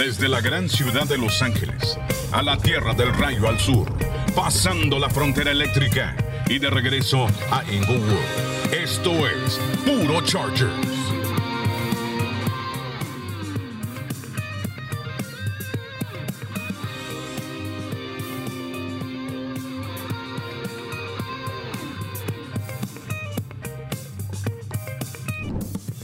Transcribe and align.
Desde 0.00 0.30
la 0.30 0.40
gran 0.40 0.70
ciudad 0.70 1.06
de 1.06 1.18
Los 1.18 1.42
Ángeles 1.42 1.98
a 2.32 2.40
la 2.42 2.56
tierra 2.56 2.94
del 2.94 3.12
rayo 3.12 3.46
al 3.46 3.60
sur, 3.60 3.86
pasando 4.34 4.98
la 4.98 5.10
frontera 5.10 5.50
eléctrica 5.50 6.16
y 6.48 6.58
de 6.58 6.70
regreso 6.70 7.26
a 7.50 7.62
Inglewood. 7.70 8.72
Esto 8.72 9.10
es 9.28 9.60
Puro 9.84 10.22
Chargers. 10.22 11.19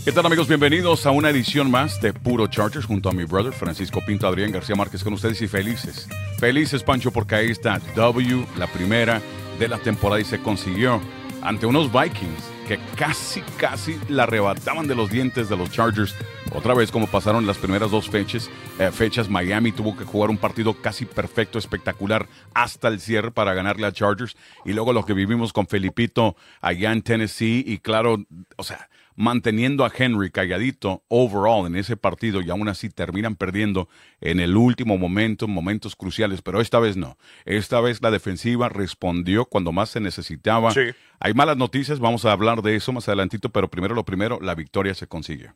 ¿Qué 0.06 0.12
tal 0.12 0.24
amigos? 0.24 0.46
Bienvenidos 0.46 1.04
a 1.04 1.10
una 1.10 1.30
edición 1.30 1.68
más 1.68 2.00
de 2.00 2.12
Puro 2.12 2.46
Chargers 2.46 2.86
junto 2.86 3.08
a 3.08 3.12
mi 3.12 3.24
brother 3.24 3.52
Francisco 3.52 4.00
Pinto 4.06 4.28
Adrián 4.28 4.52
García 4.52 4.76
Márquez 4.76 5.02
con 5.02 5.12
ustedes 5.12 5.42
y 5.42 5.48
felices. 5.48 6.06
Felices 6.38 6.84
Pancho 6.84 7.10
porque 7.10 7.34
ahí 7.34 7.50
está 7.50 7.80
W, 7.96 8.46
la 8.56 8.68
primera 8.68 9.20
de 9.58 9.66
la 9.66 9.78
temporada 9.78 10.20
y 10.20 10.24
se 10.24 10.40
consiguió 10.40 11.00
ante 11.42 11.66
unos 11.66 11.90
Vikings 11.92 12.44
que 12.68 12.78
casi, 12.94 13.40
casi 13.58 13.98
la 14.08 14.22
arrebataban 14.22 14.86
de 14.86 14.94
los 14.94 15.10
dientes 15.10 15.48
de 15.48 15.56
los 15.56 15.72
Chargers. 15.72 16.14
Otra 16.54 16.74
vez 16.74 16.92
como 16.92 17.08
pasaron 17.08 17.44
las 17.44 17.58
primeras 17.58 17.90
dos 17.90 18.08
fechas, 18.08 18.48
eh, 18.78 18.92
fechas 18.92 19.28
Miami 19.28 19.72
tuvo 19.72 19.96
que 19.96 20.04
jugar 20.04 20.30
un 20.30 20.38
partido 20.38 20.74
casi 20.74 21.04
perfecto, 21.04 21.58
espectacular 21.58 22.28
hasta 22.54 22.86
el 22.86 23.00
cierre 23.00 23.32
para 23.32 23.54
ganarle 23.54 23.88
a 23.88 23.92
Chargers 23.92 24.36
y 24.64 24.72
luego 24.72 24.92
lo 24.92 25.04
que 25.04 25.14
vivimos 25.14 25.52
con 25.52 25.66
Felipito 25.66 26.36
allá 26.60 26.92
en 26.92 27.02
Tennessee 27.02 27.64
y 27.66 27.78
claro, 27.78 28.24
o 28.54 28.62
sea, 28.62 28.88
manteniendo 29.16 29.84
a 29.84 29.92
Henry 29.94 30.30
calladito 30.30 31.02
overall 31.08 31.66
en 31.66 31.76
ese 31.76 31.96
partido 31.96 32.40
y 32.42 32.50
aún 32.50 32.68
así 32.68 32.90
terminan 32.90 33.34
perdiendo 33.34 33.88
en 34.20 34.40
el 34.40 34.56
último 34.56 34.98
momento, 34.98 35.48
momentos 35.48 35.96
cruciales, 35.96 36.42
pero 36.42 36.60
esta 36.60 36.78
vez 36.78 36.96
no. 36.96 37.16
Esta 37.44 37.80
vez 37.80 38.00
la 38.02 38.10
defensiva 38.10 38.68
respondió 38.68 39.46
cuando 39.46 39.72
más 39.72 39.90
se 39.90 40.00
necesitaba. 40.00 40.72
Hay 41.18 41.34
malas 41.34 41.56
noticias, 41.56 41.98
vamos 41.98 42.24
a 42.24 42.32
hablar 42.32 42.62
de 42.62 42.76
eso 42.76 42.92
más 42.92 43.08
adelantito, 43.08 43.48
pero 43.48 43.68
primero 43.68 43.94
lo 43.94 44.04
primero, 44.04 44.38
la 44.40 44.54
victoria 44.54 44.94
se 44.94 45.06
consigue. 45.06 45.50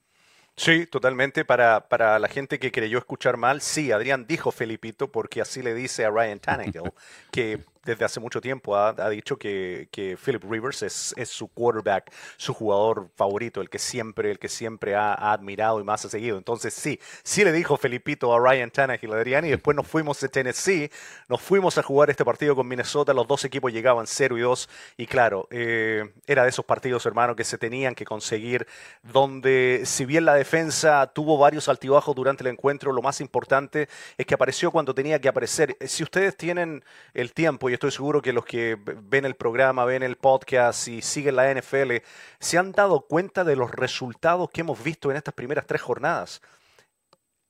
Sí, 0.57 0.87
totalmente. 0.87 1.45
Para, 1.45 1.89
para 1.89 2.19
la 2.19 2.29
gente 2.29 2.59
que 2.59 2.73
creyó 2.73 2.99
escuchar 2.99 3.37
mal, 3.37 3.61
sí, 3.61 3.93
Adrián 3.93 4.27
dijo 4.27 4.51
Felipito 4.51 5.11
porque 5.11 5.41
así 5.41 5.63
le 5.63 5.75
dice 5.75 6.05
a 6.05 6.11
Ryan 6.11 6.39
Tannehill 6.39 6.93
que 7.33 7.61
desde 7.91 8.05
hace 8.05 8.21
mucho 8.21 8.41
tiempo 8.41 8.77
ha, 8.77 9.11
dicho 9.11 9.37
que, 9.37 9.89
que, 9.91 10.17
Philip 10.17 10.45
Rivers 10.45 10.83
es, 10.83 11.15
es, 11.17 11.29
su 11.29 11.49
quarterback, 11.49 12.13
su 12.37 12.55
jugador 12.55 13.11
favorito, 13.17 13.61
el 13.61 13.69
que 13.69 13.79
siempre, 13.79 14.31
el 14.31 14.39
que 14.39 14.49
siempre 14.49 14.95
ha, 14.95 15.15
admirado 15.33 15.81
y 15.81 15.85
más 15.85 16.05
ha 16.05 16.09
seguido. 16.09 16.39
Entonces 16.39 16.73
sí, 16.75 17.01
sí 17.23 17.45
le 17.45 17.53
dijo 17.53 17.77
Felipito 17.77 18.33
a 18.33 18.39
Ryan 18.39 18.71
Tannehill 18.71 19.13
Adrián 19.13 19.45
y 19.45 19.51
después 19.51 19.77
nos 19.77 19.87
fuimos 19.87 20.21
de 20.21 20.29
Tennessee, 20.29 20.91
nos 21.29 21.41
fuimos 21.41 21.79
a 21.79 21.83
jugar 21.83 22.11
este 22.11 22.25
partido 22.25 22.55
con 22.55 22.69
Minnesota, 22.69 23.13
los 23.13 23.27
dos 23.27 23.45
equipos 23.45 23.73
llegaban 23.73 24.07
0 24.07 24.39
y 24.39 24.41
2 24.41 24.69
y 24.97 25.07
claro, 25.07 25.49
eh, 25.51 26.13
era 26.27 26.45
de 26.45 26.51
esos 26.51 26.65
partidos, 26.65 27.05
hermano, 27.07 27.35
que 27.35 27.45
se 27.45 27.59
tenían 27.59 27.95
que 27.95 28.05
conseguir, 28.05 28.67
donde 29.03 29.83
si 29.85 30.05
bien 30.05 30.25
la 30.25 30.35
defensa 30.35 31.09
tuvo 31.09 31.39
varios 31.39 31.69
altibajos 31.69 32.15
durante 32.15 32.45
el 32.45 32.49
encuentro, 32.49 32.93
lo 32.93 33.03
más 33.03 33.21
importante 33.21 33.89
es 34.17 34.27
que 34.27 34.35
apareció 34.35 34.71
cuando 34.71 34.95
tenía 34.95 35.21
que 35.21 35.29
aparecer. 35.29 35.77
Si 35.87 36.03
ustedes 36.03 36.37
tienen 36.37 36.85
el 37.15 37.33
tiempo 37.33 37.69
y 37.69 37.75
estoy 37.81 37.93
seguro 37.93 38.21
que 38.21 38.35
los 38.35 38.45
que 38.45 38.77
ven 38.85 39.25
el 39.25 39.37
programa, 39.37 39.87
ven 39.87 40.03
el 40.03 40.17
podcast 40.17 40.87
y 40.87 41.01
siguen 41.01 41.37
la 41.37 41.51
NFL, 41.51 41.93
se 42.39 42.59
han 42.59 42.73
dado 42.73 43.01
cuenta 43.01 43.43
de 43.43 43.57
los 43.57 43.71
resultados 43.71 44.51
que 44.51 44.61
hemos 44.61 44.85
visto 44.85 45.11
en 45.11 45.17
estas 45.17 45.33
primeras 45.33 45.67
tres 45.67 45.81
jornadas. 45.81 46.43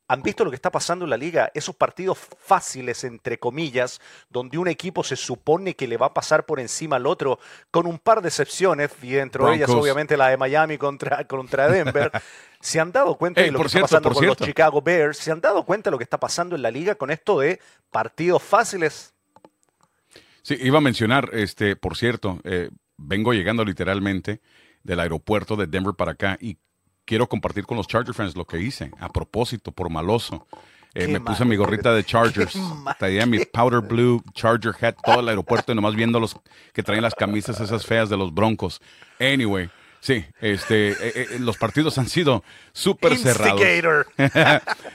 ¿Han 0.07 0.23
visto 0.23 0.45
lo 0.45 0.51
que 0.51 0.57
está 0.57 0.71
pasando 0.71 1.05
en 1.05 1.11
la 1.11 1.17
liga? 1.17 1.51
Esos 1.53 1.75
partidos 1.75 2.19
fáciles, 2.19 3.03
entre 3.03 3.41
comillas, 3.41 4.01
donde 4.29 4.59
un 4.59 4.69
equipo 4.69 5.03
se 5.03 5.17
supone 5.17 5.75
que 5.75 5.89
le 5.89 5.97
va 5.97 6.07
a 6.07 6.15
pasar 6.15 6.47
por 6.47 6.61
encima 6.61 6.95
al 6.95 7.07
otro, 7.07 7.41
con 7.73 7.89
un 7.89 7.99
par 7.99 8.23
de 8.23 8.29
excepciones, 8.29 8.93
y 9.03 9.11
dentro 9.11 9.49
de 9.49 9.57
ellas 9.57 9.71
obviamente 9.71 10.17
la 10.17 10.29
de 10.29 10.37
Miami 10.37 10.79
contra, 10.79 11.25
contra 11.27 11.69
Denver. 11.69 12.13
¿Se 12.61 12.79
han 12.79 12.93
dado 12.93 13.17
cuenta 13.17 13.41
de 13.41 13.51
lo 13.51 13.59
que 13.61 13.67
está 13.67 13.81
pasando 13.81 14.13
con 14.13 14.27
los 14.27 14.37
Chicago 14.37 14.81
Bears? 14.81 15.19
¿Se 15.19 15.33
han 15.33 15.41
dado 15.41 15.65
cuenta 15.65 15.91
de 15.91 15.93
lo 15.93 15.99
que 15.99 16.05
está 16.05 16.21
pasando 16.21 16.55
en 16.55 16.63
la 16.63 16.71
liga 16.71 16.95
con 16.95 17.11
esto 17.11 17.41
de 17.41 17.61
partidos 17.91 18.43
fáciles? 18.43 19.13
Sí, 20.43 20.57
iba 20.61 20.79
a 20.79 20.83
mencionar, 20.83 21.31
este, 21.33 21.77
por 21.77 21.97
cierto, 21.97 22.41
eh, 22.45 22.71
vengo 22.97 23.33
llegando 23.33 23.65
literalmente 23.65 24.41
del 24.83 25.01
aeropuerto 25.01 25.57
de 25.57 25.67
Denver 25.67 25.95
para 25.95 26.13
acá 26.13 26.39
y 26.41 26.59
quiero 27.05 27.29
compartir 27.29 27.67
con 27.67 27.77
los 27.77 27.87
Charger 27.87 28.15
fans 28.15 28.37
lo 28.37 28.47
que 28.47 28.61
hice. 28.61 28.91
A 28.99 29.09
propósito, 29.09 29.73
por 29.73 29.91
maloso. 29.91 30.47
Eh, 30.95 31.07
me 31.07 31.21
puse 31.21 31.45
mi 31.45 31.57
gorrita 31.57 31.93
de 31.95 32.05
Chargers, 32.05 32.59
traía 32.99 33.25
mi 33.25 33.45
powder 33.45 33.81
blue 33.81 34.23
Charger 34.35 34.75
hat, 34.81 34.97
todo 35.05 35.21
el 35.21 35.29
aeropuerto 35.29 35.71
y 35.71 35.75
nomás 35.77 35.95
viendo 35.95 36.19
los 36.19 36.37
que 36.73 36.83
traen 36.83 37.03
las 37.03 37.15
camisas 37.15 37.61
esas 37.61 37.87
feas 37.87 38.09
de 38.09 38.17
los 38.17 38.35
Broncos. 38.35 38.81
Anyway, 39.21 39.71
Sí, 40.01 40.25
este, 40.41 40.93
eh, 40.93 40.97
eh, 41.03 41.27
los 41.41 41.59
partidos 41.59 41.99
han 41.99 42.09
sido 42.09 42.43
súper 42.73 43.19
cerrados. 43.19 43.61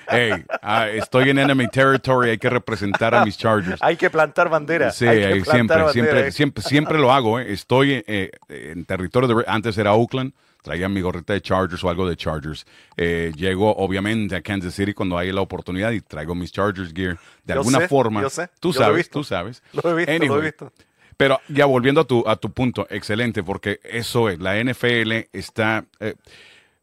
hey, 0.08 0.34
ah, 0.64 0.90
estoy 0.90 1.30
en 1.30 1.38
enemy 1.38 1.68
territory, 1.68 2.32
hay 2.32 2.38
que 2.40 2.50
representar 2.50 3.14
a 3.14 3.24
mis 3.24 3.38
Chargers. 3.38 3.82
hay 3.84 3.98
que 3.98 4.10
plantar 4.10 4.50
bandera. 4.50 4.92
Sí, 4.92 5.06
siempre, 5.44 5.90
siempre, 5.92 6.32
siempre, 6.32 6.64
siempre 6.64 6.98
lo 6.98 7.12
hago. 7.12 7.40
Eh. 7.40 7.54
Estoy 7.54 8.04
en 8.08 8.86
territorio 8.86 9.28
de, 9.28 9.44
antes 9.48 9.78
era 9.78 9.94
Oakland, 9.94 10.34
traía 10.64 10.90
mi 10.90 11.02
gorrita 11.02 11.34
de 11.34 11.42
Chargers 11.42 11.84
o 11.84 11.90
algo 11.90 12.10
de 12.10 12.18
Chargers. 12.18 12.66
llego 12.98 13.76
obviamente 13.76 14.36
a 14.36 14.42
Kansas 14.42 14.74
City 14.74 14.96
cuando 14.96 15.20
hay 15.20 15.32
la 15.32 15.42
oportunidad 15.42 15.92
y 15.92 16.02
traigo 16.02 16.34
mis 16.34 16.52
Chargers 16.52 16.92
gear. 16.92 17.20
De 17.44 17.54
alguna 17.54 17.88
forma, 17.88 18.24
yo 18.24 18.30
sé, 18.32 18.50
tú 18.60 18.74
sabes, 18.74 19.08
tú 19.08 19.24
sabes. 19.24 19.62
Lo 19.72 19.92
he 19.92 20.04
visto, 20.04 20.26
lo 20.26 20.42
he 20.42 20.46
visto. 20.46 20.74
Pero 21.18 21.40
ya 21.48 21.66
volviendo 21.66 22.02
a 22.02 22.04
tu, 22.06 22.28
a 22.28 22.36
tu 22.36 22.52
punto, 22.52 22.88
excelente, 22.90 23.44
porque 23.44 23.80
eso 23.84 24.30
es, 24.30 24.40
la 24.40 24.62
NFL 24.62 25.28
está, 25.32 25.86
eh, 26.00 26.16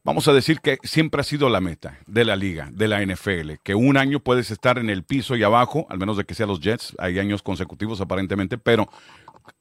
vamos 0.04 0.26
a 0.28 0.32
decir 0.32 0.60
que 0.60 0.78
siempre 0.82 1.20
ha 1.20 1.24
sido 1.24 1.48
la 1.48 1.60
meta 1.60 1.98
de 2.06 2.24
la 2.24 2.36
liga, 2.36 2.70
de 2.72 2.88
la 2.88 3.04
NFL, 3.04 3.52
que 3.62 3.74
un 3.74 3.96
año 3.96 4.20
puedes 4.20 4.50
estar 4.50 4.78
en 4.78 4.88
el 4.88 5.04
piso 5.04 5.36
y 5.36 5.42
abajo, 5.42 5.86
al 5.90 5.98
menos 5.98 6.16
de 6.16 6.24
que 6.24 6.34
sean 6.34 6.48
los 6.48 6.60
Jets, 6.60 6.94
hay 6.98 7.18
años 7.18 7.42
consecutivos 7.42 8.00
aparentemente, 8.00 8.56
pero 8.56 8.88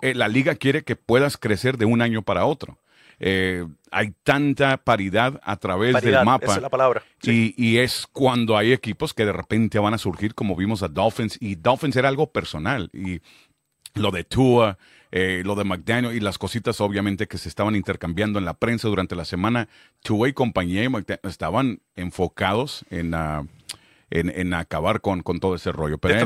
eh, 0.01 0.13
la 0.15 0.27
liga 0.27 0.55
quiere 0.55 0.83
que 0.83 0.95
puedas 0.95 1.38
crecer 1.38 1.77
de 1.77 1.85
un 1.85 2.01
año 2.01 2.21
para 2.21 2.45
otro. 2.45 2.77
Eh, 3.23 3.67
hay 3.91 4.15
tanta 4.23 4.77
paridad 4.77 5.39
a 5.43 5.55
través 5.57 6.01
del 6.01 6.25
mapa. 6.25 6.45
Esa 6.45 6.55
es 6.55 6.61
la 6.63 6.69
palabra. 6.69 7.03
Y, 7.21 7.53
y, 7.55 7.77
es 7.77 8.07
cuando 8.11 8.57
hay 8.57 8.73
equipos 8.73 9.13
que 9.13 9.25
de 9.25 9.31
repente 9.31 9.77
van 9.77 9.93
a 9.93 9.99
surgir, 9.99 10.33
como 10.33 10.55
vimos 10.55 10.81
a 10.81 10.88
Dolphins, 10.88 11.38
y 11.39 11.53
Dolphins 11.53 11.95
era 11.97 12.09
algo 12.09 12.31
personal. 12.31 12.89
Y 12.93 13.21
lo 13.96 14.12
de 14.12 14.24
Tua, 14.24 14.78
eh, 15.12 15.41
lo 15.46 15.56
de 15.56 15.63
McDaniel 15.63 16.16
y 16.16 16.19
las 16.19 16.38
cositas 16.38 16.79
obviamente 16.79 17.28
que 17.28 17.38
se 17.38 17.50
estaban 17.50 17.75
intercambiando 17.75 18.40
en 18.40 18.46
la 18.46 18.53
prensa 18.53 18.88
durante 18.88 19.16
la 19.16 19.25
semana. 19.25 19.68
Tua 20.02 20.29
y 20.29 20.34
compañía 20.34 20.90
estaban 21.24 21.81
enfocados 21.96 22.85
en, 22.90 23.13
uh, 23.13 23.47
en, 24.11 24.53
acabar 24.53 24.99
con, 24.99 25.23
con, 25.23 25.39
todo 25.39 25.55
ese 25.55 25.72
rollo. 25.72 25.97
Pero 25.97 26.25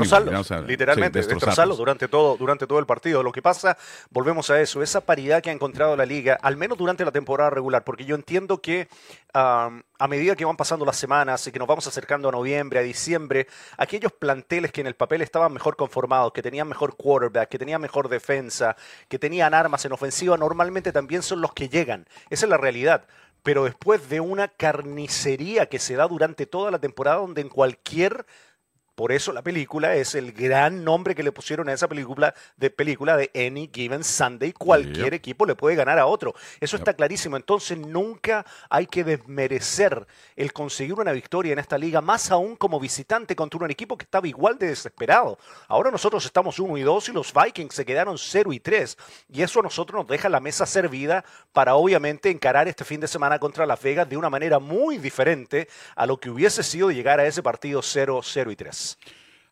literalmente, 0.66 1.20
destrozarlo 1.20 1.76
durante 1.76 2.08
todo, 2.08 2.36
durante 2.36 2.66
todo 2.66 2.80
el 2.80 2.86
partido. 2.86 3.22
Lo 3.22 3.32
que 3.32 3.42
pasa, 3.42 3.78
volvemos 4.10 4.50
a 4.50 4.60
eso, 4.60 4.82
esa 4.82 5.00
paridad 5.00 5.42
que 5.42 5.50
ha 5.50 5.52
encontrado 5.52 5.96
la 5.96 6.04
liga, 6.04 6.36
al 6.42 6.56
menos 6.56 6.76
durante 6.76 7.04
la 7.04 7.12
temporada 7.12 7.50
regular, 7.50 7.84
porque 7.84 8.04
yo 8.04 8.16
entiendo 8.16 8.60
que 8.60 8.88
a 9.32 10.08
medida 10.08 10.34
que 10.34 10.44
van 10.44 10.56
pasando 10.56 10.84
las 10.84 10.96
semanas 10.96 11.46
y 11.46 11.52
que 11.52 11.58
nos 11.58 11.68
vamos 11.68 11.86
acercando 11.86 12.28
a 12.28 12.32
noviembre, 12.32 12.78
a 12.78 12.82
diciembre, 12.82 13.46
aquellos 13.76 14.12
planteles 14.12 14.72
que 14.72 14.80
en 14.80 14.86
el 14.86 14.94
papel 14.94 15.20
estaban 15.20 15.52
mejor 15.52 15.76
conformados, 15.76 16.32
que 16.32 16.42
tenían 16.42 16.66
mejor 16.68 16.96
quarterback, 16.96 17.48
que 17.48 17.58
tenían 17.58 17.80
mejor 17.80 18.08
defensa, 18.08 18.76
que 19.08 19.18
tenían 19.18 19.54
armas 19.54 19.84
en 19.84 19.92
ofensiva, 19.92 20.36
normalmente 20.36 20.90
también 20.90 21.22
son 21.22 21.40
los 21.40 21.52
que 21.52 21.68
llegan. 21.68 22.06
Esa 22.30 22.46
es 22.46 22.50
la 22.50 22.56
realidad 22.56 23.04
pero 23.46 23.62
después 23.62 24.08
de 24.08 24.18
una 24.18 24.48
carnicería 24.48 25.66
que 25.66 25.78
se 25.78 25.94
da 25.94 26.08
durante 26.08 26.46
toda 26.46 26.72
la 26.72 26.80
temporada 26.80 27.18
donde 27.18 27.42
en 27.42 27.48
cualquier 27.48 28.26
por 28.96 29.12
eso 29.12 29.30
la 29.34 29.42
película 29.42 29.94
es 29.94 30.14
el 30.14 30.32
gran 30.32 30.82
nombre 30.82 31.14
que 31.14 31.22
le 31.22 31.30
pusieron 31.30 31.68
a 31.68 31.74
esa 31.74 31.86
película 31.86 32.34
de 32.56 32.70
película 32.70 33.14
de 33.14 33.30
Any 33.34 33.70
Given 33.70 34.02
Sunday. 34.02 34.54
Cualquier 34.54 35.12
equipo 35.12 35.44
le 35.44 35.54
puede 35.54 35.76
ganar 35.76 35.98
a 35.98 36.06
otro. 36.06 36.34
Eso 36.60 36.78
está 36.78 36.94
clarísimo. 36.94 37.36
Entonces 37.36 37.76
nunca 37.76 38.46
hay 38.70 38.86
que 38.86 39.04
desmerecer 39.04 40.06
el 40.34 40.54
conseguir 40.54 40.94
una 40.94 41.12
victoria 41.12 41.52
en 41.52 41.58
esta 41.58 41.76
liga, 41.76 42.00
más 42.00 42.30
aún 42.30 42.56
como 42.56 42.80
visitante 42.80 43.36
contra 43.36 43.62
un 43.62 43.70
equipo 43.70 43.98
que 43.98 44.04
estaba 44.04 44.28
igual 44.28 44.58
de 44.58 44.68
desesperado. 44.68 45.38
Ahora 45.68 45.90
nosotros 45.90 46.24
estamos 46.24 46.58
1 46.58 46.78
y 46.78 46.82
2 46.82 47.10
y 47.10 47.12
los 47.12 47.34
Vikings 47.34 47.74
se 47.74 47.84
quedaron 47.84 48.16
0 48.16 48.50
y 48.54 48.60
3. 48.60 48.96
Y 49.28 49.42
eso 49.42 49.60
a 49.60 49.62
nosotros 49.62 50.00
nos 50.00 50.08
deja 50.08 50.30
la 50.30 50.40
mesa 50.40 50.64
servida 50.64 51.22
para 51.52 51.74
obviamente 51.74 52.30
encarar 52.30 52.66
este 52.66 52.84
fin 52.86 53.00
de 53.00 53.08
semana 53.08 53.38
contra 53.38 53.66
Las 53.66 53.82
Vegas 53.82 54.08
de 54.08 54.16
una 54.16 54.30
manera 54.30 54.58
muy 54.58 54.96
diferente 54.96 55.68
a 55.94 56.06
lo 56.06 56.18
que 56.18 56.30
hubiese 56.30 56.62
sido 56.62 56.90
llegar 56.90 57.20
a 57.20 57.26
ese 57.26 57.42
partido 57.42 57.82
0, 57.82 58.20
0 58.22 58.50
y 58.50 58.56
3. 58.56 58.85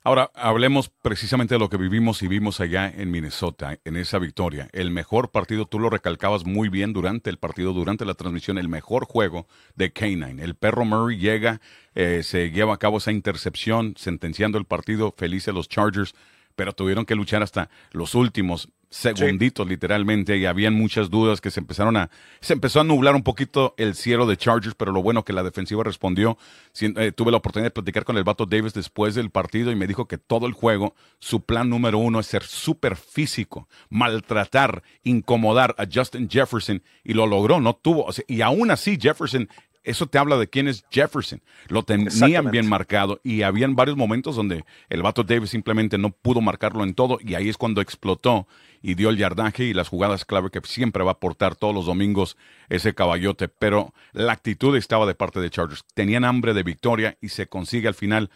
Ahora, 0.07 0.31
hablemos 0.35 0.91
precisamente 0.91 1.55
de 1.55 1.59
lo 1.59 1.71
que 1.71 1.79
vivimos 1.79 2.23
y 2.23 2.29
vimos 2.29 2.61
allá 2.61 2.93
en 2.95 3.11
Minnesota, 3.11 3.79
en 3.87 3.97
esa 3.97 4.19
victoria. 4.19 4.69
El 4.73 4.91
mejor 4.91 5.31
partido, 5.31 5.65
tú 5.65 5.79
lo 5.79 5.89
recalcabas 5.89 6.45
muy 6.45 6.69
bien 6.69 6.93
durante 6.93 7.31
el 7.31 7.39
partido, 7.39 7.73
durante 7.73 8.05
la 8.05 8.13
transmisión, 8.13 8.59
el 8.59 8.69
mejor 8.69 9.07
juego 9.07 9.47
de 9.77 9.95
K9. 9.95 10.43
El 10.43 10.57
perro 10.57 10.85
Murray 10.85 11.17
llega, 11.17 11.63
eh, 11.95 12.23
se 12.23 12.51
lleva 12.51 12.75
a 12.75 12.79
cabo 12.79 12.99
esa 12.99 13.13
intercepción, 13.13 13.95
sentenciando 13.97 14.59
el 14.59 14.67
partido, 14.67 15.15
feliz 15.17 15.49
a 15.49 15.53
los 15.53 15.71
Chargers, 15.71 16.15
pero 16.57 16.73
tuvieron 16.73 17.05
que 17.05 17.15
luchar 17.15 17.43
hasta 17.43 17.71
los 17.93 18.15
últimos 18.15 18.69
segunditos 18.95 19.67
literalmente 19.67 20.37
y 20.37 20.47
habían 20.47 20.75
muchas 20.75 21.11
dudas 21.11 21.41
que 21.41 21.51
se 21.51 21.59
empezaron 21.59 21.97
a 21.97 22.11
se 22.41 22.53
empezó 22.53 22.81
a 22.81 22.85
nublar 22.85 23.17
un 23.17 23.25
poquito 23.25 23.75
el 23.77 23.97
cielo 23.97 24.25
de 24.25 24.37
Chargers 24.37 24.77
pero 24.77 24.93
lo 24.93 25.03
bueno 25.03 25.25
que 25.25 25.33
la 25.33 25.43
defensiva 25.43 25.83
respondió. 25.83 26.39
Eh, 26.81 27.11
tuve 27.11 27.33
la 27.33 27.39
oportunidad 27.39 27.67
de 27.67 27.71
platicar 27.73 28.05
con 28.05 28.17
el 28.17 28.25
vato 28.25 28.47
Davis 28.47 28.73
después 28.73 29.17
del 29.17 29.31
partido 29.31 29.73
y 29.73 29.75
me 29.75 29.89
dijo 29.89 30.07
que 30.07 30.17
todo 30.17 30.47
el 30.47 30.53
juego 30.53 30.95
su 31.19 31.41
plan 31.41 31.69
número 31.69 31.99
uno 31.99 32.21
es 32.21 32.27
ser 32.27 32.45
súper 32.45 32.95
físico 32.95 33.69
maltratar 33.89 34.85
incomodar 35.03 35.75
a 35.77 35.87
Justin 35.93 36.31
Jefferson 36.31 36.83
y 37.03 37.15
lo 37.15 37.27
logró 37.27 37.61
no 37.61 37.75
tuvo 37.75 38.07
y 38.29 38.43
aún 38.43 38.71
así 38.71 38.97
Jefferson 39.01 39.49
eso 39.85 40.07
te 40.07 40.19
habla 40.19 40.39
de 40.39 40.49
quién 40.49 40.67
es 40.67 40.85
Jefferson. 40.91 41.43
Lo 41.69 41.83
tenían 41.83 42.51
bien 42.51 42.69
marcado 42.69 43.21
y 43.23 43.43
habían 43.43 43.77
varios 43.77 43.97
momentos 43.97 44.35
donde 44.35 44.65
el 44.89 45.03
vato 45.03 45.23
Davis 45.23 45.51
simplemente 45.51 45.99
no 45.99 46.11
pudo 46.11 46.41
marcarlo 46.41 46.83
en 46.85 46.95
todo 46.95 47.19
y 47.21 47.35
ahí 47.35 47.49
es 47.49 47.59
cuando 47.59 47.81
explotó 47.81 48.49
y 48.83 48.95
dio 48.95 49.11
el 49.11 49.19
yardaje 49.19 49.65
y 49.65 49.75
las 49.75 49.89
jugadas 49.89 50.25
clave 50.25 50.51
que 50.51 50.61
siempre 50.65 51.05
va 51.05 51.11
a 51.11 51.15
aportar 51.15 51.55
todos 51.55 51.75
los 51.75 51.87
domingos 51.87 52.37
ese 52.69 52.95
caballote. 52.95 53.49
Pero 53.49 53.93
la 54.13 54.33
actitud 54.33 54.75
estaba 54.77 55.07
de 55.07 55.15
parte 55.15 55.41
de 55.41 55.51
Chargers. 55.51 55.85
Tenían 55.95 56.25
hambre 56.25 56.55
de 56.55 56.63
victoria 56.63 57.17
y 57.21 57.29
se 57.29 57.47
consigue 57.47 57.89
al 57.89 57.95
final, 57.95 58.31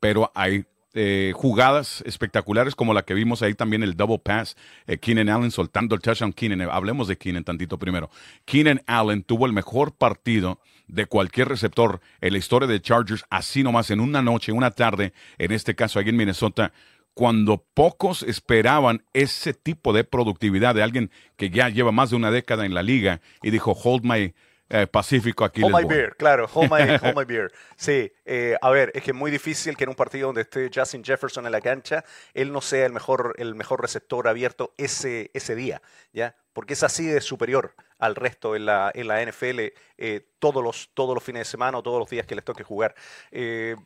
pero 0.00 0.30
hay 0.34 0.64
eh, 0.92 1.32
jugadas 1.36 2.02
espectaculares 2.04 2.74
como 2.74 2.92
la 2.92 3.02
que 3.02 3.14
vimos 3.14 3.42
ahí 3.42 3.54
también 3.54 3.84
el 3.84 3.96
double 3.96 4.18
pass, 4.18 4.56
eh, 4.88 4.98
Keenan 4.98 5.28
Allen 5.28 5.52
soltando 5.52 5.94
el 5.94 6.00
touchdown. 6.00 6.32
Keenan, 6.32 6.62
hablemos 6.62 7.06
de 7.06 7.16
Keenan 7.16 7.44
tantito 7.44 7.78
primero. 7.78 8.10
Keenan 8.44 8.82
Allen 8.86 9.22
tuvo 9.22 9.46
el 9.46 9.52
mejor 9.52 9.94
partido 9.94 10.60
de 10.92 11.06
cualquier 11.06 11.48
receptor 11.48 12.00
en 12.20 12.32
la 12.32 12.38
historia 12.38 12.68
de 12.68 12.80
Chargers, 12.80 13.24
así 13.30 13.62
nomás 13.62 13.90
en 13.90 14.00
una 14.00 14.22
noche, 14.22 14.52
una 14.52 14.70
tarde, 14.70 15.12
en 15.38 15.52
este 15.52 15.74
caso 15.74 15.98
aquí 15.98 16.10
en 16.10 16.16
Minnesota, 16.16 16.72
cuando 17.14 17.64
pocos 17.74 18.22
esperaban 18.22 19.04
ese 19.12 19.52
tipo 19.52 19.92
de 19.92 20.04
productividad 20.04 20.74
de 20.74 20.82
alguien 20.82 21.10
que 21.36 21.50
ya 21.50 21.68
lleva 21.68 21.92
más 21.92 22.10
de 22.10 22.16
una 22.16 22.30
década 22.30 22.64
en 22.64 22.74
la 22.74 22.82
liga 22.82 23.20
y 23.42 23.50
dijo, 23.50 23.72
hold 23.72 24.04
my 24.04 24.34
eh, 24.72 24.86
Pacífico 24.86 25.44
aquí. 25.44 25.62
Hold 25.64 25.74
my 25.74 25.84
beer, 25.84 26.14
claro, 26.16 26.48
hold 26.54 26.70
my, 26.70 27.24
beer. 27.24 27.50
Sí, 27.76 28.12
eh, 28.24 28.56
a 28.62 28.70
ver, 28.70 28.92
es 28.94 29.02
que 29.02 29.10
es 29.10 29.16
muy 29.16 29.32
difícil 29.32 29.76
que 29.76 29.82
en 29.82 29.90
un 29.90 29.96
partido 29.96 30.28
donde 30.28 30.42
esté 30.42 30.70
Justin 30.72 31.02
Jefferson 31.02 31.44
en 31.44 31.52
la 31.52 31.60
cancha, 31.60 32.04
él 32.34 32.52
no 32.52 32.60
sea 32.60 32.86
el 32.86 32.92
mejor, 32.92 33.34
el 33.38 33.56
mejor 33.56 33.80
receptor 33.82 34.28
abierto 34.28 34.72
ese, 34.78 35.32
ese 35.34 35.56
día, 35.56 35.82
¿ya? 36.12 36.36
Porque 36.52 36.74
es 36.74 36.82
así 36.82 37.06
de 37.06 37.20
superior 37.20 37.74
al 37.98 38.16
resto 38.16 38.56
en 38.56 38.66
la, 38.66 38.90
en 38.94 39.06
la 39.06 39.24
NFL 39.24 39.60
eh, 39.98 40.26
todos, 40.38 40.64
los, 40.64 40.90
todos 40.94 41.14
los 41.14 41.22
fines 41.22 41.40
de 41.40 41.44
semana 41.44 41.76
o 41.76 41.82
todos 41.82 41.98
los 41.98 42.08
días 42.08 42.26
que 42.26 42.34
les 42.34 42.44
toque 42.44 42.64
jugar. 42.64 42.94
Eh, 43.30 43.76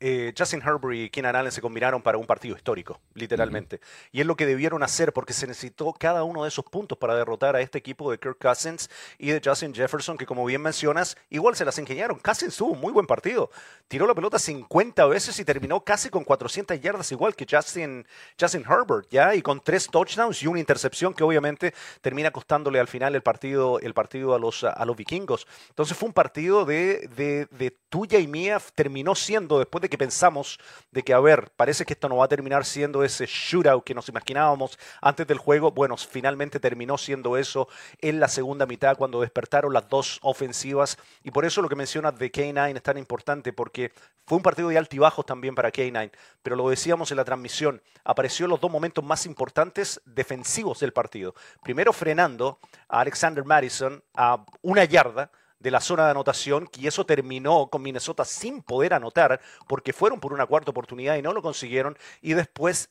eh, 0.00 0.34
Justin 0.36 0.60
Herbert 0.60 0.94
y 0.94 1.10
Keenan 1.10 1.36
Allen 1.36 1.52
se 1.52 1.60
combinaron 1.60 2.02
para 2.02 2.18
un 2.18 2.26
partido 2.26 2.56
histórico, 2.56 3.00
literalmente. 3.14 3.80
Y 4.10 4.20
es 4.20 4.26
lo 4.26 4.34
que 4.34 4.46
debieron 4.46 4.82
hacer 4.82 5.12
porque 5.12 5.32
se 5.32 5.46
necesitó 5.46 5.92
cada 5.92 6.24
uno 6.24 6.42
de 6.42 6.48
esos 6.48 6.64
puntos 6.64 6.98
para 6.98 7.14
derrotar 7.14 7.54
a 7.54 7.60
este 7.60 7.78
equipo 7.78 8.10
de 8.10 8.18
Kirk 8.18 8.38
Cousins 8.40 8.90
y 9.16 9.30
de 9.30 9.40
Justin 9.42 9.72
Jefferson, 9.72 10.18
que 10.18 10.26
como 10.26 10.44
bien 10.44 10.60
mencionas, 10.60 11.16
igual 11.30 11.54
se 11.54 11.64
las 11.64 11.78
ingeniaron. 11.78 12.18
Cousins 12.18 12.56
tuvo 12.56 12.72
un 12.72 12.80
muy 12.80 12.92
buen 12.92 13.06
partido. 13.06 13.50
Tiró 13.86 14.08
la 14.08 14.14
pelota 14.14 14.40
50 14.40 15.06
veces 15.06 15.38
y 15.38 15.44
terminó 15.44 15.84
casi 15.84 16.10
con 16.10 16.24
400 16.24 16.80
yardas, 16.80 17.12
igual 17.12 17.36
que 17.36 17.46
Justin, 17.48 18.04
Justin 18.38 18.64
Herbert, 18.68 19.06
¿ya? 19.08 19.36
Y 19.36 19.42
con 19.42 19.60
tres 19.60 19.86
touchdowns 19.86 20.42
y 20.42 20.48
una 20.48 20.58
intercepción 20.58 21.14
que 21.14 21.22
obviamente 21.22 21.72
termina 22.02 22.30
costándole 22.30 22.78
al 22.78 22.88
final 22.88 23.14
el 23.14 23.22
partido 23.22 23.80
el 23.80 23.94
partido 23.94 24.34
a 24.34 24.38
los, 24.38 24.64
a 24.64 24.84
los 24.84 24.96
vikingos. 24.96 25.46
Entonces 25.70 25.96
fue 25.96 26.08
un 26.08 26.12
partido 26.12 26.64
de, 26.64 27.08
de, 27.50 27.70
tuya 27.88 28.18
y 28.18 28.26
mía, 28.26 28.60
terminó 28.74 29.14
siendo, 29.14 29.58
después 29.58 29.82
de 29.82 29.88
que 29.88 29.98
pensamos 29.98 30.58
de 30.90 31.02
que, 31.02 31.12
a 31.12 31.20
ver, 31.20 31.50
parece 31.56 31.84
que 31.84 31.92
esto 31.92 32.08
no 32.08 32.16
va 32.16 32.24
a 32.24 32.28
terminar 32.28 32.64
siendo 32.64 33.04
ese 33.04 33.26
shootout 33.26 33.84
que 33.84 33.94
nos 33.94 34.08
imaginábamos 34.08 34.78
antes 35.00 35.26
del 35.26 35.38
juego, 35.38 35.72
bueno, 35.72 35.96
finalmente 35.96 36.58
terminó 36.58 36.96
siendo 36.96 37.36
eso 37.36 37.68
en 38.00 38.18
la 38.18 38.28
segunda 38.28 38.64
mitad 38.66 38.96
cuando 38.96 39.20
despertaron 39.20 39.72
las 39.72 39.88
dos 39.88 40.18
ofensivas 40.22 40.96
y 41.22 41.30
por 41.30 41.44
eso 41.44 41.60
lo 41.60 41.68
que 41.68 41.76
mencionas 41.76 42.18
de 42.18 42.32
K9 42.32 42.76
es 42.76 42.82
tan 42.82 42.96
importante 42.96 43.52
porque 43.52 43.92
fue 44.26 44.36
un 44.36 44.42
partido 44.42 44.68
de 44.68 44.78
altibajos 44.78 45.26
también 45.26 45.54
para 45.54 45.72
K9, 45.72 46.10
pero 46.42 46.56
lo 46.56 46.68
decíamos 46.70 47.10
en 47.10 47.16
la 47.16 47.24
transmisión, 47.24 47.82
apareció 48.04 48.46
los 48.46 48.60
dos 48.60 48.70
momentos 48.70 49.04
más 49.04 49.26
importantes 49.26 50.00
defensivos 50.06 50.80
del 50.80 50.92
partido. 50.92 51.34
Primero 51.62 51.91
frenando 51.92 52.58
a 52.88 53.00
Alexander 53.00 53.44
Madison 53.44 54.02
a 54.14 54.44
una 54.62 54.84
yarda 54.84 55.30
de 55.58 55.70
la 55.70 55.80
zona 55.80 56.04
de 56.04 56.10
anotación 56.10 56.68
y 56.76 56.86
eso 56.86 57.06
terminó 57.06 57.68
con 57.68 57.82
Minnesota 57.82 58.24
sin 58.24 58.62
poder 58.62 58.94
anotar 58.94 59.40
porque 59.68 59.92
fueron 59.92 60.18
por 60.18 60.32
una 60.32 60.46
cuarta 60.46 60.72
oportunidad 60.72 61.16
y 61.16 61.22
no 61.22 61.32
lo 61.32 61.40
consiguieron 61.40 61.96
y 62.20 62.34
después 62.34 62.90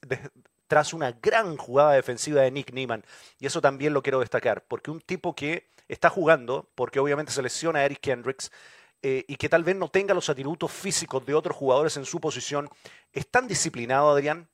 tras 0.68 0.94
una 0.94 1.12
gran 1.12 1.58
jugada 1.58 1.92
defensiva 1.92 2.42
de 2.42 2.52
Nick 2.52 2.72
Neiman. 2.72 3.04
Y 3.40 3.46
eso 3.46 3.60
también 3.60 3.94
lo 3.94 4.02
quiero 4.02 4.22
destacar 4.22 4.64
porque 4.70 4.90
un 4.90 5.02
tipo 5.02 5.36
que 5.36 5.70
está 5.90 6.10
jugando 6.10 6.70
porque 6.76 7.00
obviamente 7.00 7.34
se 7.34 7.42
lesiona 7.42 7.80
a 7.80 7.86
Eric 7.86 8.00
Kendricks 8.00 8.52
eh, 9.02 9.26
y 9.28 9.36
que 9.36 9.50
tal 9.50 9.66
vez 9.66 9.76
no 9.76 9.90
tenga 9.90 10.14
los 10.14 10.30
atributos 10.30 10.72
físicos 10.72 11.26
de 11.26 11.34
otros 11.34 11.58
jugadores 11.58 11.98
en 11.98 12.06
su 12.06 12.22
posición 12.22 12.70
es 13.12 13.28
tan 13.30 13.48
disciplinado 13.48 14.12
Adrián 14.12 14.48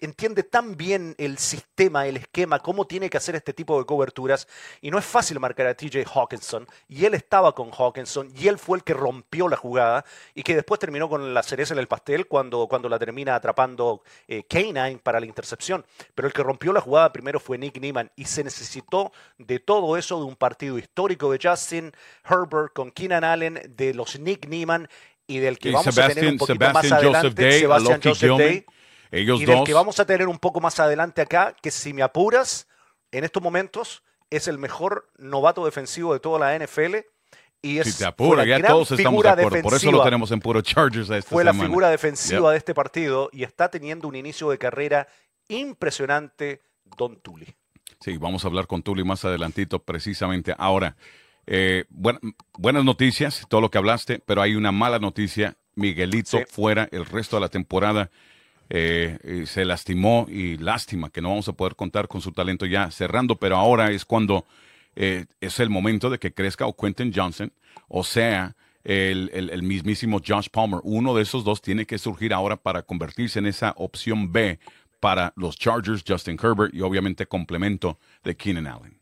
entiende 0.00 0.42
tan 0.42 0.76
bien 0.76 1.14
el 1.18 1.38
sistema, 1.38 2.06
el 2.06 2.16
esquema, 2.16 2.58
cómo 2.58 2.86
tiene 2.86 3.08
que 3.08 3.16
hacer 3.16 3.36
este 3.36 3.52
tipo 3.52 3.78
de 3.78 3.86
coberturas. 3.86 4.48
Y 4.80 4.90
no 4.90 4.98
es 4.98 5.04
fácil 5.04 5.38
marcar 5.38 5.66
a 5.66 5.74
TJ 5.74 6.04
Hawkinson. 6.12 6.66
Y 6.88 7.04
él 7.04 7.14
estaba 7.14 7.54
con 7.54 7.70
Hawkinson 7.70 8.32
y 8.36 8.48
él 8.48 8.58
fue 8.58 8.78
el 8.78 8.84
que 8.84 8.94
rompió 8.94 9.48
la 9.48 9.56
jugada 9.56 10.04
y 10.34 10.42
que 10.42 10.54
después 10.54 10.80
terminó 10.80 11.08
con 11.08 11.32
la 11.32 11.42
cereza 11.42 11.74
en 11.74 11.80
el 11.80 11.86
pastel 11.86 12.26
cuando, 12.26 12.66
cuando 12.66 12.88
la 12.88 12.98
termina 12.98 13.34
atrapando 13.34 14.02
eh, 14.26 14.44
K9 14.48 15.00
para 15.00 15.20
la 15.20 15.26
intercepción. 15.26 15.84
Pero 16.14 16.26
el 16.26 16.34
que 16.34 16.42
rompió 16.42 16.72
la 16.72 16.80
jugada 16.80 17.12
primero 17.12 17.38
fue 17.38 17.58
Nick 17.58 17.78
Neiman 17.80 18.10
y 18.16 18.24
se 18.24 18.42
necesitó 18.42 19.12
de 19.38 19.60
todo 19.60 19.96
eso, 19.96 20.18
de 20.18 20.24
un 20.24 20.36
partido 20.36 20.78
histórico 20.78 21.30
de 21.30 21.38
Justin 21.40 21.92
Herbert 22.28 22.72
con 22.72 22.90
Keenan 22.90 23.24
Allen, 23.24 23.60
de 23.76 23.94
los 23.94 24.18
Nick 24.18 24.48
Neiman 24.48 24.88
y 25.26 25.38
del 25.38 25.58
que 25.58 25.70
vamos 25.70 25.96
a 25.98 26.08
tener 26.08 26.32
un 26.32 26.38
poquito 26.38 26.72
más 26.72 26.90
adelante, 26.90 27.52
Sebastian 27.52 28.00
Joseph 28.02 28.38
Day 28.38 28.64
ellos 29.10 29.40
y 29.40 29.46
del 29.46 29.64
que 29.64 29.74
vamos 29.74 30.00
a 30.00 30.04
tener 30.06 30.28
un 30.28 30.38
poco 30.38 30.60
más 30.60 30.78
adelante 30.80 31.22
acá, 31.22 31.54
que 31.60 31.70
si 31.70 31.92
me 31.92 32.02
apuras, 32.02 32.68
en 33.10 33.24
estos 33.24 33.42
momentos 33.42 34.02
es 34.30 34.48
el 34.48 34.58
mejor 34.58 35.08
novato 35.16 35.64
defensivo 35.64 36.12
de 36.12 36.20
toda 36.20 36.38
la 36.38 36.58
NFL. 36.58 36.96
Y 37.60 37.78
es 37.78 37.92
si 37.92 37.98
te 37.98 38.04
apuras, 38.04 38.46
ya 38.46 38.62
todos 38.62 38.92
estamos 38.92 39.22
de 39.22 39.30
acuerdo. 39.30 39.62
Por 39.62 39.74
eso 39.74 39.90
lo 39.90 40.04
tenemos 40.04 40.30
en 40.30 40.38
puro 40.38 40.60
Chargers 40.60 41.10
esta 41.10 41.28
Fue 41.28 41.42
la 41.42 41.52
figura 41.52 41.90
defensiva 41.90 42.52
de 42.52 42.58
este 42.58 42.72
partido 42.72 43.30
y 43.32 43.42
está 43.42 43.68
teniendo 43.68 44.06
un 44.06 44.14
inicio 44.14 44.50
de 44.50 44.58
carrera 44.58 45.08
impresionante 45.48 46.62
Don 46.96 47.16
Tully. 47.16 47.54
Sí, 48.00 48.16
vamos 48.16 48.44
a 48.44 48.48
hablar 48.48 48.68
con 48.68 48.82
Tully 48.82 49.02
más 49.02 49.24
adelantito 49.24 49.80
precisamente. 49.80 50.54
Ahora, 50.56 50.96
eh, 51.46 51.84
buenas 51.88 52.84
noticias, 52.84 53.44
todo 53.48 53.60
lo 53.60 53.70
que 53.70 53.78
hablaste, 53.78 54.20
pero 54.20 54.40
hay 54.40 54.54
una 54.54 54.70
mala 54.70 54.98
noticia. 55.00 55.56
Miguelito 55.74 56.38
fuera 56.48 56.88
el 56.92 57.06
resto 57.06 57.36
de 57.36 57.40
la 57.40 57.48
temporada. 57.48 58.10
Eh, 58.70 59.44
se 59.46 59.64
lastimó 59.64 60.26
y 60.28 60.58
lástima 60.58 61.10
que 61.10 61.22
no 61.22 61.30
vamos 61.30 61.48
a 61.48 61.54
poder 61.54 61.74
contar 61.74 62.06
con 62.06 62.20
su 62.20 62.32
talento 62.32 62.66
ya 62.66 62.90
cerrando, 62.90 63.36
pero 63.36 63.56
ahora 63.56 63.90
es 63.90 64.04
cuando 64.04 64.44
eh, 64.94 65.26
es 65.40 65.58
el 65.60 65.70
momento 65.70 66.10
de 66.10 66.18
que 66.18 66.34
crezca 66.34 66.66
o 66.66 66.76
Quentin 66.76 67.12
Johnson, 67.14 67.52
o 67.88 68.04
sea, 68.04 68.56
el, 68.84 69.30
el, 69.32 69.62
mismísimo 69.62 70.20
Josh 70.26 70.48
Palmer. 70.50 70.80
Uno 70.82 71.14
de 71.14 71.22
esos 71.22 71.44
dos 71.44 71.60
tiene 71.60 71.86
que 71.86 71.98
surgir 71.98 72.32
ahora 72.32 72.56
para 72.56 72.82
convertirse 72.82 73.38
en 73.38 73.46
esa 73.46 73.74
opción 73.76 74.32
B 74.32 74.58
para 75.00 75.32
los 75.36 75.56
Chargers, 75.56 76.04
Justin 76.06 76.38
Herbert 76.42 76.74
y 76.74 76.80
obviamente 76.80 77.26
complemento 77.26 77.98
de 78.24 78.36
Keenan 78.36 78.66
Allen 78.66 78.97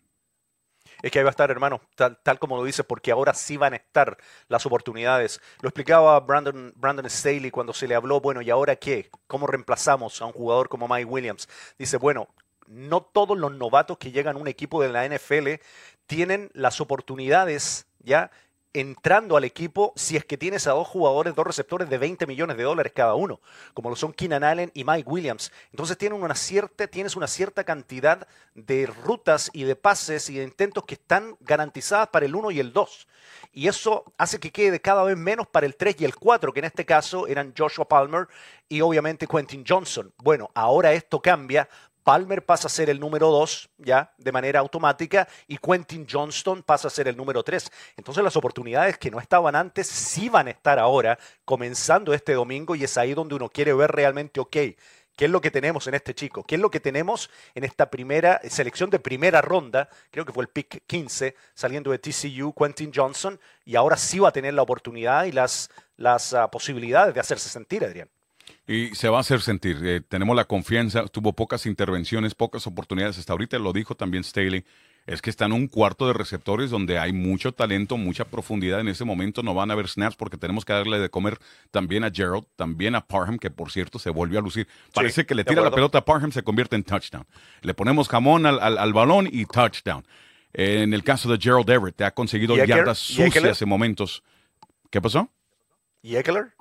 es 1.03 1.11
que 1.11 1.19
ahí 1.19 1.25
va 1.25 1.31
a 1.31 1.31
estar, 1.31 1.51
hermano, 1.51 1.81
tal, 1.95 2.19
tal 2.23 2.39
como 2.39 2.57
lo 2.57 2.65
dice, 2.65 2.85
porque 2.85 3.11
ahora 3.11 3.35
sí 3.35 3.57
van 3.57 3.75
a 3.75 3.77
estar 3.77 4.17
las 4.49 4.67
oportunidades. 4.67 5.41
Lo 5.61 5.69
explicaba 5.69 6.19
Brandon, 6.21 6.73
Brandon 6.77 7.09
Staley 7.09 7.51
cuando 7.51 7.73
se 7.73 7.89
le 7.89 7.95
habló, 7.95 8.21
bueno, 8.21 8.43
¿y 8.43 8.51
ahora 8.51 8.77
qué? 8.77 9.11
¿Cómo 9.27 9.47
reemplazamos 9.47 10.21
a 10.21 10.27
un 10.27 10.33
jugador 10.33 10.69
como 10.69 10.89
Mike 10.89 11.05
Williams? 11.05 11.49
Dice, 11.79 11.97
bueno, 11.97 12.29
no 12.67 13.03
todos 13.03 13.39
los 13.39 13.53
novatos 13.53 13.99
que 13.99 14.13
llegan 14.13 14.37
a 14.37 14.41
un 14.41 14.49
equipo 14.49 14.83
de 14.83 14.89
la 14.89 15.07
NFL 15.07 15.61
tienen 16.07 16.51
las 16.53 16.81
oportunidades, 16.81 17.87
¿ya? 18.01 18.31
Entrando 18.81 19.37
al 19.37 19.45
equipo 19.45 19.93
si 19.97 20.17
es 20.17 20.25
que 20.25 20.37
tienes 20.37 20.67
a 20.67 20.73
dos 20.73 20.87
jugadores, 20.87 21.35
dos 21.35 21.47
receptores 21.47 21.89
de 21.89 21.97
20 21.97 22.27
millones 22.27 22.57
de 22.59 22.63
dólares 22.63 22.93
cada 22.95 23.15
uno, 23.15 23.41
como 23.73 23.89
lo 23.89 23.97
son 23.97 24.13
Keenan 24.13 24.45
Allen 24.45 24.71
y 24.75 24.85
Mike 24.85 25.09
Williams. 25.09 25.51
Entonces 25.71 25.97
una 26.13 26.35
cierta, 26.35 26.87
tienes 26.87 27.17
una 27.17 27.27
cierta 27.27 27.65
cantidad 27.65 28.29
de 28.55 28.87
rutas 28.87 29.51
y 29.53 29.65
de 29.65 29.77
pases 29.77 30.29
y 30.29 30.37
de 30.37 30.45
intentos 30.45 30.85
que 30.85 30.95
están 30.95 31.37
garantizadas 31.41 32.09
para 32.09 32.27
el 32.27 32.35
1 32.35 32.51
y 32.51 32.61
el 32.61 32.73
2. 32.73 33.09
Y 33.53 33.69
eso 33.69 34.05
hace 34.19 34.39
que 34.39 34.53
quede 34.53 34.81
cada 34.81 35.03
vez 35.05 35.17
menos 35.17 35.47
para 35.47 35.67
el 35.67 35.77
3 35.77 35.97
y 36.01 36.05
el 36.05 36.15
4, 36.15 36.53
que 36.53 36.61
en 36.61 36.67
este 36.67 36.85
caso 36.85 37.27
eran 37.27 37.55
Joshua 37.57 37.89
Palmer 37.89 38.29
y 38.69 38.83
obviamente 38.83 39.27
Quentin 39.27 39.65
Johnson. 39.67 40.13
Bueno, 40.19 40.51
ahora 40.55 40.93
esto 40.93 41.21
cambia 41.21 41.69
Palmer 42.07 42.45
pasa 42.47 42.69
a 42.69 42.71
ser 42.71 42.89
el 42.89 43.01
número 43.01 43.33
2 43.33 43.69
ya 43.79 44.15
de 44.17 44.31
manera 44.31 44.61
automática 44.61 45.27
y 45.49 45.59
Quentin 45.59 46.07
Johnston 46.09 46.63
pasa 46.63 46.87
a 46.87 46.91
ser 46.93 47.09
el 47.09 47.17
número 47.17 47.43
3. 47.43 47.69
Entonces 47.97 48.23
las 48.23 48.37
oportunidades 48.37 48.97
que 48.97 49.11
no 49.11 49.19
estaban 49.19 49.57
antes 49.57 49.89
sí 49.89 50.29
van 50.29 50.47
a 50.47 50.51
estar 50.51 50.79
ahora 50.79 51.19
comenzando 51.45 52.15
este 52.15 52.35
domingo 52.35 52.77
y 52.77 52.85
es 52.85 52.97
ahí 52.97 53.13
donde 53.13 53.35
uno 53.35 53.49
quiere 53.49 53.73
ver 53.73 53.91
realmente, 53.91 54.39
ok, 54.39 54.57
¿Qué 55.17 55.25
es 55.25 55.31
lo 55.31 55.41
que 55.41 55.51
tenemos 55.51 55.87
en 55.87 55.95
este 55.95 56.15
chico? 56.15 56.45
¿Qué 56.45 56.57
es 56.57 56.61
lo 56.61 56.71
que 56.71 56.79
tenemos 56.79 57.31
en 57.55 57.65
esta 57.65 57.91
primera 57.91 58.39
selección 58.51 58.91
de 58.91 58.99
primera 58.99 59.41
ronda? 59.41 59.89
Creo 60.11 60.27
que 60.27 60.33
fue 60.33 60.45
el 60.45 60.49
pick 60.49 60.85
15 60.87 61.35
saliendo 61.55 61.91
de 61.91 61.99
TCU, 61.99 62.53
Quentin 62.53 62.93
Johnson, 62.95 63.41
y 63.65 63.77
ahora 63.77 63.97
sí 63.97 64.19
va 64.19 64.29
a 64.29 64.33
tener 64.33 64.53
la 64.53 64.61
oportunidad 64.61 65.25
y 65.25 65.33
las, 65.33 65.71
las 65.97 66.35
uh, 66.35 66.51
posibilidades 66.53 67.15
de 67.15 67.21
hacerse 67.21 67.49
sentir, 67.49 67.83
Adrián. 67.83 68.11
Y 68.69 68.95
se 68.97 69.09
va 69.09 69.19
a 69.19 69.21
hacer 69.21 69.41
sentir. 69.43 69.81
Eh, 69.85 70.01
tenemos 70.01 70.35
la 70.35 70.45
confianza, 70.45 71.07
tuvo 71.07 71.33
pocas 71.33 71.67
intervenciones, 71.67 72.35
pocas 72.35 72.67
oportunidades. 72.67 73.19
Hasta 73.19 73.33
ahorita 73.33 73.59
lo 73.59 73.73
dijo 73.73 73.95
también 73.95 74.25
Staley. 74.25 74.65
Es 75.07 75.23
que 75.23 75.31
está 75.31 75.45
en 75.45 75.53
un 75.53 75.69
cuarto 75.69 76.09
de 76.09 76.13
receptores 76.13 76.69
donde 76.69 76.99
hay 76.99 77.13
mucho 77.13 77.53
talento, 77.53 77.97
mucha 77.97 78.25
profundidad. 78.25 78.81
En 78.81 78.89
ese 78.89 79.05
momento 79.05 79.45
no 79.45 79.55
van 79.55 79.71
a 79.71 79.75
haber 79.75 79.87
snaps 79.87 80.17
porque 80.17 80.37
tenemos 80.37 80.65
que 80.65 80.73
darle 80.73 80.99
de 80.99 81.09
comer 81.11 81.39
también 81.71 82.03
a 82.03 82.11
Gerald, 82.11 82.45
también 82.57 82.97
a 82.97 83.07
Parham, 83.07 83.39
que 83.39 83.51
por 83.51 83.71
cierto 83.71 84.01
se 84.01 84.11
volvió 84.11 84.41
a 84.41 84.43
lucir. 84.43 84.67
Parece 84.93 85.25
que 85.25 85.37
le 85.37 85.45
tira 85.45 85.63
la 85.63 85.71
pelota 85.71 85.99
a 85.99 86.05
Parham, 86.05 86.33
se 86.33 86.43
convierte 86.43 86.75
en 86.75 86.83
touchdown. 86.83 87.25
Le 87.63 87.73
ponemos 87.73 88.09
jamón 88.09 88.47
al, 88.47 88.59
al, 88.61 88.93
balón 88.93 89.29
y 89.31 89.47
touchdown. 89.47 90.05
En 90.53 90.93
el 90.93 91.05
caso 91.05 91.31
de 91.31 91.39
Gerald 91.39 91.71
Everett, 91.71 92.01
ha 92.01 92.11
conseguido 92.11 92.57
yardas 92.57 92.99
sucias 92.99 93.63
en 93.63 93.69
momentos. 93.69 94.25
¿Qué 94.91 95.01
pasó? 95.01 95.31
¿Y 96.03 96.17
Eckler? 96.17 96.53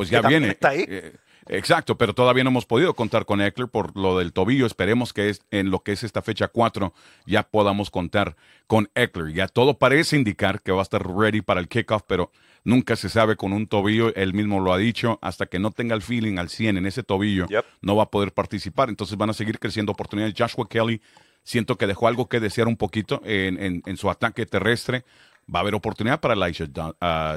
Pues 0.00 0.10
ya 0.10 0.22
viene. 0.22 0.56
Eh, 0.62 1.14
exacto, 1.48 1.98
pero 1.98 2.14
todavía 2.14 2.42
no 2.42 2.48
hemos 2.48 2.64
podido 2.64 2.94
contar 2.94 3.26
con 3.26 3.42
Eckler 3.42 3.68
por 3.68 3.94
lo 3.94 4.18
del 4.18 4.32
tobillo. 4.32 4.64
Esperemos 4.64 5.12
que 5.12 5.28
es, 5.28 5.42
en 5.50 5.70
lo 5.70 5.80
que 5.80 5.92
es 5.92 6.02
esta 6.04 6.22
fecha 6.22 6.48
4 6.48 6.94
ya 7.26 7.42
podamos 7.42 7.90
contar 7.90 8.34
con 8.66 8.88
Eckler. 8.94 9.34
Ya 9.34 9.46
todo 9.46 9.78
parece 9.78 10.16
indicar 10.16 10.62
que 10.62 10.72
va 10.72 10.80
a 10.80 10.82
estar 10.82 11.06
ready 11.06 11.42
para 11.42 11.60
el 11.60 11.68
kickoff, 11.68 12.02
pero 12.06 12.32
nunca 12.64 12.96
se 12.96 13.10
sabe 13.10 13.36
con 13.36 13.52
un 13.52 13.66
tobillo. 13.66 14.14
Él 14.14 14.32
mismo 14.32 14.58
lo 14.60 14.72
ha 14.72 14.78
dicho, 14.78 15.18
hasta 15.20 15.44
que 15.44 15.58
no 15.58 15.70
tenga 15.70 15.94
el 15.94 16.00
feeling 16.00 16.38
al 16.38 16.48
100 16.48 16.78
en 16.78 16.86
ese 16.86 17.02
tobillo, 17.02 17.46
no 17.82 17.96
va 17.96 18.04
a 18.04 18.10
poder 18.10 18.32
participar. 18.32 18.88
Entonces 18.88 19.18
van 19.18 19.28
a 19.28 19.34
seguir 19.34 19.58
creciendo 19.58 19.92
oportunidades. 19.92 20.34
Joshua 20.34 20.66
Kelly 20.66 21.02
siento 21.42 21.76
que 21.76 21.86
dejó 21.86 22.08
algo 22.08 22.28
que 22.28 22.40
desear 22.40 22.68
un 22.68 22.76
poquito 22.78 23.20
en, 23.24 23.82
en 23.84 23.96
su 23.98 24.08
ataque 24.08 24.46
terrestre. 24.46 25.04
Va 25.52 25.60
a 25.60 25.62
haber 25.62 25.74
oportunidad 25.74 26.20
para 26.20 26.34
Elijah 26.34 26.66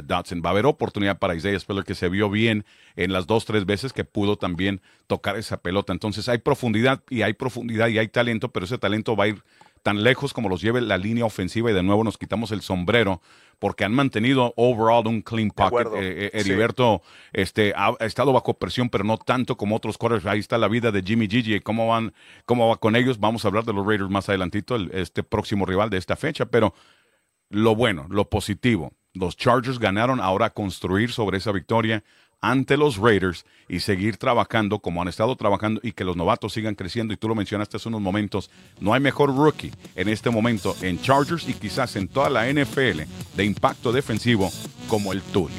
Dodson, 0.03 0.41
va 0.45 0.49
a 0.49 0.51
haber 0.51 0.65
oportunidad 0.65 1.17
para 1.17 1.35
Isaiah 1.35 1.59
Spiller, 1.59 1.83
que 1.83 1.95
se 1.95 2.09
vio 2.09 2.29
bien 2.29 2.65
en 2.95 3.11
las 3.11 3.25
dos, 3.25 3.45
tres 3.45 3.65
veces 3.65 3.91
que 3.91 4.03
pudo 4.03 4.37
también 4.37 4.81
tocar 5.07 5.35
esa 5.37 5.57
pelota. 5.57 5.93
Entonces 5.93 6.29
hay 6.29 6.37
profundidad 6.37 7.01
y 7.09 7.23
hay 7.23 7.33
profundidad 7.33 7.87
y 7.87 7.97
hay 7.97 8.07
talento, 8.07 8.49
pero 8.49 8.65
ese 8.65 8.77
talento 8.77 9.15
va 9.15 9.25
a 9.25 9.27
ir 9.29 9.43
tan 9.83 10.01
lejos 10.01 10.33
como 10.33 10.49
los 10.49 10.61
lleve 10.61 10.81
la 10.81 10.97
línea 10.97 11.25
ofensiva 11.25 11.69
y 11.69 11.73
de 11.73 11.83
nuevo 11.83 12.03
nos 12.03 12.17
quitamos 12.17 12.51
el 12.51 12.61
sombrero 12.61 13.21
porque 13.59 13.83
han 13.83 13.93
mantenido 13.93 14.53
overall 14.55 15.07
un 15.07 15.21
clean 15.21 15.49
pocket. 15.49 15.87
Eh, 15.95 16.25
eh, 16.25 16.31
Heriberto 16.33 17.01
este, 17.31 17.73
ha, 17.75 17.95
estado 17.99 18.33
bajo 18.33 18.55
presión, 18.55 18.89
pero 18.89 19.03
no 19.03 19.17
tanto 19.17 19.55
como 19.55 19.75
otros 19.75 19.97
quarters. 19.97 20.25
Ahí 20.25 20.39
está 20.39 20.57
la 20.57 20.67
vida 20.67 20.91
de 20.91 21.01
Jimmy 21.01 21.27
Gigi. 21.27 21.59
¿Cómo, 21.59 21.87
van, 21.87 22.13
¿Cómo 22.45 22.69
va 22.69 22.77
con 22.77 22.95
ellos? 22.95 23.19
Vamos 23.19 23.45
a 23.45 23.49
hablar 23.49 23.63
de 23.63 23.73
los 23.73 23.85
Raiders 23.85 24.09
más 24.09 24.27
adelantito, 24.27 24.75
este 24.91 25.23
próximo 25.23 25.65
rival 25.65 25.89
de 25.89 25.97
esta 25.97 26.15
fecha, 26.15 26.45
pero 26.45 26.73
lo 27.53 27.75
bueno, 27.75 28.07
lo 28.09 28.29
positivo. 28.29 28.93
Los 29.13 29.37
Chargers 29.37 29.77
ganaron 29.77 30.19
ahora 30.19 30.49
construir 30.49 31.11
sobre 31.11 31.37
esa 31.37 31.51
victoria 31.51 32.03
ante 32.41 32.77
los 32.77 32.97
Raiders 32.97 33.45
y 33.69 33.79
seguir 33.79 34.17
trabajando 34.17 34.79
como 34.79 35.01
han 35.01 35.07
estado 35.07 35.35
trabajando 35.35 35.79
y 35.83 35.93
que 35.93 36.03
los 36.03 36.17
novatos 36.17 36.53
sigan 36.53 36.73
creciendo. 36.73 37.13
Y 37.13 37.17
tú 37.17 37.27
lo 37.27 37.35
mencionaste 37.35 37.77
hace 37.77 37.89
unos 37.89 38.01
momentos, 38.01 38.49
no 38.81 38.93
hay 38.93 38.99
mejor 38.99 39.35
rookie 39.35 39.71
en 39.95 40.09
este 40.09 40.31
momento 40.31 40.75
en 40.81 40.99
Chargers 40.99 41.47
y 41.47 41.53
quizás 41.53 41.95
en 41.95 42.07
toda 42.07 42.29
la 42.31 42.51
NFL 42.51 43.03
de 43.35 43.45
impacto 43.45 43.91
defensivo 43.91 44.51
como 44.89 45.13
el 45.13 45.21
Tully. 45.21 45.53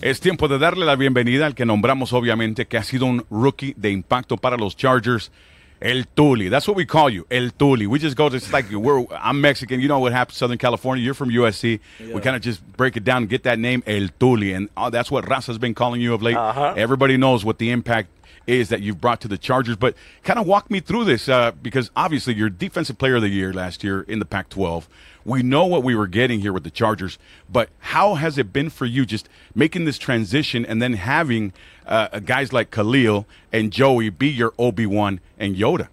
Es 0.00 0.20
tiempo 0.20 0.46
de 0.46 0.60
darle 0.60 0.86
la 0.86 0.94
bienvenida 0.94 1.46
al 1.46 1.56
que 1.56 1.66
nombramos 1.66 2.12
obviamente 2.12 2.66
que 2.66 2.78
ha 2.78 2.84
sido 2.84 3.04
un 3.06 3.26
rookie 3.30 3.74
de 3.76 3.90
impacto 3.90 4.36
para 4.36 4.56
los 4.56 4.76
Chargers. 4.76 5.32
El 5.80 6.04
Tuli. 6.16 6.48
That's 6.48 6.66
what 6.66 6.76
we 6.76 6.84
call 6.84 7.08
you. 7.10 7.26
El 7.30 7.50
Tuli. 7.50 7.86
We 7.86 7.98
just 7.98 8.16
go, 8.16 8.26
it's 8.26 8.52
like 8.52 8.70
we're, 8.70 9.04
I'm 9.12 9.40
Mexican. 9.40 9.80
You 9.80 9.88
know 9.88 10.00
what 10.00 10.12
happens 10.12 10.36
Southern 10.38 10.58
California. 10.58 11.04
You're 11.04 11.14
from 11.14 11.30
USC. 11.30 11.80
Yeah. 12.00 12.14
We 12.14 12.20
kind 12.20 12.36
of 12.36 12.42
just 12.42 12.66
break 12.76 12.96
it 12.96 13.04
down, 13.04 13.22
and 13.22 13.28
get 13.28 13.44
that 13.44 13.58
name, 13.58 13.82
El 13.86 14.08
Tuli. 14.18 14.52
And 14.52 14.68
uh, 14.76 14.90
that's 14.90 15.10
what 15.10 15.28
Rasa's 15.28 15.58
been 15.58 15.74
calling 15.74 16.00
you 16.00 16.14
of 16.14 16.22
late. 16.22 16.36
Uh-huh. 16.36 16.74
Everybody 16.76 17.16
knows 17.16 17.44
what 17.44 17.58
the 17.58 17.70
impact 17.70 18.08
is 18.48 18.70
that 18.70 18.80
you've 18.80 19.00
brought 19.00 19.20
to 19.20 19.28
the 19.28 19.38
Chargers. 19.38 19.76
But 19.76 19.94
kind 20.24 20.38
of 20.38 20.46
walk 20.46 20.70
me 20.70 20.80
through 20.80 21.04
this 21.04 21.28
uh, 21.28 21.52
because 21.52 21.90
obviously 21.94 22.34
you're 22.34 22.48
Defensive 22.48 22.98
Player 22.98 23.16
of 23.16 23.22
the 23.22 23.28
Year 23.28 23.52
last 23.52 23.84
year 23.84 24.00
in 24.02 24.18
the 24.18 24.24
Pac 24.24 24.48
12. 24.48 24.88
We 25.24 25.42
know 25.42 25.66
what 25.66 25.82
we 25.84 25.94
were 25.94 26.06
getting 26.06 26.40
here 26.40 26.54
with 26.54 26.64
the 26.64 26.70
Chargers, 26.70 27.18
but 27.50 27.68
how 27.80 28.14
has 28.14 28.38
it 28.38 28.50
been 28.50 28.70
for 28.70 28.86
you 28.86 29.04
just 29.04 29.28
making 29.54 29.84
this 29.84 29.98
transition 29.98 30.64
and 30.64 30.80
then 30.80 30.94
having 30.94 31.52
uh, 31.86 32.20
guys 32.20 32.52
like 32.52 32.70
Khalil 32.70 33.26
and 33.52 33.70
Joey 33.70 34.08
be 34.08 34.28
your 34.28 34.54
Obi 34.58 34.86
Wan 34.86 35.20
and 35.38 35.54
Yoda? 35.54 35.88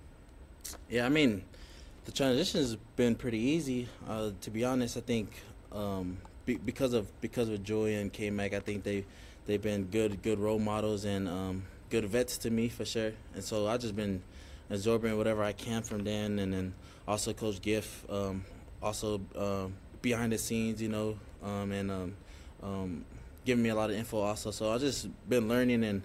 Yeah, 0.89 1.05
I 1.05 1.09
mean, 1.09 1.43
the 2.05 2.13
transition 2.13 2.61
has 2.61 2.77
been 2.95 3.15
pretty 3.15 3.39
easy. 3.39 3.89
Uh, 4.07 4.31
to 4.39 4.49
be 4.49 4.63
honest, 4.63 4.95
I 4.95 5.01
think 5.01 5.29
um, 5.73 6.17
be, 6.45 6.55
because 6.55 6.93
of 6.93 7.07
because 7.19 7.49
of 7.49 7.61
Joey 7.63 7.95
and 7.95 8.13
K 8.13 8.29
Mac, 8.29 8.53
I 8.53 8.59
think 8.61 8.83
they 8.83 9.03
they've 9.45 9.61
been 9.61 9.85
good 9.85 10.21
good 10.21 10.39
role 10.39 10.59
models 10.59 11.03
and 11.03 11.27
um, 11.27 11.63
good 12.01 12.09
vets 12.09 12.37
to 12.37 12.49
me 12.49 12.67
for 12.67 12.83
sure. 12.83 13.13
And 13.33 13.43
so 13.43 13.67
I've 13.67 13.79
just 13.79 13.95
been 13.95 14.21
absorbing 14.69 15.17
whatever 15.17 15.43
I 15.43 15.53
can 15.53 15.81
from 15.81 16.03
Dan 16.03 16.39
and 16.39 16.53
then 16.53 16.73
also 17.07 17.31
Coach 17.31 17.61
Giff. 17.61 18.03
Um, 18.09 18.43
also 18.83 19.21
um, 19.35 19.73
behind 20.01 20.33
the 20.33 20.37
scenes, 20.37 20.81
you 20.81 20.89
know, 20.89 21.17
um, 21.41 21.71
and 21.71 21.89
um, 21.89 22.13
um, 22.61 23.05
giving 23.45 23.63
me 23.63 23.69
a 23.69 23.75
lot 23.75 23.89
of 23.91 23.95
info 23.95 24.19
also. 24.19 24.51
So 24.51 24.73
I've 24.73 24.81
just 24.81 25.07
been 25.29 25.47
learning 25.47 25.83
and. 25.83 26.01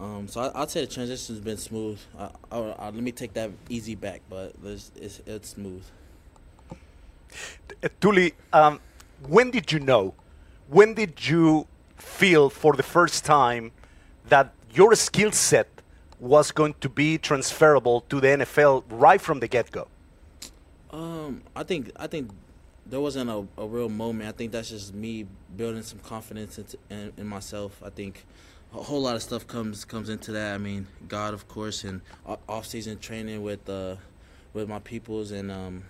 Um, 0.00 0.28
so 0.28 0.40
I, 0.42 0.60
would 0.60 0.70
say 0.70 0.82
the 0.82 0.86
transition's 0.86 1.40
been 1.40 1.56
smooth. 1.56 1.98
I, 2.16 2.30
I, 2.52 2.58
I, 2.58 2.84
let 2.84 3.02
me 3.02 3.10
take 3.10 3.32
that 3.32 3.50
easy 3.68 3.96
back, 3.96 4.20
but 4.30 4.52
it's, 4.64 4.92
it's, 4.94 5.20
it's 5.26 5.48
smooth. 5.48 5.82
Tuli, 8.00 8.32
um, 8.52 8.78
when 9.26 9.50
did 9.50 9.72
you 9.72 9.80
know? 9.80 10.14
When 10.68 10.94
did 10.94 11.26
you 11.26 11.66
feel 11.96 12.48
for 12.48 12.74
the 12.74 12.84
first 12.84 13.24
time 13.24 13.72
that 14.28 14.54
your 14.78 14.94
skill 14.94 15.32
set 15.32 15.68
was 16.20 16.52
going 16.52 16.74
to 16.80 16.88
be 16.88 17.18
transferable 17.18 18.00
to 18.02 18.20
the 18.20 18.28
NFL 18.28 18.84
right 18.88 19.20
from 19.20 19.40
the 19.40 19.48
get 19.48 19.70
go? 19.72 19.88
Um, 20.90 21.42
I 21.54 21.64
think 21.64 21.90
I 21.96 22.06
think 22.06 22.30
there 22.86 23.00
wasn't 23.00 23.28
a, 23.28 23.44
a 23.60 23.66
real 23.66 23.88
moment. 23.88 24.28
I 24.28 24.32
think 24.32 24.52
that's 24.52 24.70
just 24.70 24.94
me 24.94 25.26
building 25.56 25.82
some 25.82 25.98
confidence 25.98 26.58
in, 26.88 27.12
in, 27.16 27.26
myself. 27.26 27.82
I 27.84 27.90
think 27.90 28.24
a 28.72 28.82
whole 28.82 29.02
lot 29.02 29.16
of 29.16 29.22
stuff 29.22 29.46
comes 29.46 29.84
comes 29.84 30.08
into 30.08 30.30
that. 30.32 30.54
I 30.54 30.58
mean, 30.58 30.86
God, 31.08 31.34
of 31.34 31.48
course, 31.48 31.84
and 31.84 32.00
off 32.48 32.66
season 32.66 32.98
training 32.98 33.42
with 33.42 33.68
uh, 33.68 33.96
with 34.54 34.68
my 34.68 34.78
peoples, 34.78 35.32
and 35.32 35.50
um, 35.50 35.84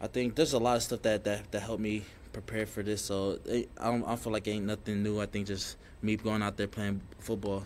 I 0.00 0.06
think 0.06 0.34
there's 0.36 0.54
a 0.54 0.58
lot 0.58 0.76
of 0.76 0.82
stuff 0.82 1.02
that 1.02 1.24
that, 1.24 1.52
that 1.52 1.60
helped 1.60 1.82
me 1.82 2.04
prepare 2.32 2.66
for 2.66 2.82
this. 2.82 3.02
So 3.02 3.38
it, 3.44 3.68
I 3.78 3.86
don't 3.90 4.04
I 4.04 4.16
feel 4.16 4.32
like 4.32 4.46
it 4.48 4.52
ain't 4.52 4.66
nothing 4.66 5.02
new. 5.02 5.20
I 5.20 5.26
think 5.26 5.46
just 5.46 5.76
me 6.02 6.16
going 6.16 6.42
out 6.42 6.56
there 6.56 6.68
playing 6.68 7.00
football 7.18 7.64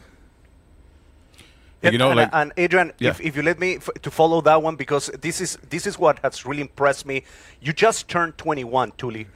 you 1.90 1.98
know, 1.98 2.10
and, 2.10 2.16
like, 2.16 2.30
and 2.32 2.52
Adrian, 2.56 2.92
yeah. 2.98 3.10
if, 3.10 3.20
if 3.20 3.36
you 3.36 3.42
let 3.42 3.58
me 3.58 3.76
f- 3.76 3.90
to 4.02 4.10
follow 4.10 4.40
that 4.42 4.62
one, 4.62 4.76
because 4.76 5.08
this 5.20 5.40
is 5.40 5.58
this 5.68 5.86
is 5.86 5.98
what 5.98 6.18
has 6.20 6.46
really 6.46 6.60
impressed 6.60 7.06
me. 7.06 7.24
You 7.60 7.72
just 7.72 8.08
turned 8.08 8.38
21, 8.38 8.92
Tuli, 8.92 9.26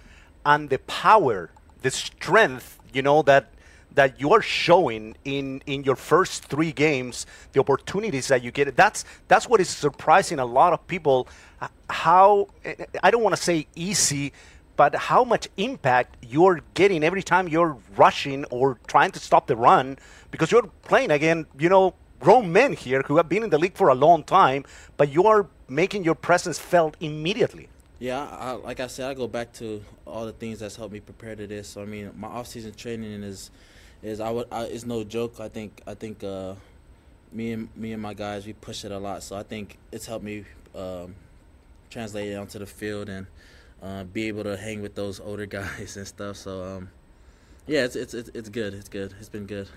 and 0.45 0.71
the 0.71 0.79
power, 0.81 1.51
the 1.83 1.91
strength, 1.91 2.79
you 2.93 3.03
know 3.03 3.23
that 3.23 3.53
that 3.95 4.21
you 4.21 4.33
are 4.33 4.43
showing 4.43 5.17
in 5.25 5.63
in 5.67 5.83
your 5.83 5.97
first 5.97 6.45
three 6.45 6.71
games, 6.71 7.27
the 7.53 7.61
opportunities 7.61 8.29
that 8.29 8.43
you 8.43 8.53
get. 8.53 8.77
That's 8.77 9.05
that's 9.27 9.49
what 9.49 9.61
is 9.61 9.69
surprising 9.69 10.39
a 10.39 10.47
lot 10.47 10.73
of 10.73 10.87
people. 10.87 11.27
Uh, 11.61 11.69
how 11.91 12.49
eh, 12.65 12.75
eh, 12.79 12.85
I 13.03 13.11
don't 13.11 13.23
want 13.23 13.35
to 13.35 13.43
say 13.43 13.67
easy, 13.75 14.33
but 14.77 14.95
how 14.95 15.25
much 15.25 15.49
impact 15.57 16.17
you're 16.23 16.61
getting 16.75 17.03
every 17.03 17.23
time 17.23 17.49
you're 17.49 17.77
rushing 17.97 18.45
or 18.47 18.79
trying 18.87 19.11
to 19.13 19.19
stop 19.19 19.47
the 19.47 19.57
run 19.57 19.99
because 20.31 20.53
you're 20.53 20.67
playing 20.83 21.11
again. 21.11 21.47
You 21.59 21.69
know 21.69 21.95
grown 22.21 22.53
men 22.53 22.73
here 22.73 23.03
who 23.03 23.17
have 23.17 23.29
been 23.29 23.43
in 23.43 23.51
the 23.51 23.59
league 23.59 23.75
for 23.75 23.89
a 23.89 23.95
long 23.95 24.23
time, 24.23 24.65
but 24.97 25.13
you 25.13 25.27
are 25.27 25.47
making 25.69 26.05
your 26.05 26.15
presence 26.15 26.59
felt 26.59 26.97
immediately. 27.01 27.69
Yeah, 27.99 28.27
I, 28.27 28.53
like 28.53 28.81
I 28.81 28.89
said, 28.89 29.11
I 29.11 29.15
go 29.15 29.27
back 29.27 29.53
to 29.55 29.83
all 30.07 30.27
the 30.27 30.33
things 30.33 30.59
that's 30.59 30.77
helped 30.77 30.93
me 30.93 31.01
prepare 31.01 31.35
to 31.35 31.47
this. 31.47 31.69
So 31.69 31.83
I 31.83 31.87
mean, 31.87 32.11
my 32.17 32.29
off-season 32.29 32.75
training 32.75 33.23
is 33.23 33.51
is 34.03 34.21
I 34.21 34.31
would 34.31 34.47
I, 34.53 34.65
it's 34.65 34.85
no 34.85 35.03
joke. 35.05 35.41
I 35.41 35.49
think 35.49 35.83
I 35.87 35.95
think 35.95 36.23
uh, 36.23 36.55
me 37.33 37.53
and 37.53 37.69
me 37.75 37.93
and 37.93 38.03
my 38.03 38.13
guys 38.13 38.47
we 38.47 38.53
push 38.53 38.85
it 38.85 38.93
a 38.93 38.99
lot. 38.99 39.23
So 39.23 39.37
I 39.37 39.43
think 39.43 39.79
it's 39.91 40.07
helped 40.07 40.25
me 40.25 40.45
um, 40.75 41.15
translate 41.89 42.29
it 42.29 42.35
onto 42.35 42.59
the 42.59 42.67
field 42.67 43.09
and 43.09 43.27
uh, 43.87 44.05
be 44.05 44.27
able 44.27 44.43
to 44.43 44.57
hang 44.57 44.83
with 44.83 44.95
those 44.95 45.21
older 45.21 45.47
guys 45.59 45.97
and 45.97 46.07
stuff. 46.07 46.37
So 46.37 46.65
um, 46.65 46.91
yeah, 47.67 47.85
it's, 47.85 47.97
it's 47.97 48.15
it's 48.15 48.31
it's 48.35 48.49
good. 48.49 48.75
It's 48.75 48.89
good. 48.89 49.15
It's 49.21 49.29
been 49.29 49.47
good. 49.47 49.69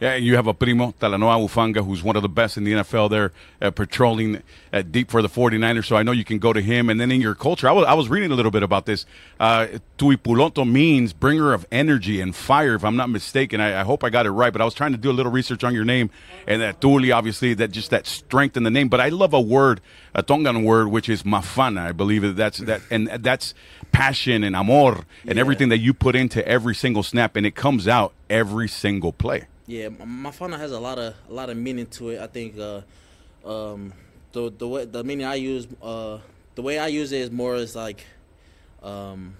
Yeah, 0.00 0.14
you 0.14 0.36
have 0.36 0.46
a 0.46 0.54
primo, 0.54 0.92
Talanoa 0.98 1.46
Ufanga, 1.46 1.84
who's 1.84 2.02
one 2.02 2.16
of 2.16 2.22
the 2.22 2.28
best 2.28 2.56
in 2.56 2.64
the 2.64 2.72
NFL 2.72 3.10
there, 3.10 3.32
uh, 3.60 3.70
patrolling 3.70 4.42
uh, 4.72 4.80
deep 4.80 5.10
for 5.10 5.20
the 5.20 5.28
49ers. 5.28 5.84
So 5.84 5.94
I 5.94 6.02
know 6.02 6.12
you 6.12 6.24
can 6.24 6.38
go 6.38 6.54
to 6.54 6.62
him. 6.62 6.88
And 6.88 6.98
then 6.98 7.12
in 7.12 7.20
your 7.20 7.34
culture, 7.34 7.68
I 7.68 7.72
was, 7.72 7.84
I 7.84 7.92
was 7.92 8.08
reading 8.08 8.32
a 8.32 8.34
little 8.34 8.50
bit 8.50 8.62
about 8.62 8.86
this. 8.86 9.04
Uh, 9.38 9.66
Tuipuloto 9.98 10.66
means 10.66 11.12
bringer 11.12 11.52
of 11.52 11.66
energy 11.70 12.22
and 12.22 12.34
fire, 12.34 12.74
if 12.76 12.82
I'm 12.82 12.96
not 12.96 13.10
mistaken. 13.10 13.60
I, 13.60 13.80
I, 13.80 13.84
hope 13.84 14.02
I 14.02 14.08
got 14.08 14.24
it 14.24 14.30
right, 14.30 14.50
but 14.50 14.62
I 14.62 14.64
was 14.64 14.72
trying 14.72 14.92
to 14.92 14.98
do 14.98 15.10
a 15.10 15.12
little 15.12 15.32
research 15.32 15.64
on 15.64 15.74
your 15.74 15.84
name. 15.84 16.08
And 16.46 16.62
that 16.62 16.80
Tuli, 16.80 17.12
obviously, 17.12 17.52
that 17.52 17.70
just 17.70 17.90
that 17.90 18.06
strength 18.06 18.56
in 18.56 18.62
the 18.62 18.70
name. 18.70 18.88
But 18.88 19.02
I 19.02 19.10
love 19.10 19.34
a 19.34 19.40
word, 19.40 19.82
a 20.14 20.22
Tongan 20.22 20.64
word, 20.64 20.88
which 20.88 21.10
is 21.10 21.24
mafana. 21.24 21.80
I 21.80 21.92
believe 21.92 22.22
that 22.22 22.36
that's 22.36 22.58
that, 22.58 22.80
and 22.90 23.08
that's 23.08 23.52
passion 23.92 24.44
and 24.44 24.56
amor 24.56 25.04
and 25.26 25.34
yeah. 25.34 25.40
everything 25.40 25.68
that 25.68 25.78
you 25.78 25.92
put 25.92 26.16
into 26.16 26.46
every 26.48 26.74
single 26.74 27.02
snap, 27.02 27.36
and 27.36 27.44
it 27.44 27.54
comes 27.54 27.86
out 27.86 28.14
every 28.30 28.66
single 28.66 29.12
play. 29.12 29.46
Yeah, 29.70 29.88
my 29.90 30.32
Mafana 30.32 30.58
has 30.58 30.72
a 30.72 30.80
lot 30.80 30.98
of 30.98 31.14
a 31.28 31.32
lot 31.32 31.48
of 31.48 31.56
meaning 31.56 31.86
to 31.86 32.08
it. 32.08 32.20
I 32.20 32.26
think 32.26 32.58
uh, 32.58 32.80
um, 33.48 33.92
the 34.32 34.50
the 34.50 34.66
way 34.66 34.84
the 34.84 35.04
meaning 35.04 35.24
I 35.24 35.36
use 35.36 35.68
uh, 35.80 36.18
the 36.56 36.62
way 36.62 36.80
I 36.80 36.88
use 36.88 37.12
it 37.12 37.20
is 37.20 37.30
more 37.30 37.54
as 37.54 37.76
like 37.76 38.04
um, 38.82 39.36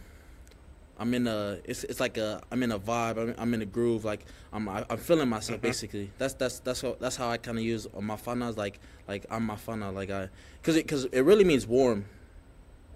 I'm 1.01 1.13
in 1.15 1.27
a 1.27 1.59
it's 1.65 1.83
it's 1.83 1.99
like 1.99 2.17
a 2.17 2.41
I'm 2.53 2.63
in 2.63 2.71
a 2.71 2.79
vibe. 2.79 3.19
I'm, 3.19 3.35
I'm 3.39 3.55
in 3.55 3.63
a 3.63 3.67
groove. 3.67 4.05
Like 4.05 4.25
I'm 4.53 4.69
I'm 4.69 4.99
feeling 4.99 5.29
myself 5.29 5.59
mm-hmm. 5.59 5.67
basically. 5.67 6.13
That's 6.17 6.35
that's 6.35 6.61
that's 6.61 6.83
how, 6.83 6.97
that's 7.01 7.17
how 7.17 7.29
I 7.29 7.37
kind 7.37 7.59
of 7.59 7.65
use 7.65 7.89
Mafana. 7.89 8.51
Is 8.51 8.57
like 8.57 8.79
like 9.09 9.27
I'm 9.31 9.49
Mafana. 9.49 9.93
Like 9.93 10.11
I 10.11 10.29
because 10.63 10.77
it 10.77 10.85
because 10.87 11.07
it 11.07 11.23
really 11.23 11.43
means 11.43 11.67
warm. 11.67 12.05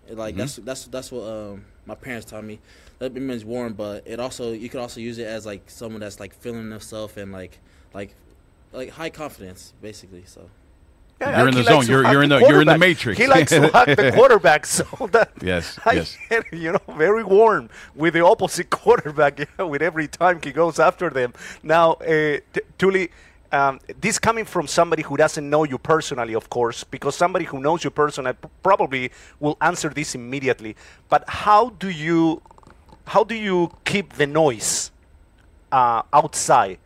Like 0.09 0.35
mm-hmm. 0.35 0.38
that's 0.38 0.57
that's 0.57 0.85
that's 0.85 1.11
what 1.11 1.25
um, 1.25 1.64
my 1.85 1.97
parents 1.97 2.31
taught 2.31 2.45
me. 2.45 2.61
That 3.12 3.20
means 3.20 3.44
warm, 3.44 3.75
but 3.75 4.06
it 4.06 4.18
also 4.18 4.52
you 4.52 4.70
could 4.70 4.80
also 4.80 4.99
use 4.99 5.18
it 5.18 5.26
as 5.26 5.44
like 5.44 5.68
someone 5.68 6.00
that's 6.00 6.18
like 6.18 6.32
feeling 6.32 6.70
themselves 6.70 7.16
and 7.18 7.32
like 7.32 7.58
like 7.92 8.14
like 8.73 8.90
high 8.90 9.11
confidence, 9.11 9.75
basically. 9.82 10.25
So. 10.25 10.49
Yeah, 11.20 11.38
you're 11.38 11.49
in 11.49 11.54
the 11.54 11.62
zone. 11.64 11.87
You're 11.87 12.11
you're 12.11 12.23
in 12.23 12.30
the 12.30 12.38
you're 12.38 12.62
in 12.62 12.66
the 12.66 12.78
matrix. 12.78 13.18
He 13.18 13.26
likes 13.26 13.50
to 13.50 13.68
hug 13.68 13.88
the 13.88 14.11
quarterback, 14.14 14.64
so 14.64 14.84
that 15.12 15.32
yes, 15.42 15.78
I 15.84 15.92
yes. 15.92 16.16
Get, 16.30 16.52
you 16.52 16.73
know, 16.73 16.80
very 16.96 17.23
warm 17.23 17.68
with 17.94 18.14
the 18.14 18.25
opposite 18.25 18.70
quarterback. 18.82 19.38
You 19.38 19.46
know, 19.58 19.68
with 19.68 19.82
every 19.82 20.08
time 20.08 20.40
he 20.42 20.50
goes 20.50 20.78
after 20.78 21.11
them. 21.11 21.34
Now, 21.62 21.92
uh, 21.92 22.38
t- 22.52 22.62
Tuli, 22.78 23.11
um, 23.52 23.80
this 24.00 24.18
coming 24.18 24.44
from 24.46 24.66
somebody 24.66 25.02
who 25.02 25.16
doesn't 25.16 25.49
know 25.49 25.64
you 25.64 25.78
personally, 25.78 26.34
of 26.34 26.49
course, 26.50 26.82
because 26.82 27.14
somebody 27.14 27.44
who 27.44 27.61
knows 27.61 27.84
you 27.84 27.90
personally 27.90 28.32
probably 28.62 29.12
will 29.38 29.56
answer 29.61 29.90
this 29.90 30.14
immediately. 30.14 30.75
But 31.11 31.28
how 31.28 31.68
do 31.68 31.90
you 31.90 32.42
how 33.06 33.25
do 33.25 33.34
you 33.34 33.70
keep 33.84 34.14
the 34.14 34.26
noise 34.26 34.90
uh, 35.73 36.02
outside 36.12 36.78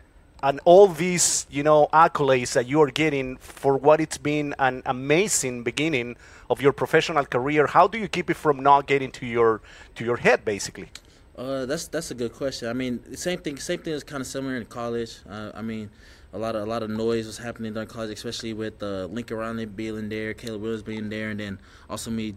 and 0.43 0.61
all 0.65 0.87
these 0.87 1.47
you 1.51 1.63
know 1.63 1.89
accolades 1.93 2.53
that 2.53 2.67
you 2.67 2.81
are 2.81 2.91
getting 2.91 3.37
for 3.39 3.77
what 3.77 4.01
it's 4.01 4.19
been 4.19 4.55
an 4.59 4.83
amazing 4.87 5.63
beginning 5.63 6.17
of 6.51 6.61
your 6.61 6.73
professional 6.73 7.25
career? 7.25 7.67
How 7.67 7.87
do 7.87 7.99
you 7.99 8.09
keep 8.09 8.31
it 8.31 8.35
from 8.35 8.63
not 8.63 8.87
getting 8.87 9.11
to 9.13 9.27
your 9.27 9.61
to 9.97 10.05
your 10.05 10.17
head, 10.17 10.45
basically? 10.45 10.91
Uh, 11.37 11.67
that's 11.67 11.87
that's 11.89 12.11
a 12.11 12.15
good 12.15 12.33
question. 12.33 12.69
I 12.69 12.73
mean, 12.73 13.17
same 13.17 13.39
thing. 13.39 13.59
Same 13.59 13.79
thing 13.79 13.95
is 13.95 14.03
kind 14.03 14.21
of 14.21 14.27
similar 14.27 14.57
in 14.57 14.65
college. 14.67 15.19
Uh, 15.29 15.53
I 15.55 15.63
mean, 15.63 15.91
a 16.33 16.39
lot 16.39 16.57
of 16.57 16.63
a 16.63 16.67
lot 16.67 16.83
of 16.83 16.91
noise 16.91 17.27
was 17.27 17.39
happening 17.39 17.73
during 17.73 17.89
college, 17.89 18.11
especially 18.11 18.55
with 18.55 18.83
uh, 18.83 19.07
Lincoln 19.07 19.37
Riley 19.37 19.67
being 19.67 20.09
there, 20.09 20.35
Caleb 20.35 20.63
Williams 20.63 20.83
being 20.83 21.09
there, 21.09 21.31
and 21.31 21.39
then 21.39 21.59
also 21.89 22.11
me 22.11 22.35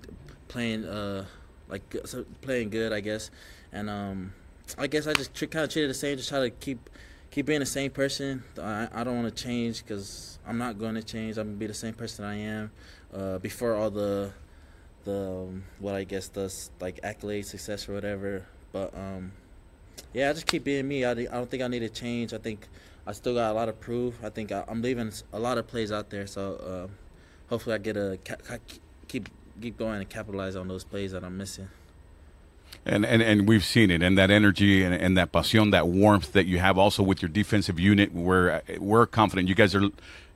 playing 0.47 0.85
uh, 0.85 1.25
like 1.67 1.95
playing 2.41 2.69
good, 2.69 2.93
I 2.93 2.99
guess. 2.99 3.31
And 3.73 3.89
um, 3.89 4.33
I 4.77 4.87
guess 4.87 5.07
I 5.07 5.13
just 5.13 5.33
kind 5.33 5.63
of 5.63 5.69
treated 5.69 5.89
the 5.89 5.95
same, 5.95 6.17
just 6.17 6.29
try 6.29 6.39
to 6.39 6.49
keep 6.49 6.89
keep 7.29 7.45
being 7.45 7.61
the 7.61 7.65
same 7.65 7.91
person. 7.91 8.43
I, 8.61 8.87
I 8.93 9.03
don't 9.03 9.23
want 9.23 9.35
to 9.35 9.43
change 9.43 9.83
because 9.83 10.39
I'm 10.45 10.57
not 10.57 10.77
going 10.77 10.95
to 10.95 11.03
change. 11.03 11.37
I'm 11.37 11.47
gonna 11.47 11.57
be 11.57 11.67
the 11.67 11.73
same 11.73 11.93
person 11.93 12.25
I 12.25 12.35
am 12.35 12.71
uh, 13.13 13.37
before 13.39 13.75
all 13.75 13.89
the 13.89 14.31
the 15.03 15.29
um, 15.29 15.63
what 15.79 15.95
I 15.95 16.03
guess 16.03 16.27
the 16.27 16.53
like 16.79 17.01
accolades, 17.01 17.45
success 17.45 17.87
or 17.89 17.93
whatever. 17.93 18.45
But 18.71 18.93
um, 18.95 19.31
yeah, 20.13 20.29
I 20.29 20.33
just 20.33 20.47
keep 20.47 20.63
being 20.63 20.87
me. 20.87 21.05
I, 21.05 21.11
I 21.11 21.15
don't 21.15 21.49
think 21.49 21.63
I 21.63 21.67
need 21.67 21.79
to 21.79 21.89
change. 21.89 22.33
I 22.33 22.37
think 22.37 22.67
I 23.05 23.13
still 23.13 23.33
got 23.33 23.51
a 23.51 23.53
lot 23.53 23.69
of 23.69 23.79
proof. 23.79 24.15
I 24.23 24.29
think 24.29 24.51
I, 24.51 24.63
am 24.67 24.81
leaving 24.81 25.11
a 25.33 25.39
lot 25.39 25.57
of 25.57 25.67
plays 25.67 25.91
out 25.91 26.09
there. 26.09 26.27
So 26.27 26.55
uh, 26.55 26.87
hopefully 27.49 27.75
I 27.75 27.77
get 27.79 27.97
a 27.97 28.17
keep 29.07 29.29
keep 29.59 29.77
going 29.77 29.99
and 29.99 30.09
capitalize 30.09 30.55
on 30.55 30.67
those 30.67 30.83
plays 30.83 31.11
that 31.11 31.23
I'm 31.23 31.37
missing. 31.37 31.69
And, 32.83 33.05
and 33.05 33.21
and 33.21 33.47
we've 33.47 33.63
seen 33.63 33.91
it, 33.91 34.01
and 34.01 34.17
that 34.17 34.31
energy 34.31 34.83
and, 34.83 34.93
and 34.93 35.15
that 35.15 35.31
passion, 35.31 35.69
that 35.69 35.87
warmth 35.87 36.33
that 36.33 36.47
you 36.47 36.57
have 36.57 36.79
also 36.79 37.03
with 37.03 37.21
your 37.21 37.29
defensive 37.29 37.79
unit. 37.79 38.11
Where 38.11 38.63
we're 38.79 39.05
confident 39.05 39.47
you 39.47 39.53
guys 39.53 39.75
are 39.75 39.89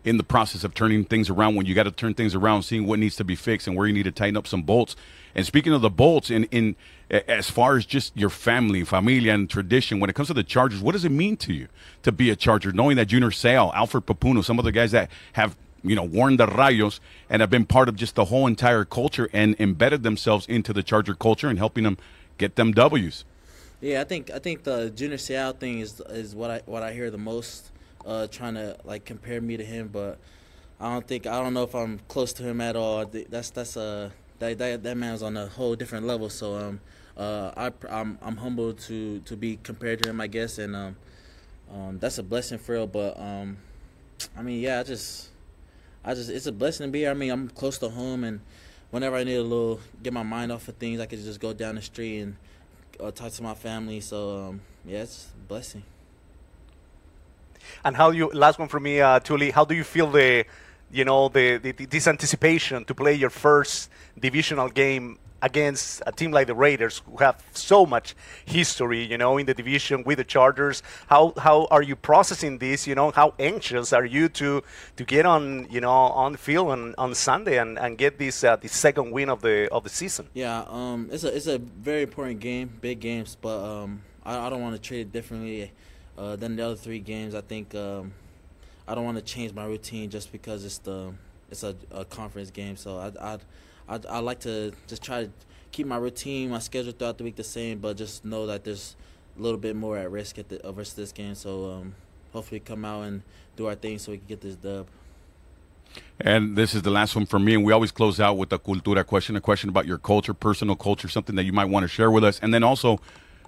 in 0.03 0.17
the 0.17 0.23
process 0.23 0.63
of 0.63 0.75
turning 0.75 1.03
things 1.03 1.29
around. 1.29 1.55
When 1.55 1.65
you 1.65 1.73
got 1.73 1.83
to 1.83 1.91
turn 1.91 2.13
things 2.13 2.35
around, 2.35 2.61
seeing 2.61 2.85
what 2.85 2.99
needs 2.99 3.15
to 3.15 3.23
be 3.23 3.35
fixed 3.35 3.67
and 3.67 3.75
where 3.75 3.87
you 3.87 3.93
need 3.93 4.03
to 4.03 4.11
tighten 4.11 4.37
up 4.37 4.45
some 4.45 4.61
bolts. 4.61 4.95
And 5.33 5.45
speaking 5.45 5.73
of 5.73 5.81
the 5.81 5.89
bolts, 5.89 6.29
in 6.29 6.43
in 6.45 6.75
as 7.09 7.49
far 7.49 7.77
as 7.77 7.85
just 7.85 8.15
your 8.15 8.29
family, 8.29 8.83
familia, 8.83 9.33
and 9.33 9.49
tradition, 9.49 9.99
when 9.99 10.09
it 10.09 10.13
comes 10.13 10.27
to 10.27 10.33
the 10.33 10.43
Chargers, 10.43 10.81
what 10.81 10.93
does 10.93 11.05
it 11.05 11.11
mean 11.11 11.37
to 11.37 11.53
you 11.53 11.67
to 12.03 12.11
be 12.11 12.29
a 12.29 12.35
Charger, 12.35 12.71
knowing 12.71 12.95
that 12.97 13.07
Junior 13.07 13.31
Sale, 13.31 13.71
Alfred 13.75 14.05
Papuno, 14.05 14.43
some 14.43 14.59
of 14.59 14.65
the 14.65 14.71
guys 14.71 14.91
that 14.91 15.09
have 15.33 15.57
you 15.83 15.95
know 15.95 16.03
worn 16.03 16.37
the 16.37 16.47
Rayos 16.47 16.99
and 17.29 17.41
have 17.41 17.49
been 17.49 17.65
part 17.65 17.89
of 17.89 17.95
just 17.95 18.15
the 18.15 18.25
whole 18.25 18.47
entire 18.47 18.85
culture 18.85 19.29
and 19.33 19.55
embedded 19.59 20.03
themselves 20.03 20.45
into 20.47 20.73
the 20.73 20.83
Charger 20.83 21.15
culture 21.15 21.47
and 21.47 21.57
helping 21.57 21.83
them 21.83 21.97
get 22.37 22.55
them 22.55 22.71
W's. 22.71 23.25
Yeah, 23.81 24.01
I 24.01 24.03
think 24.03 24.31
I 24.31 24.39
think 24.39 24.63
the 24.63 24.89
Junior 24.89 25.17
Seau 25.17 25.57
thing 25.57 25.79
is 25.79 26.01
is 26.09 26.35
what 26.35 26.49
I 26.49 26.61
what 26.65 26.83
I 26.83 26.93
hear 26.93 27.11
the 27.11 27.17
most, 27.17 27.71
uh, 28.05 28.27
trying 28.27 28.55
to 28.55 28.77
like 28.83 29.05
compare 29.05 29.41
me 29.41 29.57
to 29.57 29.65
him, 29.65 29.89
but 29.91 30.17
I 30.79 30.91
don't 30.91 31.07
think 31.07 31.27
I 31.27 31.41
don't 31.41 31.53
know 31.53 31.63
if 31.63 31.75
I'm 31.75 31.99
close 32.07 32.33
to 32.33 32.43
him 32.43 32.61
at 32.61 32.75
all. 32.75 33.05
That's 33.05 33.49
that's 33.49 33.75
a 33.75 34.11
that 34.39 34.57
that, 34.57 34.83
that 34.83 34.97
man's 34.97 35.21
on 35.21 35.37
a 35.37 35.47
whole 35.47 35.75
different 35.75 36.05
level. 36.05 36.29
So 36.29 36.55
um, 36.55 36.81
uh, 37.17 37.51
I 37.55 37.71
I'm 37.89 38.17
I'm 38.21 38.37
humbled 38.37 38.79
to 38.81 39.19
to 39.19 39.37
be 39.37 39.57
compared 39.61 40.03
to 40.03 40.09
him, 40.09 40.19
I 40.19 40.27
guess, 40.27 40.57
and 40.57 40.75
um, 40.75 40.95
um, 41.71 41.99
that's 41.99 42.17
a 42.17 42.23
blessing 42.23 42.57
for 42.57 42.73
real. 42.73 42.87
But 42.87 43.19
um, 43.19 43.57
I 44.37 44.41
mean, 44.41 44.61
yeah, 44.61 44.79
I 44.79 44.83
just 44.83 45.29
I 46.03 46.13
just 46.13 46.29
it's 46.29 46.47
a 46.47 46.51
blessing 46.51 46.87
to 46.87 46.91
be 46.91 46.99
here. 46.99 47.11
I 47.11 47.13
mean, 47.13 47.31
I'm 47.31 47.49
close 47.49 47.77
to 47.79 47.89
home, 47.89 48.23
and 48.23 48.41
whenever 48.95 49.17
I 49.17 49.25
need 49.25 49.35
a 49.35 49.43
little 49.43 49.81
get 50.01 50.13
my 50.13 50.23
mind 50.23 50.53
off 50.53 50.69
of 50.69 50.75
things, 50.75 51.01
I 51.01 51.05
can 51.05 51.21
just 51.21 51.41
go 51.41 51.51
down 51.51 51.75
the 51.75 51.81
street 51.81 52.21
and 52.21 52.37
uh, 52.97 53.11
talk 53.11 53.29
to 53.33 53.43
my 53.43 53.53
family. 53.53 53.99
So 53.99 54.17
um, 54.45 54.61
yeah, 54.85 55.01
it's 55.01 55.27
a 55.35 55.47
blessing. 55.49 55.83
And 57.83 57.93
how 57.97 58.11
you 58.11 58.29
last 58.29 58.57
one 58.57 58.69
for 58.69 58.79
me, 58.79 59.01
uh, 59.01 59.19
Tuli? 59.19 59.51
How 59.51 59.65
do 59.65 59.75
you 59.75 59.83
feel 59.83 60.09
the 60.09 60.45
you 60.91 61.03
know, 61.03 61.27
the, 61.27 61.57
the, 61.57 61.71
this 61.73 62.07
anticipation 62.07 62.85
to 62.85 62.95
play 62.95 63.13
your 63.15 63.31
first 63.31 63.89
divisional 64.17 64.69
game 64.69 65.17
against 65.45 66.01
a 66.07 66.11
team 66.11 66.31
like 66.31 66.47
the 66.47 66.55
Raiders, 66.55 67.03
who 67.05 67.17
have 67.17 67.35
so 67.53 67.85
much 67.85 68.15
history, 68.45 69.03
you 69.11 69.17
know, 69.17 69.37
in 69.37 69.45
the 69.45 69.53
division 69.53 70.03
with 70.03 70.17
the 70.17 70.23
Chargers. 70.23 70.81
How 71.07 71.33
how 71.37 71.67
are 71.69 71.83
you 71.89 71.95
processing 71.95 72.57
this? 72.57 72.87
You 72.87 72.95
know, 72.95 73.11
how 73.11 73.33
anxious 73.37 73.93
are 73.93 74.07
you 74.15 74.27
to 74.39 74.63
to 74.97 75.03
get 75.05 75.25
on, 75.25 75.67
you 75.69 75.81
know, 75.81 75.91
on 75.91 76.31
the 76.33 76.37
field 76.37 76.69
on, 76.69 76.95
on 76.97 77.13
Sunday 77.13 77.57
and, 77.59 77.77
and 77.77 77.97
get 77.97 78.17
this 78.17 78.43
uh, 78.43 78.55
the 78.55 78.67
second 78.67 79.11
win 79.11 79.29
of 79.29 79.41
the 79.41 79.69
of 79.71 79.83
the 79.83 79.89
season? 79.89 80.27
Yeah, 80.33 80.65
um, 80.67 81.09
it's 81.11 81.23
a 81.23 81.35
it's 81.35 81.47
a 81.47 81.59
very 81.59 82.01
important 82.01 82.39
game, 82.39 82.67
big 82.81 82.99
games, 82.99 83.37
but 83.39 83.57
um, 83.63 84.01
I, 84.25 84.47
I 84.47 84.49
don't 84.49 84.61
want 84.61 84.75
to 84.75 84.81
treat 84.81 85.01
it 85.01 85.11
differently 85.13 85.71
uh, 86.17 86.35
than 86.35 86.55
the 86.55 86.65
other 86.65 86.75
three 86.75 86.99
games. 86.99 87.35
I 87.35 87.41
think. 87.41 87.75
Um, 87.75 88.13
I 88.87 88.93
don't 88.93 89.05
want 89.05 89.17
to 89.17 89.23
change 89.23 89.51
my 89.53 89.65
routine 89.65 90.11
just 90.11 90.31
because 90.31 90.63
it's 90.63 90.77
the 90.77 91.11
it's 91.49 91.63
a, 91.63 91.75
a 91.91 92.05
conference 92.05 92.51
game. 92.51 92.77
So 92.77 92.97
I 92.97 93.33
I 93.33 93.37
I 93.87 93.99
I 94.09 94.19
like 94.19 94.39
to 94.41 94.73
just 94.87 95.03
try 95.03 95.25
to 95.25 95.31
keep 95.71 95.87
my 95.87 95.97
routine, 95.97 96.49
my 96.49 96.59
schedule 96.59 96.93
throughout 96.93 97.17
the 97.17 97.23
week 97.23 97.35
the 97.35 97.43
same, 97.43 97.79
but 97.79 97.97
just 97.97 98.23
know 98.23 98.45
that 98.47 98.63
there's 98.63 98.95
a 99.37 99.41
little 99.41 99.59
bit 99.59 99.75
more 99.75 99.97
at 99.97 100.09
risk 100.09 100.39
at 100.39 100.49
the 100.49 100.59
versus 100.71 100.93
this 100.93 101.11
game. 101.11 101.35
So 101.35 101.71
um, 101.71 101.95
hopefully 102.31 102.59
come 102.59 102.85
out 102.85 103.01
and 103.03 103.21
do 103.55 103.67
our 103.67 103.75
thing 103.75 103.99
so 103.99 104.11
we 104.11 104.17
can 104.19 104.27
get 104.27 104.41
this 104.41 104.55
dub. 104.55 104.87
And 106.19 106.55
this 106.55 106.73
is 106.73 106.81
the 106.81 106.89
last 106.91 107.15
one 107.15 107.25
for 107.25 107.39
me. 107.39 107.55
And 107.55 107.65
we 107.65 107.73
always 107.73 107.91
close 107.91 108.19
out 108.19 108.37
with 108.37 108.51
a 108.53 108.59
cultura 108.59 109.05
question, 109.05 109.35
a 109.35 109.41
question 109.41 109.69
about 109.69 109.85
your 109.85 109.97
culture, 109.97 110.33
personal 110.33 110.75
culture, 110.75 111.07
something 111.07 111.35
that 111.35 111.43
you 111.43 111.53
might 111.53 111.65
want 111.65 111.83
to 111.83 111.87
share 111.87 112.11
with 112.11 112.23
us. 112.23 112.39
And 112.41 112.53
then 112.53 112.63
also 112.63 112.99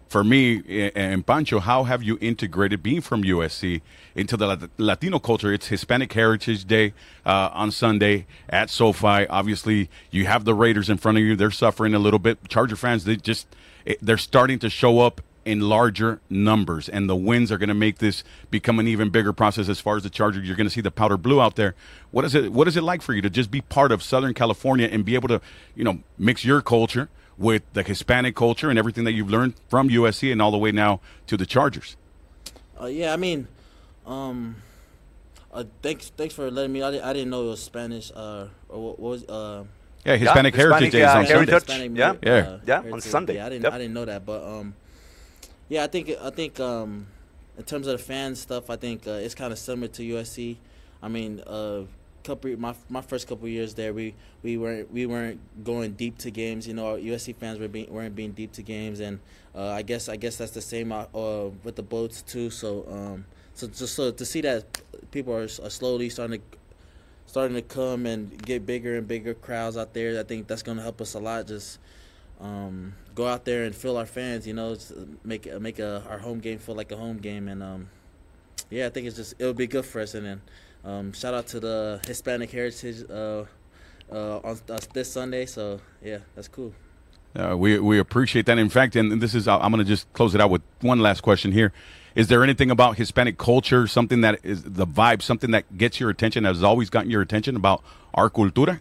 for 0.08 0.24
me 0.24 0.62
eh, 0.67 0.91
and 0.96 1.26
Pancho, 1.26 1.60
how 1.60 1.84
have 1.84 2.04
you 2.04 2.17
integrated 2.22 2.82
being 2.82 3.02
from 3.02 3.24
USC 3.24 3.82
into 4.15 4.38
the 4.38 4.70
Latino 4.78 5.20
culture? 5.20 5.54
It's 5.54 5.67
Hispanic 5.67 6.12
Heritage 6.13 6.65
Day 6.65 6.93
uh, 7.26 7.50
on 7.54 7.72
Sunday 7.72 8.26
at 8.50 8.70
SoFi. 8.70 9.28
Obviously, 9.28 9.89
you 10.12 10.26
have 10.26 10.46
the 10.46 10.54
Raiders 10.54 10.89
in 10.89 10.98
front 10.98 11.17
of 11.17 11.24
you. 11.24 11.36
They're 11.36 11.52
suffering 11.52 11.93
a 11.93 12.00
little 12.00 12.20
bit. 12.20 12.39
Charger 12.48 12.76
fans, 12.76 13.04
they 13.04 13.15
just 13.15 13.48
eh, 13.86 13.96
they're 14.02 14.17
starting 14.17 14.60
to 14.60 14.70
show 14.70 15.00
up 15.00 15.22
in 15.46 15.62
larger 15.62 16.20
numbers, 16.30 16.89
and 16.89 17.10
the 17.10 17.15
wins 17.15 17.54
are 17.54 17.58
going 17.58 17.70
to 17.70 17.74
make 17.74 18.00
this 18.00 18.22
become 18.52 18.80
an 18.80 18.88
even 18.88 19.10
bigger 19.10 19.32
process. 19.32 19.70
As 19.70 19.80
far 19.80 19.96
as 19.96 20.04
the 20.04 20.10
Chargers, 20.10 20.46
you're 20.46 20.58
going 20.58 20.67
to 20.67 20.74
see 20.74 20.82
the 20.82 20.91
powder 20.91 21.15
blue 21.15 21.39
out 21.39 21.56
there. 21.56 21.74
What 22.12 22.26
is 22.26 22.36
it? 22.36 22.52
What 22.52 22.67
is 22.67 22.76
it 22.76 22.84
like 22.84 23.02
for 23.02 23.13
you 23.13 23.22
to 23.22 23.30
just 23.30 23.50
be 23.50 23.62
part 23.62 23.93
of 23.93 24.04
Southern 24.04 24.34
California 24.34 24.89
and 24.91 25.06
be 25.06 25.15
able 25.15 25.30
to, 25.30 25.39
you 25.74 25.86
know, 25.86 26.00
mix 26.17 26.43
your 26.43 26.62
culture? 26.62 27.08
With 27.38 27.63
the 27.73 27.84
Hispanic 27.84 28.36
culture 28.36 28.69
and 28.69 28.80
everything 28.80 29.04
that 29.04 29.13
you've 29.13 29.30
learned 29.30 29.56
from 29.69 29.89
USC 29.89 30.32
and 30.32 30.41
all 30.41 30.52
the 30.52 30.58
way 30.58 30.71
now 30.71 31.00
to 31.28 31.38
the 31.38 31.45
Chargers? 31.45 31.95
Uh, 32.80 32.86
yeah, 32.86 33.13
I 33.13 33.17
mean, 33.17 33.47
um, 34.06 34.58
uh, 35.52 35.63
thanks 35.82 36.12
thanks 36.15 36.34
for 36.34 36.50
letting 36.52 36.73
me. 36.73 36.82
I, 36.82 36.91
didn't, 36.91 37.06
I 37.06 37.13
didn't 37.13 37.30
know 37.30 37.45
it 37.45 37.50
was 37.50 37.63
Spanish. 37.63 38.12
Uh, 38.13 38.47
or 38.69 38.84
what, 38.84 39.00
what 39.00 39.10
was 39.10 39.23
uh, 39.26 39.63
yeah, 40.06 40.15
Hispanic 40.15 40.54
yeah, 40.54 40.62
Heritage 40.62 40.91
Day 40.91 41.04
on 41.04 41.26
Sunday. 41.26 41.60
Sunday. 41.60 42.00
yeah, 42.00 42.13
yeah, 42.23 42.32
uh, 42.34 42.60
yeah, 42.65 42.84
on 42.91 43.02
Sunday. 43.02 43.36
Yeah, 43.36 43.45
I 43.45 43.50
didn't 43.50 43.63
yep. 43.63 43.73
I 43.73 43.78
didn't 43.78 43.93
know 43.93 44.06
that, 44.06 44.26
but 44.26 44.43
um, 44.43 44.76
yeah, 45.69 45.84
I 45.84 45.88
think 45.88 46.12
I 46.21 46.30
think 46.30 46.60
um, 46.60 47.08
in 47.58 47.63
terms 47.63 47.88
of 47.88 47.97
the 47.97 48.04
fan 48.04 48.36
stuff, 48.36 48.69
I 48.69 48.76
think 48.76 49.08
uh, 49.08 49.12
it's 49.12 49.36
kind 49.36 49.52
of 49.52 49.60
similar 49.60 49.88
to 49.89 50.04
USC. 50.04 50.58
I 51.02 51.08
mean, 51.08 51.41
uh, 51.41 51.84
couple 52.27 52.55
my 52.57 52.75
my 52.89 53.01
first 53.01 53.27
couple 53.27 53.47
years 53.47 53.73
there, 53.73 53.93
we 53.93 54.13
we 54.43 54.57
weren't 54.57 54.91
we 54.91 55.05
weren't 55.05 55.39
going 55.63 55.93
deep 55.93 56.17
to 56.19 56.29
games. 56.29 56.67
You 56.67 56.73
know, 56.73 56.97
USC 56.97 57.35
fans 57.35 57.57
were 57.57 57.69
being, 57.69 57.91
weren't 57.91 58.15
being 58.15 58.33
deep 58.33 58.51
to 58.53 58.61
games, 58.61 58.99
and 58.99 59.19
uh, 59.55 59.69
I 59.69 59.81
guess 59.81 60.09
I 60.09 60.17
guess 60.17 60.35
that's 60.35 60.51
the 60.51 60.61
same 60.61 60.91
uh, 60.91 61.05
uh, 61.15 61.49
with 61.63 61.75
the 61.75 61.83
boats 61.83 62.21
too. 62.21 62.49
So 62.49 62.85
um, 62.91 63.25
so 63.53 63.67
just 63.67 63.95
so 63.95 64.11
to 64.11 64.25
see 64.25 64.41
that 64.41 64.65
people 65.11 65.33
are, 65.33 65.49
are 65.63 65.71
slowly 65.71 66.09
starting 66.09 66.39
to 66.41 66.57
starting 67.25 67.55
to 67.55 67.61
come 67.61 68.05
and 68.05 68.37
get 68.43 68.65
bigger 68.65 68.97
and 68.97 69.07
bigger 69.07 69.33
crowds 69.33 69.77
out 69.77 69.93
there. 69.93 70.19
I 70.19 70.23
think 70.23 70.47
that's 70.47 70.63
going 70.63 70.77
to 70.77 70.83
help 70.83 70.99
us 71.01 71.13
a 71.13 71.19
lot. 71.19 71.47
Just 71.47 71.79
um, 72.41 72.93
go 73.15 73.25
out 73.25 73.45
there 73.45 73.63
and 73.63 73.73
fill 73.73 73.97
our 73.97 74.05
fans. 74.05 74.45
You 74.45 74.53
know, 74.53 74.75
make 75.23 75.47
make 75.59 75.79
a, 75.79 76.03
our 76.09 76.19
home 76.19 76.39
game 76.39 76.59
feel 76.59 76.75
like 76.75 76.91
a 76.91 76.97
home 76.97 77.17
game, 77.17 77.47
and 77.47 77.63
um, 77.63 77.89
yeah, 78.69 78.85
I 78.85 78.89
think 78.89 79.07
it's 79.07 79.15
just 79.15 79.35
it'll 79.39 79.53
be 79.53 79.67
good 79.67 79.85
for 79.85 80.01
us. 80.01 80.13
And 80.13 80.25
then 80.25 80.41
um, 80.88 81.12
shout 81.12 81.34
out 81.34 81.47
to 81.47 81.60
the 81.60 82.00
Hispanic 82.08 82.50
Heritage 82.50 83.04
uh, 83.10 83.43
uh, 84.10 84.38
on 84.38 84.60
uh, 84.69 84.80
this 84.93 85.12
Sunday. 85.12 85.45
So 85.45 85.82
yeah, 86.02 86.19
that's 86.34 86.47
cool. 86.47 86.73
Uh, 87.36 87.56
we 87.58 87.78
we 87.78 88.00
appreciate 88.00 88.45
that. 88.45 88.58
In 88.58 88.69
fact, 88.69 88.95
and 88.95 89.21
this 89.21 89.36
is 89.36 89.47
I'm 89.47 89.71
going 89.71 89.84
to 89.84 89.84
just 89.84 90.12
close 90.13 90.34
it 90.34 90.39
out 90.39 90.50
with 90.50 90.62
one 90.82 91.00
last 91.00 91.21
question 91.21 91.52
here. 91.52 91.73
Is 92.15 92.30
there 92.30 92.41
anything 92.41 92.71
about 92.71 92.97
Hispanic 92.97 93.38
culture, 93.38 93.86
something 93.86 94.21
that 94.21 94.39
is 94.43 94.63
the 94.63 94.88
vibe, 94.88 95.21
something 95.21 95.52
that 95.52 95.78
gets 95.78 96.00
your 96.00 96.10
attention, 96.10 96.45
has 96.45 96.63
always 96.63 96.89
gotten 96.89 97.12
your 97.12 97.21
attention 97.21 97.56
about 97.56 97.84
our 98.13 98.30
cultura? 98.30 98.80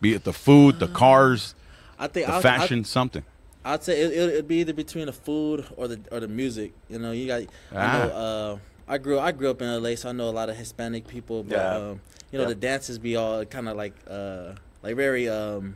Be 0.00 0.14
it 0.14 0.24
the 0.24 0.32
food, 0.32 0.80
the 0.80 0.88
cars, 0.88 1.54
I 1.98 2.08
think 2.08 2.26
the 2.26 2.32
I'll, 2.32 2.40
fashion, 2.40 2.78
I'll, 2.80 2.84
something. 2.84 3.24
I'd 3.64 3.84
say 3.84 4.00
it, 4.00 4.34
would 4.34 4.48
be 4.48 4.56
either 4.56 4.72
between 4.72 5.06
the 5.06 5.12
food 5.12 5.66
or 5.76 5.86
the 5.86 6.00
or 6.10 6.20
the 6.20 6.26
music. 6.26 6.72
You 6.88 6.98
know, 6.98 7.12
you 7.12 7.26
got. 7.26 7.42
Ah. 7.72 8.02
You 8.02 8.08
know, 8.08 8.14
uh, 8.14 8.58
I 8.88 8.98
grew 8.98 9.18
I 9.18 9.32
grew 9.32 9.50
up 9.50 9.62
in 9.62 9.82
LA, 9.82 9.94
so 9.94 10.08
I 10.08 10.12
know 10.12 10.28
a 10.28 10.30
lot 10.30 10.48
of 10.48 10.56
Hispanic 10.56 11.06
people. 11.06 11.42
But 11.42 11.56
yeah. 11.56 11.76
um, 11.76 12.00
you 12.30 12.38
know, 12.38 12.44
yeah. 12.44 12.48
the 12.48 12.54
dances 12.54 12.98
be 12.98 13.16
all 13.16 13.44
kind 13.44 13.68
of 13.68 13.76
like 13.76 13.94
uh, 14.08 14.54
like 14.82 14.96
very 14.96 15.28
um, 15.28 15.74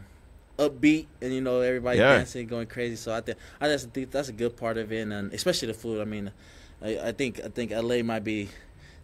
upbeat, 0.59 1.07
and 1.21 1.33
you 1.33 1.41
know 1.41 1.61
everybody 1.61 1.99
yeah. 1.99 2.17
dancing, 2.17 2.47
going 2.47 2.67
crazy. 2.67 2.97
So 2.97 3.13
I 3.13 3.21
think 3.21 3.39
I 3.61 3.69
just 3.69 3.91
think 3.91 4.11
that's 4.11 4.29
a 4.29 4.33
good 4.33 4.57
part 4.57 4.79
of 4.79 4.93
it, 4.93 5.07
and 5.07 5.33
especially 5.33 5.69
the 5.69 5.75
food. 5.75 6.01
I 6.01 6.05
mean, 6.05 6.31
I, 6.83 6.99
I 6.99 7.13
think 7.13 7.41
I 7.45 7.49
think 7.49 7.71
LA 7.71 8.03
might 8.03 8.25
be 8.25 8.49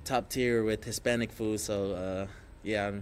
top 0.05 0.29
tier 0.29 0.65
with 0.65 0.85
Hispanic 0.85 1.31
food. 1.31 1.61
So 1.61 1.93
uh, 1.93 2.27
yeah, 2.63 2.93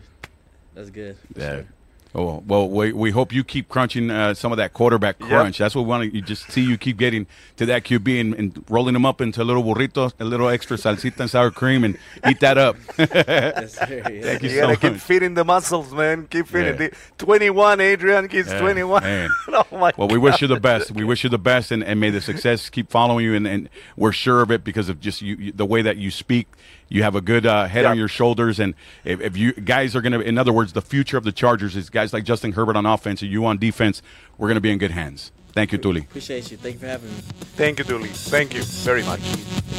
that's 0.75 0.91
good. 0.91 1.17
Yeah. 1.35 1.51
Sure. 1.51 1.67
Oh 2.13 2.43
well, 2.45 2.69
we, 2.69 2.93
we 2.93 3.13
hope 3.13 3.33
you 3.33 3.45
keep 3.45 3.69
crunching 3.69 4.11
uh, 4.11 4.35
some 4.35 4.51
of 4.51 4.59
that 4.59 4.73
quarterback 4.73 5.21
crunch. 5.21 5.61
Yep. 5.61 5.65
That's 5.65 5.75
what 5.77 5.83
we 5.83 5.89
want 5.89 6.13
to 6.13 6.21
just 6.21 6.51
see 6.51 6.61
you 6.61 6.77
keep 6.77 6.97
getting 6.97 7.29
to 7.57 7.67
that 7.67 7.85
QB 7.85 8.21
and, 8.21 8.35
and, 8.35 8.65
rolling 8.69 8.95
them 8.95 9.07
up 9.07 9.21
into 9.21 9.41
a 9.41 9.45
little 9.45 9.63
burrito, 9.63 10.13
a 10.19 10.25
little 10.25 10.49
extra 10.49 10.77
salsita 10.77 11.21
and 11.21 11.31
sour 11.31 11.53
cream, 11.53 11.85
and 11.85 11.97
eat 12.29 12.41
that 12.41 12.59
up. 12.59 12.77
yes, 12.99 13.75
sir, 13.75 14.03
yeah. 14.13 14.23
Thank 14.23 14.43
you, 14.43 14.49
you 14.49 14.57
so 14.57 14.61
gotta 14.63 14.73
much. 14.73 14.81
keep 14.81 14.97
feeding 14.97 15.35
the 15.35 15.45
muscles, 15.45 15.93
man. 15.93 16.27
Keep 16.27 16.49
feeding. 16.49 16.81
Yeah. 16.81 16.89
The 16.89 17.25
21, 17.25 17.81
Adrian 17.81 18.27
keeps 18.27 18.49
yeah, 18.49 18.61
21. 18.61 19.03
oh 19.49 19.67
my 19.71 19.93
well, 19.97 20.09
we 20.09 20.19
wish 20.19 20.43
you 20.43 20.49
the 20.49 20.59
best. 20.59 20.91
We 20.91 21.05
wish 21.05 21.23
you 21.23 21.31
the 21.31 21.39
best, 21.39 21.71
and, 21.71 21.85
and 21.85 22.01
may 22.01 22.11
the 22.11 22.21
success 22.21 22.71
keep 22.71 22.91
following 22.91 23.25
you. 23.25 23.35
And, 23.35 23.47
and 23.47 23.69
we're 23.97 24.11
sure 24.11 24.43
of 24.43 24.51
it 24.51 24.65
because 24.65 24.89
of 24.89 25.01
just 25.01 25.23
you, 25.23 25.37
you 25.37 25.53
the 25.53 25.67
way 25.67 25.81
that 25.83 25.97
you 25.97 26.11
speak 26.11 26.49
you 26.91 27.05
have 27.05 27.15
a 27.15 27.21
good 27.21 27.47
uh, 27.47 27.67
head 27.67 27.85
on 27.85 27.97
your 27.97 28.09
shoulders, 28.09 28.59
and 28.59 28.75
if, 29.05 29.21
if 29.21 29.37
you 29.37 29.53
guys 29.53 29.95
are 29.95 30.01
going 30.01 30.13
to, 30.13 30.21
in 30.21 30.37
other 30.37 30.53
words, 30.53 30.73
the 30.73 30.83
future 30.83 31.17
of 31.17 31.23
the 31.23 31.31
Chargers 31.31 31.77
is 31.77 31.89
guys 31.89 32.00
like 32.13 32.25
Justin 32.25 32.53
Herbert 32.53 32.77
on 32.77 32.87
offense 32.87 33.23
and 33.23 33.31
you 33.31 33.45
on 33.47 33.59
defense. 33.59 34.03
We're 34.39 34.49
going 34.49 34.57
to 34.57 34.61
be 34.61 34.71
in 34.71 34.79
good 34.79 34.91
hands. 34.91 35.33
Thank 35.53 35.73
you, 35.73 35.79
Tuli. 35.79 36.01
Appreciate 36.01 36.51
you. 36.51 36.57
Thank 36.57 36.75
you 36.75 36.81
for 36.81 36.87
having 36.87 37.11
me. 37.11 37.23
Thank 37.57 37.79
you, 37.79 37.85
Tuli. 37.85 38.09
Thank 38.09 38.55
you 38.55 38.63
very 38.63 39.03
much. 39.03 39.21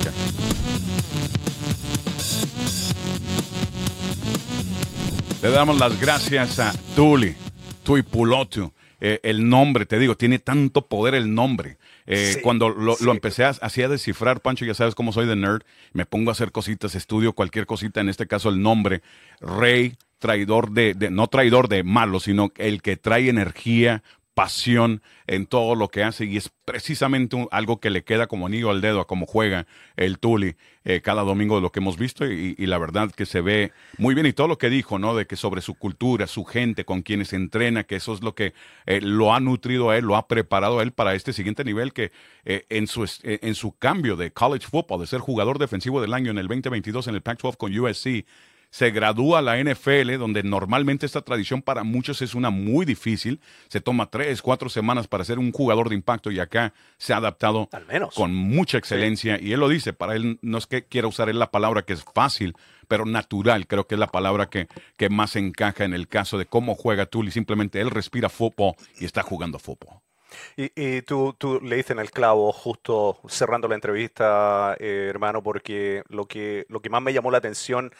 Okay. 0.01 0.11
Le 5.41 5.49
damos 5.49 5.79
las 5.79 5.99
gracias 5.99 6.59
a 6.59 6.71
Tuli, 6.95 7.35
Tui 7.83 8.03
Pulotu. 8.03 8.71
Eh, 8.99 9.19
el 9.23 9.49
nombre, 9.49 9.87
te 9.87 9.97
digo, 9.97 10.15
tiene 10.15 10.37
tanto 10.37 10.85
poder 10.87 11.15
el 11.15 11.33
nombre. 11.33 11.77
Eh, 12.05 12.37
cuando 12.43 12.69
lo, 12.69 12.95
empecé 13.11 13.45
a, 13.45 13.49
así 13.49 13.81
a 13.81 13.87
descifrar, 13.87 14.41
Pancho, 14.41 14.65
ya 14.65 14.75
sabes 14.75 14.93
cómo 14.93 15.11
soy 15.11 15.25
de 15.25 15.35
nerd, 15.35 15.63
me 15.93 16.05
pongo 16.05 16.29
a 16.29 16.33
hacer 16.33 16.51
cositas, 16.51 16.93
estudio 16.93 17.33
cualquier 17.33 17.65
cosita, 17.65 18.01
en 18.01 18.09
este 18.09 18.27
caso 18.27 18.49
el 18.49 18.61
nombre, 18.61 19.01
Rey, 19.39 19.95
traidor 20.21 20.71
de, 20.71 20.93
de 20.93 21.11
no 21.11 21.27
traidor 21.27 21.67
de 21.67 21.83
malo, 21.83 22.21
sino 22.21 22.53
el 22.55 22.81
que 22.81 22.95
trae 22.95 23.27
energía, 23.27 24.03
pasión 24.33 25.01
en 25.27 25.45
todo 25.45 25.75
lo 25.75 25.89
que 25.89 26.03
hace. 26.03 26.25
Y 26.25 26.37
es 26.37 26.49
precisamente 26.65 27.47
algo 27.51 27.79
que 27.79 27.89
le 27.89 28.03
queda 28.03 28.27
como 28.27 28.47
anillo 28.47 28.69
al 28.69 28.81
dedo 28.81 29.01
a 29.01 29.07
cómo 29.07 29.25
juega 29.25 29.67
el 29.97 30.19
Tuli 30.19 30.55
eh, 30.83 31.01
cada 31.01 31.23
domingo 31.23 31.55
de 31.55 31.61
lo 31.61 31.71
que 31.71 31.79
hemos 31.79 31.97
visto. 31.97 32.25
Y, 32.25 32.55
la 32.65 32.77
verdad 32.77 33.11
que 33.11 33.25
se 33.25 33.41
ve 33.41 33.71
muy 33.97 34.15
bien. 34.15 34.25
Y 34.25 34.33
todo 34.33 34.47
lo 34.47 34.57
que 34.57 34.69
dijo, 34.69 34.99
¿no? 34.99 35.15
De 35.15 35.27
que 35.27 35.35
sobre 35.35 35.61
su 35.61 35.75
cultura, 35.75 36.27
su 36.27 36.45
gente, 36.45 36.85
con 36.85 37.01
quienes 37.01 37.33
entrena, 37.33 37.83
que 37.83 37.97
eso 37.97 38.13
es 38.13 38.21
lo 38.21 38.33
que 38.33 38.53
eh, 38.85 39.01
lo 39.01 39.33
ha 39.33 39.39
nutrido 39.39 39.89
a 39.89 39.97
él, 39.97 40.05
lo 40.05 40.15
ha 40.15 40.27
preparado 40.27 40.79
a 40.79 40.83
él 40.83 40.91
para 40.91 41.13
este 41.13 41.33
siguiente 41.33 41.63
nivel 41.63 41.93
que 41.93 42.11
eh, 42.45 42.65
en, 42.69 42.87
su, 42.87 43.07
en 43.23 43.55
su 43.55 43.77
cambio 43.77 44.15
de 44.15 44.31
college 44.31 44.67
football, 44.67 45.01
de 45.01 45.07
ser 45.07 45.19
jugador 45.19 45.59
defensivo 45.59 46.01
del 46.01 46.13
año 46.13 46.31
en 46.31 46.37
el 46.37 46.47
2022 46.47 47.07
en 47.07 47.15
el 47.15 47.21
Pac-12 47.21 47.57
con 47.57 47.77
USC, 47.77 48.25
se 48.71 48.89
gradúa 48.89 49.41
la 49.41 49.61
NFL, 49.61 50.17
donde 50.17 50.43
normalmente 50.43 51.05
esta 51.05 51.21
tradición 51.21 51.61
para 51.61 51.83
muchos 51.83 52.21
es 52.21 52.33
una 52.33 52.49
muy 52.49 52.85
difícil. 52.85 53.41
Se 53.67 53.81
toma 53.81 54.09
tres, 54.09 54.41
cuatro 54.41 54.69
semanas 54.69 55.07
para 55.07 55.25
ser 55.25 55.39
un 55.39 55.51
jugador 55.51 55.89
de 55.89 55.95
impacto 55.95 56.31
y 56.31 56.39
acá 56.39 56.73
se 56.97 57.13
ha 57.13 57.17
adaptado 57.17 57.67
Al 57.73 57.85
menos. 57.85 58.15
con 58.15 58.33
mucha 58.33 58.77
excelencia. 58.77 59.37
Y 59.39 59.51
él 59.51 59.59
lo 59.59 59.67
dice, 59.67 59.91
para 59.91 60.15
él 60.15 60.39
no 60.41 60.57
es 60.57 60.67
que 60.67 60.85
quiera 60.85 61.09
usar 61.09 61.29
él 61.29 61.37
la 61.37 61.51
palabra 61.51 61.83
que 61.83 61.93
es 61.93 62.05
fácil, 62.15 62.55
pero 62.87 63.05
natural, 63.05 63.67
creo 63.67 63.87
que 63.87 63.95
es 63.95 63.99
la 63.99 64.07
palabra 64.07 64.49
que, 64.49 64.67
que 64.95 65.09
más 65.09 65.35
encaja 65.35 65.83
en 65.83 65.93
el 65.93 66.07
caso 66.07 66.37
de 66.37 66.45
cómo 66.45 66.73
juega 66.75 67.05
Tully. 67.05 67.31
Simplemente 67.31 67.81
él 67.81 67.89
respira 67.89 68.29
fútbol 68.29 68.75
y 68.97 69.03
está 69.03 69.21
jugando 69.21 69.59
fútbol. 69.59 69.99
Y, 70.55 71.01
tú, 71.01 71.35
tú, 71.37 71.59
le 71.61 71.75
dices 71.75 71.91
en 71.91 71.99
el 71.99 72.11
clavo 72.11 72.53
justo 72.53 73.19
cerrando 73.27 73.67
la 73.67 73.75
entrevista, 73.75 74.77
eh, 74.79 75.07
hermano, 75.09 75.43
porque 75.43 76.03
lo 76.07 76.25
que, 76.25 76.65
lo 76.69 76.81
que 76.81 76.89
más 76.89 77.01
me 77.01 77.11
llamó 77.11 77.31
la 77.31 77.39
atención 77.39 77.91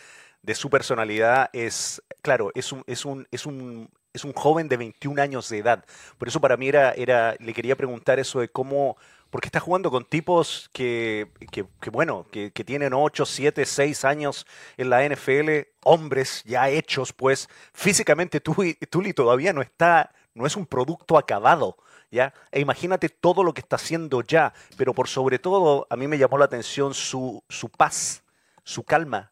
de 0.43 0.55
su 0.55 0.69
personalidad 0.69 1.49
es, 1.53 2.01
claro, 2.21 2.51
es 2.55 2.71
un, 2.71 2.83
es 2.87 3.05
un, 3.05 3.27
es 3.31 3.45
un, 3.45 3.89
es 4.13 4.23
un 4.23 4.33
joven 4.33 4.67
de 4.67 4.77
21 4.77 5.21
años 5.21 5.49
de 5.49 5.59
edad. 5.59 5.85
Por 6.17 6.27
eso 6.27 6.41
para 6.41 6.57
mí 6.57 6.67
era, 6.67 6.91
era 6.91 7.35
le 7.39 7.53
quería 7.53 7.75
preguntar 7.75 8.19
eso 8.19 8.39
de 8.39 8.49
cómo, 8.49 8.97
porque 9.29 9.47
está 9.47 9.59
jugando 9.59 9.91
con 9.91 10.05
tipos 10.05 10.69
que, 10.73 11.29
que, 11.51 11.89
bueno, 11.89 12.25
que, 12.31 12.51
que, 12.51 12.63
tienen 12.63 12.93
8, 12.93 13.25
7, 13.25 13.65
6 13.65 14.05
años 14.05 14.45
en 14.77 14.89
la 14.89 15.07
NFL, 15.07 15.67
hombres 15.83 16.43
ya 16.45 16.69
hechos, 16.69 17.13
pues 17.13 17.47
físicamente 17.73 18.41
Tuli 18.41 19.13
todavía 19.13 19.53
no 19.53 19.61
está, 19.61 20.11
no 20.33 20.45
es 20.45 20.55
un 20.55 20.65
producto 20.65 21.17
acabado. 21.17 21.77
¿Ya? 22.13 22.33
E 22.51 22.59
imagínate 22.59 23.07
todo 23.07 23.41
lo 23.41 23.53
que 23.53 23.61
está 23.61 23.77
haciendo 23.77 24.21
ya, 24.21 24.51
pero 24.75 24.93
por 24.93 25.07
sobre 25.07 25.39
todo 25.39 25.87
a 25.89 25.95
mí 25.95 26.09
me 26.09 26.17
llamó 26.17 26.37
la 26.37 26.43
atención 26.43 26.93
su, 26.93 27.41
su 27.47 27.69
paz, 27.69 28.25
su 28.65 28.83
calma, 28.83 29.30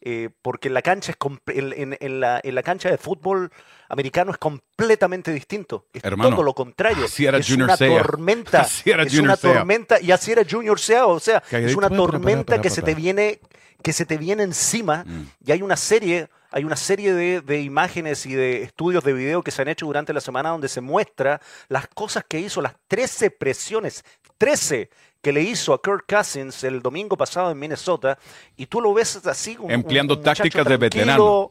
eh, 0.00 0.30
porque 0.42 0.68
en 0.68 0.74
la 0.74 0.82
cancha 0.82 1.12
es 1.12 1.18
en, 1.54 2.20
la, 2.20 2.40
en, 2.42 2.54
la, 2.54 2.62
cancha 2.62 2.90
de 2.90 2.98
fútbol 2.98 3.50
americano 3.88 4.32
es 4.32 4.38
completamente 4.38 5.32
distinto. 5.32 5.86
Es 5.92 6.02
todo 6.02 6.42
lo 6.42 6.54
contrario. 6.54 7.04
es 7.04 7.50
una 7.50 7.76
tormenta. 7.76 8.66
es 8.84 9.18
una 9.18 9.36
tormenta 9.36 10.00
y 10.00 10.10
así 10.10 10.32
era 10.32 10.42
Junior 10.48 10.78
Sea, 10.78 11.06
o 11.06 11.20
sea, 11.20 11.42
es 11.50 11.74
una 11.74 11.90
tormenta 11.90 12.60
que 12.60 12.70
se 12.70 12.82
te 12.82 12.94
viene 12.94 13.40
que 13.82 13.92
se 13.92 14.06
te 14.06 14.16
viene 14.16 14.42
encima 14.42 15.04
mm. 15.04 15.22
y 15.46 15.52
hay 15.52 15.62
una 15.62 15.76
serie 15.76 16.28
hay 16.50 16.64
una 16.64 16.76
serie 16.76 17.12
de, 17.12 17.40
de, 17.40 17.60
imágenes 17.60 18.26
y 18.26 18.34
de 18.34 18.62
estudios 18.62 19.04
de 19.04 19.12
video 19.12 19.42
que 19.42 19.50
se 19.50 19.62
han 19.62 19.68
hecho 19.68 19.86
durante 19.86 20.12
la 20.12 20.20
semana 20.20 20.50
donde 20.50 20.68
se 20.68 20.80
muestra 20.80 21.40
las 21.68 21.86
cosas 21.88 22.24
que 22.26 22.40
hizo, 22.40 22.60
las 22.60 22.74
13 22.88 23.30
presiones, 23.30 24.04
13 24.38 24.90
que 25.26 25.32
le 25.32 25.42
hizo 25.42 25.74
a 25.74 25.82
Kirk 25.82 26.04
Cousins 26.06 26.62
el 26.62 26.80
domingo 26.80 27.16
pasado 27.16 27.50
en 27.50 27.58
Minnesota, 27.58 28.16
y 28.56 28.66
tú 28.66 28.80
lo 28.80 28.94
ves 28.94 29.26
así. 29.26 29.56
Un, 29.58 29.72
Empleando 29.72 30.14
un 30.14 30.22
tácticas 30.22 30.64
de 30.64 30.76
veterano. 30.76 31.50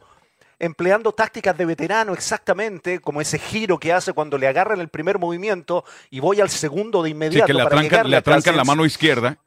Empleando 0.58 1.12
tácticas 1.12 1.58
de 1.58 1.66
veterano, 1.66 2.14
exactamente, 2.14 3.00
como 3.02 3.20
ese 3.20 3.38
giro 3.38 3.78
que 3.78 3.92
hace 3.92 4.14
cuando 4.14 4.38
le 4.38 4.48
agarran 4.48 4.80
el 4.80 4.88
primer 4.88 5.20
movimiento 5.20 5.84
y 6.10 6.22
voy 6.22 6.40
al 6.40 6.50
segundo 6.50 7.04
de 7.04 7.10
Sí, 7.10 7.16
inmediato. 7.16 7.48
que 7.48 7.54
le 7.54 7.64
para 7.66 7.76
atrancan, 7.76 8.10
le 8.10 8.16
atrancan 8.16 8.56
la 8.56 8.64
mano 8.64 8.86
izquierda. 8.86 9.38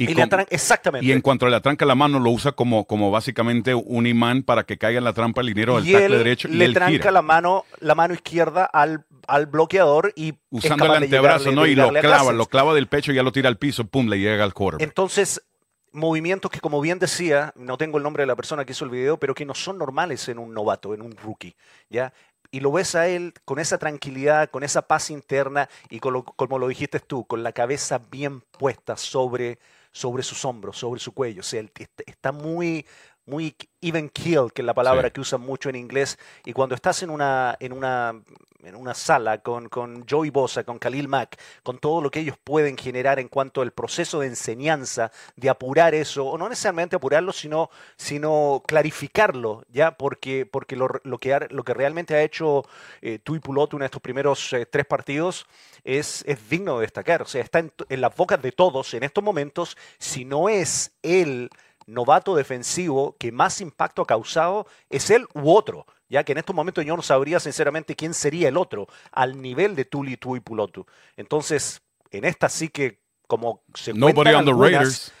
Y, 0.00 0.04
Y 0.04 0.14
le 0.14 0.28
con- 0.28 0.46
exactamente. 0.50 1.04
y 1.04 1.10
en 1.10 1.20
cuanto 1.20 1.48
le 1.48 1.56
atranca 1.56 1.84
la 1.84 1.96
mano, 1.96 2.20
lo 2.20 2.30
usa 2.30 2.52
como, 2.52 2.84
como 2.86 3.10
básicamente 3.10 3.74
un 3.74 4.06
imán 4.06 4.44
para 4.44 4.62
que 4.64 4.78
caiga 4.78 4.98
en 4.98 5.04
la 5.04 5.12
trampa 5.12 5.40
el 5.40 5.48
dinero 5.48 5.74
del 5.76 5.88
y 5.88 5.92
tackle 5.92 6.18
derecho. 6.18 6.46
y 6.48 6.52
le 6.52 6.72
tranca 6.72 6.92
gira, 6.92 7.10
la 7.10 7.20
mano, 7.22 7.64
la 7.80 7.96
mano 7.96 8.14
izquierda 8.14 8.64
al, 8.64 9.04
al 9.26 9.46
bloqueador 9.46 10.12
y 10.14 10.34
usando 10.50 10.84
el 10.84 11.02
antebrazo, 11.02 11.50
llegarle- 11.50 11.54
¿no? 11.56 11.66
Y 11.66 11.74
lo 11.74 11.88
clava, 12.00 12.32
lo 12.32 12.46
clava 12.46 12.74
del 12.74 12.86
pecho 12.86 13.10
y 13.10 13.16
ya 13.16 13.24
lo 13.24 13.32
tira 13.32 13.48
al 13.48 13.58
piso, 13.58 13.86
pum, 13.88 14.06
le 14.08 14.20
llega 14.20 14.44
al 14.44 14.54
quarterback. 14.54 14.86
Entonces, 14.86 15.42
movimientos 15.90 16.50
que, 16.50 16.60
como 16.60 16.80
bien 16.80 17.00
decía, 17.00 17.52
no 17.56 17.76
tengo 17.76 17.96
el 17.98 18.04
nombre 18.04 18.22
de 18.22 18.28
la 18.28 18.36
persona 18.36 18.64
que 18.64 18.72
hizo 18.72 18.84
el 18.84 18.90
video, 18.92 19.16
pero 19.18 19.34
que 19.34 19.44
no 19.44 19.54
son 19.54 19.78
normales 19.78 20.28
en 20.28 20.38
un 20.38 20.54
novato, 20.54 20.94
en 20.94 21.02
un 21.02 21.16
rookie, 21.16 21.56
¿ya? 21.90 22.12
Y 22.52 22.60
lo 22.60 22.70
ves 22.70 22.94
a 22.94 23.08
él 23.08 23.34
con 23.44 23.58
esa 23.58 23.78
tranquilidad, 23.78 24.48
con 24.50 24.62
esa 24.62 24.82
paz 24.82 25.10
interna 25.10 25.68
y 25.90 25.98
con 25.98 26.12
lo- 26.12 26.22
como 26.24 26.58
lo 26.60 26.68
dijiste 26.68 27.00
tú, 27.00 27.24
con 27.26 27.42
la 27.42 27.52
cabeza 27.52 28.00
bien 28.10 28.42
puesta 28.56 28.96
sobre, 28.96 29.58
sobre 29.98 30.22
sus 30.22 30.44
hombros, 30.44 30.78
sobre 30.78 31.00
su 31.00 31.12
cuello. 31.12 31.40
O 31.40 31.44
sea, 31.44 31.60
está 32.06 32.30
muy, 32.30 32.86
muy 33.26 33.56
even 33.80 34.08
kill, 34.08 34.52
que 34.54 34.62
es 34.62 34.66
la 34.66 34.74
palabra 34.74 35.08
Sí. 35.08 35.12
que 35.14 35.20
usan 35.20 35.40
mucho 35.40 35.68
en 35.68 35.74
inglés. 35.74 36.18
Y 36.44 36.52
cuando 36.52 36.76
estás 36.76 37.02
en 37.02 37.10
una, 37.10 37.56
en 37.58 37.72
una, 37.72 38.22
en 38.64 38.74
una 38.74 38.94
sala 38.94 39.38
con, 39.38 39.68
con 39.68 40.04
Joey 40.08 40.30
Bosa, 40.30 40.64
con 40.64 40.78
Khalil 40.78 41.08
Mack, 41.08 41.38
con 41.62 41.78
todo 41.78 42.00
lo 42.00 42.10
que 42.10 42.20
ellos 42.20 42.36
pueden 42.42 42.76
generar 42.76 43.18
en 43.18 43.28
cuanto 43.28 43.62
al 43.62 43.72
proceso 43.72 44.20
de 44.20 44.26
enseñanza, 44.26 45.12
de 45.36 45.48
apurar 45.48 45.94
eso, 45.94 46.26
o 46.26 46.38
no 46.38 46.48
necesariamente 46.48 46.96
apurarlo, 46.96 47.32
sino, 47.32 47.70
sino 47.96 48.62
clarificarlo, 48.66 49.64
¿ya? 49.70 49.92
Porque, 49.92 50.44
porque 50.46 50.76
lo, 50.76 50.88
que, 51.18 51.46
lo 51.50 51.62
que 51.62 51.74
realmente 51.74 52.14
ha 52.14 52.22
hecho 52.22 52.64
eh, 53.00 53.18
Tui 53.22 53.38
Pulotu 53.38 53.76
en 53.76 53.84
estos 53.84 54.02
primeros 54.02 54.52
eh, 54.52 54.66
tres 54.66 54.86
partidos 54.86 55.46
es, 55.84 56.24
es 56.26 56.48
digno 56.48 56.76
de 56.76 56.82
destacar. 56.82 57.22
O 57.22 57.26
sea, 57.26 57.42
está 57.42 57.60
en, 57.60 57.72
las 58.00 58.14
bocas 58.14 58.42
de 58.42 58.52
todos 58.52 58.94
en 58.94 59.02
estos 59.02 59.22
momentos, 59.22 59.76
si 59.98 60.24
no 60.24 60.48
es 60.48 60.92
el 61.02 61.50
novato 61.88 62.36
defensivo 62.36 63.16
que 63.18 63.32
más 63.32 63.60
impacto 63.60 64.02
ha 64.02 64.06
causado, 64.06 64.66
es 64.90 65.10
él 65.10 65.26
u 65.34 65.50
otro. 65.50 65.86
Ya 66.08 66.22
que 66.22 66.32
en 66.32 66.38
estos 66.38 66.54
momentos 66.54 66.84
yo 66.84 66.96
no 66.96 67.02
sabría 67.02 67.40
sinceramente 67.40 67.96
quién 67.96 68.14
sería 68.14 68.48
el 68.48 68.56
otro 68.56 68.86
al 69.10 69.40
nivel 69.40 69.74
de 69.74 69.84
Tuli 69.84 70.16
Tui 70.16 70.40
Pulotu. 70.40 70.86
Entonces, 71.16 71.82
en 72.10 72.24
esta 72.24 72.48
sí 72.48 72.68
que 72.68 73.00
como 73.26 73.62
se 73.74 73.92
Nobody 73.92 74.32
on 74.34 74.44
the 74.44 74.52
Raiders. 74.52 75.12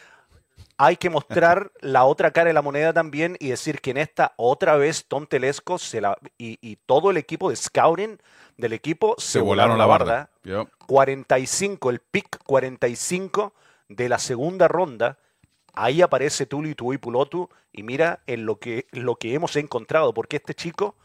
hay 0.78 0.96
que 0.96 1.10
mostrar 1.10 1.70
la 1.80 2.04
otra 2.04 2.30
cara 2.30 2.48
de 2.48 2.54
la 2.54 2.62
moneda 2.62 2.92
también 2.92 3.36
y 3.38 3.48
decir 3.48 3.80
que 3.80 3.90
en 3.90 3.98
esta 3.98 4.32
otra 4.36 4.76
vez 4.76 5.06
Tom 5.06 5.26
Telesco 5.26 5.78
se 5.78 6.00
la, 6.00 6.16
y, 6.38 6.58
y 6.62 6.76
todo 6.76 7.10
el 7.10 7.18
equipo 7.18 7.50
de 7.50 7.56
scouting 7.56 8.18
del 8.56 8.72
equipo 8.72 9.14
se, 9.18 9.32
Se 9.32 9.40
volaron 9.40 9.78
la 9.78 9.86
barda. 9.86 10.30
Yep. 10.44 10.68
45, 10.86 11.90
el 11.90 12.00
pick 12.00 12.42
45 12.44 13.54
de 13.88 14.08
la 14.08 14.18
segunda 14.18 14.68
ronda. 14.68 15.18
Ahí 15.80 16.02
aparece 16.02 16.44
Tuli 16.44 16.74
Tui 16.74 16.98
Pulotu 16.98 17.48
y 17.72 17.84
mira 17.84 18.20
en 18.26 18.46
lo 18.46 18.58
que, 18.58 18.86
lo 18.90 19.14
que 19.14 19.34
hemos 19.34 19.54
encontrado, 19.54 20.12
porque 20.12 20.36
este 20.36 20.52
chico, 20.52 20.96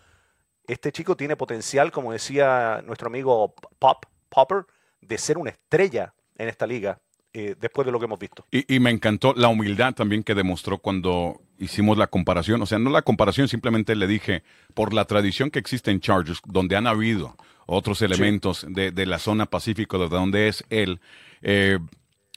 este 0.67 0.91
chico 0.91 1.15
tiene 1.15 1.35
potencial, 1.35 1.91
como 1.91 2.11
decía 2.11 2.81
nuestro 2.83 3.07
amigo 3.07 3.53
Pop, 3.77 4.05
Popper, 4.29 4.65
de 4.99 5.19
ser 5.19 5.37
una 5.37 5.51
estrella 5.51 6.15
en 6.39 6.49
esta 6.49 6.65
liga, 6.65 6.99
eh, 7.33 7.55
después 7.59 7.85
de 7.85 7.91
lo 7.91 7.99
que 7.99 8.05
hemos 8.05 8.17
visto. 8.17 8.47
Y, 8.49 8.75
y 8.75 8.79
me 8.79 8.89
encantó 8.89 9.35
la 9.35 9.47
humildad 9.47 9.93
también 9.93 10.23
que 10.23 10.33
demostró 10.33 10.79
cuando 10.79 11.39
hicimos 11.59 11.95
la 11.95 12.07
comparación. 12.07 12.59
O 12.63 12.65
sea, 12.65 12.79
no 12.79 12.89
la 12.89 13.03
comparación, 13.03 13.47
simplemente 13.47 13.95
le 13.95 14.07
dije, 14.07 14.41
por 14.73 14.91
la 14.91 15.05
tradición 15.05 15.51
que 15.51 15.59
existe 15.59 15.91
en 15.91 15.99
Chargers, 15.99 16.41
donde 16.45 16.75
han 16.75 16.87
habido 16.87 17.37
otros 17.67 18.01
elementos 18.01 18.65
de, 18.67 18.89
de 18.89 19.05
la 19.05 19.19
zona 19.19 19.45
pacífico, 19.45 19.99
de 19.99 20.09
donde 20.09 20.47
es 20.47 20.65
él, 20.71 20.99
eh, 21.43 21.77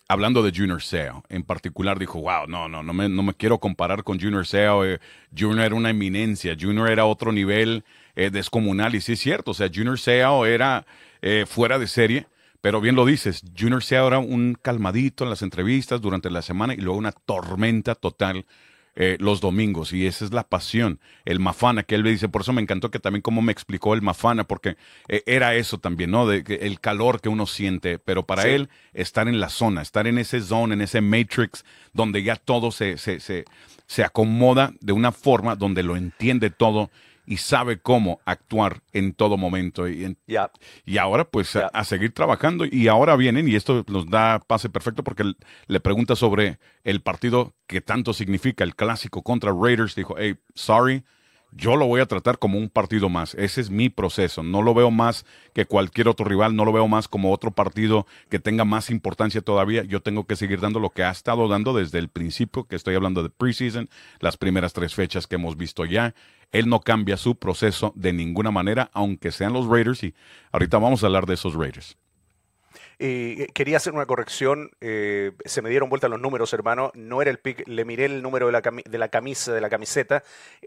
hablando 0.08 0.42
de 0.42 0.52
Junior 0.54 0.82
Seau, 0.82 1.22
en 1.28 1.42
particular 1.42 1.98
dijo, 1.98 2.20
wow, 2.20 2.46
no, 2.46 2.68
no, 2.68 2.82
no 2.82 2.92
me, 2.92 3.08
no 3.08 3.22
me 3.22 3.34
quiero 3.34 3.58
comparar 3.58 4.04
con 4.04 4.20
Junior 4.20 4.46
Seau. 4.46 4.84
eh, 4.84 5.00
Junior 5.36 5.66
era 5.66 5.74
una 5.74 5.90
eminencia, 5.90 6.56
Junior 6.58 6.90
era 6.90 7.04
otro 7.06 7.32
nivel 7.32 7.84
eh, 8.14 8.30
descomunal. 8.30 8.94
Y 8.94 9.00
sí 9.00 9.12
es 9.12 9.20
cierto, 9.20 9.52
o 9.52 9.54
sea, 9.54 9.68
Junior 9.72 9.98
Seau 9.98 10.44
era 10.44 10.86
eh, 11.22 11.44
fuera 11.48 11.78
de 11.78 11.86
serie. 11.86 12.26
Pero 12.60 12.80
bien 12.80 12.96
lo 12.96 13.04
dices, 13.06 13.42
Junior 13.56 13.82
Seau 13.82 14.08
era 14.08 14.18
un 14.18 14.56
calmadito 14.60 15.24
en 15.24 15.30
las 15.30 15.42
entrevistas 15.42 16.00
durante 16.00 16.30
la 16.30 16.42
semana 16.42 16.74
y 16.74 16.78
luego 16.78 16.98
una 16.98 17.12
tormenta 17.12 17.94
total 17.94 18.44
eh, 18.96 19.16
los 19.20 19.40
domingos. 19.40 19.92
Y 19.92 20.06
esa 20.06 20.24
es 20.24 20.32
la 20.32 20.42
pasión, 20.48 20.98
el 21.24 21.38
mafana 21.38 21.82
que 21.82 21.94
él 21.94 22.02
me 22.02 22.10
dice. 22.10 22.28
Por 22.28 22.40
eso 22.42 22.52
me 22.52 22.62
encantó 22.62 22.90
que 22.90 22.98
también 22.98 23.22
como 23.22 23.42
me 23.42 23.52
explicó 23.52 23.94
el 23.94 24.02
mafana, 24.02 24.44
porque 24.44 24.76
eh, 25.08 25.22
era 25.26 25.54
eso 25.54 25.78
también, 25.78 26.10
¿no? 26.10 26.26
De, 26.26 26.42
el 26.62 26.80
calor 26.80 27.20
que 27.20 27.28
uno 27.28 27.46
siente. 27.46 27.98
Pero 27.98 28.24
para 28.24 28.42
Sí. 28.42 28.48
él, 28.48 28.68
estar 28.92 29.28
en 29.28 29.38
la 29.38 29.48
zona, 29.50 29.82
estar 29.82 30.06
en 30.06 30.18
ese 30.18 30.40
zone, 30.40 30.74
en 30.74 30.80
ese 30.80 31.00
matrix, 31.00 31.64
donde 31.92 32.22
ya 32.22 32.36
todo 32.36 32.70
se, 32.72 32.98
se, 32.98 33.20
se, 33.20 33.44
se 33.86 34.02
acomoda 34.02 34.72
de 34.80 34.92
una 34.92 35.12
forma 35.12 35.54
donde 35.56 35.82
lo 35.82 35.96
entiende 35.96 36.50
todo 36.50 36.90
y 37.26 37.38
sabe 37.38 37.78
cómo 37.80 38.20
actuar 38.24 38.82
en 38.92 39.12
todo 39.12 39.36
momento. 39.36 39.88
Y, 39.88 40.04
en- 40.04 40.18
y 40.84 40.98
ahora, 40.98 41.24
pues, 41.24 41.56
a- 41.56 41.66
a, 41.66 41.84
seguir 41.84 42.12
trabajando. 42.12 42.64
Y 42.64 42.88
ahora 42.88 43.16
vienen, 43.16 43.48
y 43.48 43.56
esto 43.56 43.84
nos 43.88 44.08
da 44.08 44.38
pase 44.38 44.70
perfecto 44.70 45.02
porque 45.04 45.32
le 45.66 45.80
pregunta 45.80 46.16
sobre 46.16 46.58
el 46.84 47.02
partido 47.02 47.54
que 47.66 47.80
tanto 47.80 48.12
significa, 48.14 48.64
el 48.64 48.76
clásico 48.76 49.22
contra 49.22 49.52
Raiders. 49.52 49.94
Dijo, 49.94 50.14
hey, 50.18 50.36
sorry, 50.54 51.04
yo 51.56 51.76
lo 51.76 51.86
voy 51.86 52.00
a 52.00 52.06
tratar 52.06 52.38
como 52.38 52.58
un 52.58 52.68
partido 52.68 53.08
más. 53.08 53.34
Ese 53.34 53.60
es 53.60 53.70
mi 53.70 53.88
proceso. 53.88 54.42
No 54.42 54.62
lo 54.62 54.74
veo 54.74 54.90
más 54.90 55.24
que 55.54 55.64
cualquier 55.64 56.08
otro 56.08 56.26
rival. 56.26 56.54
No 56.54 56.64
lo 56.64 56.72
veo 56.72 56.86
más 56.86 57.08
como 57.08 57.32
otro 57.32 57.50
partido 57.50 58.06
que 58.28 58.38
tenga 58.38 58.64
más 58.64 58.90
importancia 58.90 59.40
todavía. 59.40 59.82
Yo 59.84 60.00
tengo 60.02 60.26
que 60.26 60.36
seguir 60.36 60.60
dando 60.60 60.80
lo 60.80 60.90
que 60.90 61.04
ha 61.04 61.10
estado 61.10 61.48
dando 61.48 61.72
desde 61.72 61.98
el 61.98 62.08
principio, 62.08 62.64
que 62.64 62.76
estoy 62.76 62.94
hablando 62.94 63.22
de 63.22 63.30
preseason, 63.30 63.88
las 64.20 64.36
primeras 64.36 64.72
tres 64.72 64.94
fechas 64.94 65.26
que 65.26 65.36
hemos 65.36 65.56
visto 65.56 65.84
ya. 65.84 66.14
Él 66.52 66.68
no 66.68 66.80
cambia 66.80 67.16
su 67.16 67.36
proceso 67.36 67.92
de 67.96 68.12
ninguna 68.12 68.50
manera, 68.50 68.90
aunque 68.92 69.32
sean 69.32 69.52
los 69.52 69.66
Raiders. 69.66 70.04
Y 70.04 70.14
ahorita 70.52 70.78
vamos 70.78 71.02
a 71.02 71.06
hablar 71.06 71.26
de 71.26 71.34
esos 71.34 71.54
Raiders. 71.54 71.96
Eh, 72.98 73.48
quería 73.54 73.76
hacer 73.76 73.92
una 73.92 74.06
corrección. 74.06 74.70
eh, 74.80 75.32
se 75.44 75.62
me 75.62 75.70
dieron 75.70 75.88
vuelta 75.88 76.08
los 76.08 76.20
números, 76.20 76.52
hermano. 76.52 76.90
No 76.94 77.22
era 77.22 77.30
el 77.30 77.38
pick. 77.38 77.66
Le 77.68 77.84
miré 77.84 78.06
el 78.06 78.22
número 78.22 78.46
de 78.46 78.52
la, 78.52 78.60
de 78.62 78.98
la 78.98 79.08
camisa, 79.08 79.52
de 79.52 79.60
la 79.60 79.68
camiseta. 79.70 80.22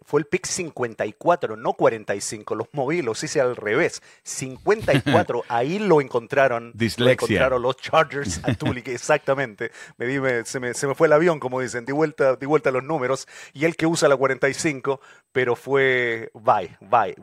Fue 0.05 0.19
el 0.19 0.25
pick 0.27 0.45
54, 0.45 1.55
no 1.55 1.73
45. 1.73 2.55
Los 2.55 2.67
moví, 2.73 3.01
los 3.01 3.23
hice 3.23 3.41
al 3.41 3.55
revés. 3.55 4.01
54. 4.23 5.43
ahí 5.49 5.79
lo 5.79 6.01
encontraron. 6.01 6.67
Lo 6.67 6.71
Dislexia. 6.73 7.13
encontraron 7.25 7.61
los 7.61 7.77
Chargers 7.77 8.41
a 8.43 8.51
exactamente. 8.85 9.71
Me 9.97 10.05
di- 10.05 10.19
me- 10.19 10.45
se, 10.45 10.59
me, 10.59 10.73
se 10.73 10.87
me 10.87 10.95
fue 10.95 11.07
el 11.07 11.13
avión, 11.13 11.39
como 11.39 11.59
dicen. 11.61 11.85
Di 11.85 11.91
vuelta, 11.93 12.35
di 12.35 12.45
vuelta 12.45 12.71
los 12.71 12.83
números. 12.83 13.27
Y 13.53 13.65
el 13.65 13.75
que 13.75 13.85
usa 13.87 14.07
la 14.09 14.15
45, 14.17 14.99
pero 15.31 15.55
fue. 15.55 16.31
Bye, 16.33 16.77
bye. 16.81 17.15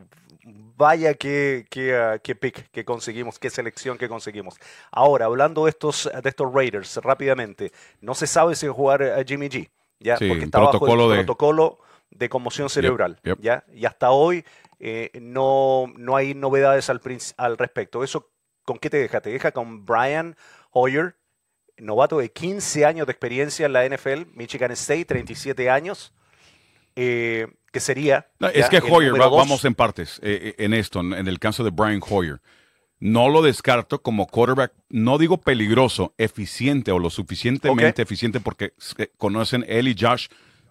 Vaya 0.48 1.14
qué, 1.14 1.66
qué, 1.70 1.96
ah, 1.96 2.18
qué 2.22 2.36
pick 2.36 2.70
que 2.70 2.84
conseguimos, 2.84 3.38
qué 3.38 3.50
selección 3.50 3.98
que 3.98 4.08
conseguimos. 4.08 4.56
Ahora, 4.92 5.24
hablando 5.24 5.64
de 5.64 5.70
estos, 5.70 6.08
de 6.22 6.28
estos 6.28 6.52
Raiders, 6.52 6.96
rápidamente, 7.02 7.72
no 8.00 8.14
se 8.14 8.28
sabe 8.28 8.54
si 8.54 8.66
va 8.66 8.72
a 8.72 8.76
jugar 8.76 9.02
a 9.02 9.24
Jimmy 9.24 9.48
G, 9.48 9.68
¿ya? 9.98 10.16
Sí, 10.16 10.28
porque 10.28 10.44
está 10.44 10.60
bajo 10.60 10.86
el 10.86 11.10
de- 11.10 11.16
protocolo 11.16 11.78
de 12.10 12.28
conmoción 12.28 12.70
cerebral, 12.70 13.18
yep. 13.24 13.40
¿ya? 13.40 13.64
Y 13.72 13.86
hasta 13.86 14.12
hoy 14.12 14.44
eh, 14.78 15.10
no, 15.20 15.92
no 15.96 16.14
hay 16.14 16.34
novedades 16.34 16.90
al, 16.90 17.00
al 17.38 17.58
respecto. 17.58 18.04
¿Eso 18.04 18.30
con 18.64 18.78
qué 18.78 18.88
te 18.88 18.98
deja? 18.98 19.20
Te 19.20 19.30
deja 19.30 19.50
con 19.50 19.84
Brian 19.84 20.36
Hoyer, 20.70 21.16
novato 21.78 22.18
de 22.18 22.30
15 22.30 22.84
años 22.84 23.06
de 23.06 23.12
experiencia 23.12 23.66
en 23.66 23.72
la 23.72 23.84
NFL, 23.84 24.26
Michigan 24.34 24.70
State, 24.72 25.06
37 25.06 25.70
años, 25.70 26.14
eh, 26.94 27.48
que 27.76 27.80
sería... 27.80 28.26
No, 28.38 28.48
es 28.48 28.70
que 28.70 28.78
Hoyer, 28.78 29.12
va- 29.20 29.28
vamos 29.28 29.62
en 29.66 29.74
partes 29.74 30.18
eh, 30.22 30.54
eh, 30.58 30.64
en 30.64 30.72
esto, 30.72 31.00
en, 31.00 31.28
el 31.28 31.38
caso 31.38 31.62
de 31.62 31.68
Brian 31.68 32.00
Hoyer. 32.08 32.40
No 33.00 33.28
lo 33.28 33.42
descarto 33.42 34.00
como 34.00 34.26
quarterback, 34.26 34.72
no 34.88 35.18
digo 35.18 35.36
peligroso, 35.36 36.14
eficiente 36.16 36.90
o 36.90 36.98
lo 36.98 37.10
suficientemente 37.10 38.00
eficiente 38.00 38.40
porque 38.40 38.72
se 38.78 39.10
conocen, 39.18 39.66
él 39.68 39.88
y 39.88 39.96
Josh 39.98 40.28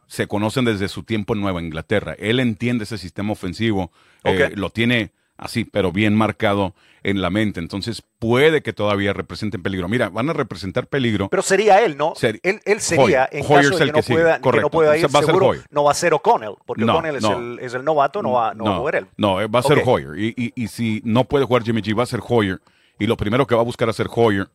se 0.08 0.26
conocen 0.26 0.65
desde 0.65 0.88
su 0.88 1.04
tiempo 1.04 1.36
en 1.36 1.41
Nueva 1.41 1.62
Inglaterra. 1.62 2.15
Él 2.18 2.39
entiende 2.39 2.86
ese 2.86 2.98
sistema 2.98 3.34
ofensivo, 3.34 3.91
eh, 4.24 4.54
lo 4.56 4.72
tiene 4.72 5.12
así, 5.38 5.65
pero 5.65 5.91
bien 5.91 6.15
marcado 6.15 6.74
en 7.04 7.21
la 7.21 7.30
mente. 7.30 7.60
Entonces 7.60 8.02
puede 8.19 8.63
que 8.63 8.74
todavía 8.74 9.13
representen 9.13 9.62
peligro. 9.62 9.88
Mira, 9.88 10.10
van 10.10 10.30
a 10.30 10.34
representar 10.34 10.88
peligro. 10.88 11.30
Pero 11.30 11.41
sería 11.43 11.84
él, 11.84 11.98
¿no? 11.98 12.13
Seri- 12.15 12.39
él, 12.43 12.62
él 12.65 12.82
sería, 12.82 13.28
en 13.32 13.43
Hoyer 13.45 13.56
caso 13.58 13.74
es 13.74 13.78
de 13.80 13.84
el 13.84 13.89
que 13.89 13.91
no, 13.91 13.95
que 13.98 14.02
sigue, 14.04 14.15
pueda, 14.19 14.39
que 14.41 14.62
no 14.62 14.69
pueda 14.69 14.98
ir, 14.98 15.06
va 15.06 15.08
a 15.08 15.21
ser 15.21 15.26
seguro 15.26 15.48
Hoyer. 15.48 15.63
no 15.69 15.84
va 15.84 15.91
a 15.91 15.93
ser 15.95 16.13
O'Connell, 16.13 16.56
porque 16.65 16.84
No, 16.86 16.93
O'Connell 16.93 17.15
es, 17.17 17.24
el, 17.24 17.60
es 17.62 17.74
el 17.74 17.84
novato, 17.84 18.24
no 18.24 18.32
va, 18.32 18.50
a 18.52 18.78
jugar 18.78 18.95
él. 18.95 19.08
No, 19.17 19.36
va 19.50 19.60
a 19.60 19.63
ser 19.63 19.80
Ok. 19.80 19.88
Hoyer. 19.88 20.17
Y, 20.19 20.34
y- 20.38 20.54
y 20.56 20.67
si 20.67 21.02
no 21.06 21.26
puede 21.26 21.45
jugar 21.45 21.63
Jimmy 21.63 21.82
G, 21.82 21.98
va 21.98 22.04
a 22.04 22.08
ser 22.08 22.21
Hoyer. 22.28 22.60
Y 22.98 23.06
lo 23.08 23.17
primero 23.17 23.45
que 23.45 23.54
va 23.56 23.62
a 23.62 23.65
buscar 23.65 23.89
hacer 23.89 24.08
Hoyer 24.10 24.48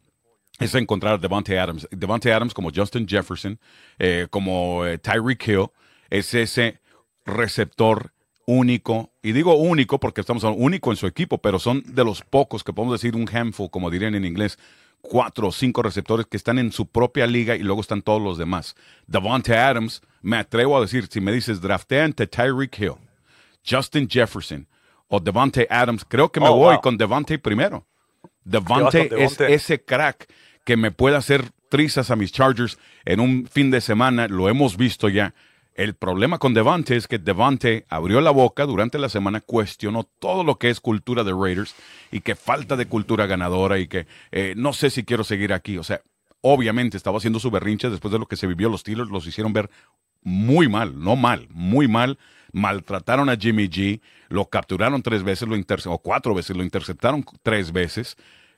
es 0.59 0.75
encontrar 0.75 1.14
a 1.14 1.19
Devontae 1.19 1.59
Adams. 1.59 1.87
Devontae 1.90 2.33
Adams 2.33 2.53
como 2.55 2.71
Justin 2.75 3.07
Jefferson, 3.07 3.59
eh, 3.99 4.27
como 4.31 4.85
eh, 4.87 4.99
Tyreek 4.99 5.47
Hill, 5.47 5.66
es 6.11 6.35
ese 6.35 6.81
receptor 7.25 8.12
único, 8.51 9.13
y 9.23 9.33
digo 9.33 9.55
único 9.55 10.01
porque 10.01 10.21
estamos 10.21 10.43
hablando 10.45 10.65
único 10.65 10.91
en 10.91 10.97
su 10.97 11.07
equipo, 11.07 11.39
pero 11.39 11.59
son 11.59 11.83
de 11.87 12.05
los 12.05 12.23
pocos 12.23 12.65
que 12.65 12.73
podemos 12.73 13.01
decir 13.01 13.15
un 13.17 13.29
handful, 13.33 13.71
como 13.71 13.91
dirían 13.91 14.15
en 14.15 14.25
inglés, 14.25 14.59
cuatro 15.01 15.49
o 15.49 15.53
cinco 15.53 15.83
receptores 15.83 16.27
que 16.27 16.37
están 16.37 16.59
en 16.59 16.73
su 16.73 16.87
propia 16.87 17.27
liga 17.27 17.55
y 17.57 17.61
luego 17.63 17.81
están 17.81 18.03
todos 18.03 18.21
los 18.21 18.39
demás. 18.39 18.75
Devontae 19.07 19.57
Adams, 19.57 20.03
me 20.21 20.37
atrevo 20.37 20.77
a 20.77 20.81
decir, 20.81 21.07
si 21.11 21.21
me 21.21 21.33
dices 21.33 21.61
draftea 21.61 22.05
entre 22.05 22.27
Tyreek 22.27 22.79
Hill, 22.79 22.95
Justin 23.69 24.09
Jefferson 24.09 24.67
o 25.09 25.21
Devontae 25.21 25.67
Adams, 25.71 26.05
creo 26.07 26.31
que 26.31 26.41
me 26.41 26.49
Oh, 26.49 26.57
voy 26.57 26.75
wow. 26.75 26.81
con 26.83 26.97
Devontae 26.99 27.39
primero. 27.39 27.87
Te 28.23 28.59
vas 28.59 28.65
Devontae 28.67 29.09
con 29.09 29.19
es 29.21 29.41
ese 29.41 29.85
crack 29.85 30.27
que 30.65 30.77
me 30.77 30.91
puede 30.91 31.17
hacer 31.17 31.51
trizas 31.69 32.11
a 32.11 32.17
mis 32.17 32.33
Chargers 32.33 32.79
en 33.05 33.21
un 33.21 33.47
fin 33.47 33.71
de 33.71 33.81
semana, 33.81 34.29
lo 34.29 34.49
hemos 34.49 34.77
visto 34.77 35.09
ya. 35.09 35.35
El 35.75 35.95
problema 35.95 36.39
con 36.39 36.53
Devante 36.53 36.97
es 36.97 37.07
que 37.07 37.19
Devante 37.19 37.87
abrió 37.89 38.21
la 38.21 38.31
boca 38.31 38.67
durante 38.67 38.99
la 38.99 39.09
semana, 39.09 39.41
cuestionó 39.41 40.05
todo 40.05 40.45
lo 40.45 40.59
que 40.59 40.69
es 40.69 40.81
cultura 40.81 41.25
de 41.25 41.33
Raiders 41.33 41.75
y 42.11 42.21
que 42.21 42.35
falta 42.35 42.77
de 42.77 42.87
cultura 42.87 43.27
ganadora 43.27 43.79
y 43.79 43.87
que 43.87 44.07
eh, 44.33 44.55
no 44.57 44.73
sé 44.73 44.91
si 44.91 45.05
quiero 45.05 45.25
seguir 45.25 45.53
aquí. 45.53 45.79
O 45.79 45.85
sea, 45.85 46.03
obviamente 46.43 46.97
estaba 46.97 47.19
haciendo 47.19 47.39
su 47.39 47.51
berrinche 47.51 47.89
después 47.89 48.13
de 48.13 48.19
lo 48.19 48.27
que 48.27 48.37
se 48.37 48.47
vivió. 48.47 48.69
Los 48.69 48.81
Steelers 48.81 49.11
los 49.11 49.27
hicieron 49.27 49.53
ver 49.53 49.71
muy 50.23 50.69
mal, 50.69 50.99
no 50.99 51.17
mal, 51.17 51.47
muy 51.51 51.89
mal. 51.89 52.19
Maltrataron 52.53 53.29
a 53.29 53.37
Jimmy 53.37 53.69
G, 53.69 54.01
lo 54.29 54.47
capturaron 54.47 55.03
tres 55.03 55.23
veces, 55.23 55.49
lo 55.49 55.57
o 55.57 55.99
cuatro 55.99 56.35
veces, 56.35 56.57
lo 56.57 56.65
interceptaron 56.65 57.25
tres 57.43 57.73
veces. 57.73 58.17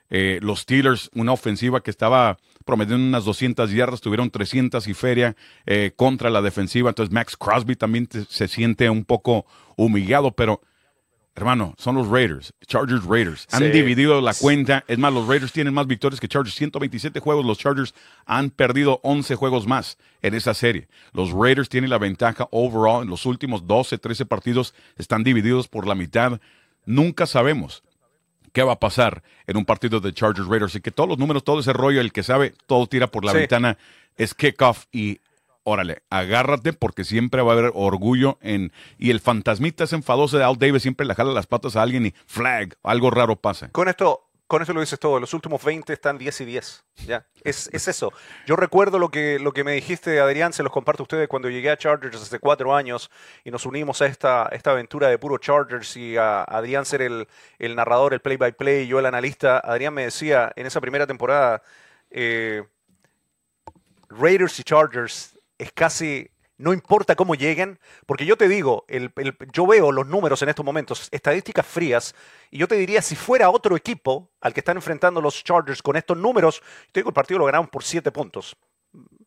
Eh, 0.09 0.39
los 0.41 0.61
Steelers, 0.61 1.09
una 1.13 1.31
ofensiva 1.31 1.81
que 1.81 1.91
estaba 1.91 2.37
promediando 2.63 3.05
unas 3.05 3.25
200 3.25 3.71
yardas, 3.71 4.01
tuvieron 4.01 4.29
300 4.31 4.87
y 4.87 4.93
feria 4.93 5.35
eh, 5.65 5.91
contra 5.95 6.29
la 6.29 6.41
defensiva. 6.41 6.89
Entonces 6.89 7.13
Max 7.13 7.35
Crosby 7.37 7.75
también 7.75 8.07
te- 8.07 8.25
se 8.25 8.47
siente 8.47 8.89
un 8.89 9.05
poco 9.05 9.45
humillado, 9.75 10.31
pero 10.31 10.61
hermano, 11.35 11.73
son 11.79 11.95
los 11.95 12.07
Raiders, 12.09 12.53
Chargers 12.67 13.03
Raiders. 13.05 13.47
Han 13.51 13.63
Sí. 13.63 13.69
dividido 13.71 14.21
la 14.21 14.35
cuenta. 14.35 14.83
Es 14.87 14.99
más, 14.99 15.11
los 15.11 15.27
Raiders 15.27 15.51
tienen 15.51 15.73
más 15.73 15.87
victorias 15.87 16.19
que 16.19 16.27
Chargers, 16.27 16.53
127 16.55 17.19
juegos. 17.19 17.43
Los 17.43 17.57
Chargers 17.57 17.95
han 18.25 18.51
perdido 18.51 18.99
11 19.03 19.33
juegos 19.35 19.65
más 19.65 19.97
en 20.21 20.35
esa 20.35 20.53
serie. 20.53 20.87
Los 21.11 21.31
Raiders 21.31 21.69
tienen 21.69 21.89
la 21.89 21.97
ventaja 21.97 22.47
overall. 22.51 23.03
En 23.03 23.09
los 23.09 23.25
últimos 23.25 23.65
12, 23.65 23.97
13 23.97 24.27
partidos 24.27 24.75
están 24.95 25.23
divididos 25.23 25.67
por 25.67 25.87
la 25.87 25.95
mitad. 25.95 26.39
Nunca 26.85 27.25
sabemos 27.25 27.83
qué 28.53 28.63
va 28.63 28.73
a 28.73 28.79
pasar 28.79 29.23
en 29.47 29.57
un 29.57 29.65
partido 29.65 29.99
de 29.99 30.13
Chargers 30.13 30.47
Raiders. 30.47 30.75
Y 30.75 30.81
que 30.81 30.91
todos 30.91 31.09
los 31.09 31.17
números, 31.17 31.43
todo 31.43 31.59
ese 31.59 31.73
rollo, 31.73 31.99
el 31.99 32.11
que 32.13 32.23
sabe, 32.23 32.53
todo 32.67 32.87
tira 32.87 33.07
por 33.07 33.25
la 33.25 33.33
Sí. 33.33 33.39
ventana, 33.39 33.77
es 34.15 34.33
kickoff 34.33 34.85
y 34.91 35.19
órale, 35.65 36.03
agárrate 36.09 36.73
porque 36.73 37.03
siempre 37.05 37.41
va 37.41 37.51
a 37.53 37.57
haber 37.57 37.71
orgullo 37.73 38.37
en... 38.41 38.71
Y 38.97 39.11
el 39.11 39.19
fantasmita 39.21 39.85
es 39.85 39.93
enfadoso 39.93 40.37
de 40.37 40.43
Al 40.43 40.57
Davis, 40.57 40.81
siempre 40.81 41.05
le 41.05 41.15
jala 41.15 41.31
las 41.31 41.47
patas 41.47 41.75
a 41.75 41.81
alguien 41.81 42.05
y 42.07 42.13
flag, 42.25 42.75
algo 42.83 43.09
raro 43.11 43.37
pasa. 43.37 43.69
Con 43.69 43.87
esto, 43.87 44.22
con 44.47 44.61
esto 44.61 44.73
lo 44.73 44.81
dices 44.81 44.99
todo. 44.99 45.19
Los 45.19 45.33
últimos 45.33 45.63
20 45.63 45.91
están 45.93 46.17
10 46.17 46.41
y 46.41 46.45
10. 46.45 46.85
Ya. 47.07 47.25
Es, 47.43 47.69
es 47.73 47.87
eso. 47.87 48.11
Yo 48.45 48.55
recuerdo 48.55 48.99
lo 48.99 49.09
que, 49.09 49.39
lo 49.39 49.51
que 49.51 49.63
me 49.63 49.73
dijiste, 49.73 50.19
Adrián, 50.19 50.53
se 50.53 50.63
los 50.63 50.71
comparto 50.71 51.03
a 51.03 51.05
ustedes 51.05 51.27
cuando 51.27 51.49
llegué 51.49 51.69
a 51.69 51.77
Chargers 51.77 52.21
hace 52.21 52.39
cuatro 52.39 52.75
años 52.75 53.09
y 53.43 53.51
nos 53.51 53.65
unimos 53.65 54.01
a 54.01 54.05
esta, 54.05 54.49
esta 54.51 54.71
aventura 54.71 55.07
de 55.07 55.17
puro 55.17 55.37
Chargers 55.37 55.97
y 55.97 56.17
a 56.17 56.43
Adrián 56.43 56.85
ser 56.85 57.01
el, 57.01 57.27
el 57.59 57.75
narrador, 57.75 58.13
el 58.13 58.21
play-by-play 58.21 58.83
y 58.83 58.87
yo 58.87 58.99
el 58.99 59.05
analista. 59.05 59.59
Adrián 59.59 59.93
me 59.93 60.03
decía 60.03 60.51
en 60.55 60.65
esa 60.65 60.81
primera 60.81 61.07
temporada, 61.07 61.63
eh, 62.11 62.63
Raiders 64.09 64.59
y 64.59 64.63
Chargers 64.63 65.39
es 65.57 65.71
casi, 65.71 66.29
no 66.63 66.73
importa 66.73 67.15
cómo 67.15 67.35
lleguen, 67.35 67.77
porque 68.05 68.25
yo 68.25 68.37
te 68.37 68.47
digo, 68.47 68.85
el- 68.87 69.11
el- 69.17 69.37
yo 69.51 69.67
veo 69.67 69.91
los 69.91 70.07
números 70.07 70.41
en 70.41 70.49
estos 70.49 70.65
momentos, 70.65 71.09
estadísticas 71.11 71.65
frías, 71.65 72.15
y 72.49 72.57
yo 72.57 72.67
te 72.67 72.75
diría, 72.75 73.01
si 73.01 73.15
fuera 73.15 73.49
otro 73.49 73.75
equipo 73.75 74.31
al 74.41 74.53
que 74.53 74.61
están 74.61 74.77
enfrentando 74.77 75.21
los 75.21 75.43
Chargers 75.43 75.81
con 75.81 75.95
estos 75.95 76.17
números, 76.17 76.61
te 76.91 77.01
digo, 77.01 77.09
el 77.09 77.13
partido 77.13 77.39
lo 77.39 77.45
ganamos 77.45 77.69
por 77.69 77.83
7 77.83 78.11
puntos, 78.11 78.55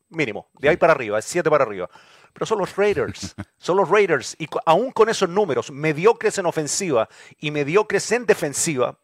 mínimo, 0.09 0.49
de 0.59 0.69
ahí 0.69 0.77
para 0.77 0.93
arriba, 0.93 1.19
es 1.19 1.25
7 1.25 1.49
para 1.49 1.63
arriba. 1.63 1.89
Pero 2.33 2.45
son 2.45 2.59
los 2.59 2.75
Raiders, 2.75 3.35
son 3.57 3.77
los 3.77 3.89
Raiders, 3.89 4.35
y 4.39 4.47
aún 4.65 4.91
con 4.91 5.09
esos 5.09 5.29
números, 5.29 5.71
mediocres 5.71 6.37
en 6.37 6.45
ofensiva 6.45 7.07
y 7.39 7.51
mediocres 7.51 8.11
en 8.11 8.25
defensiva, 8.25 8.97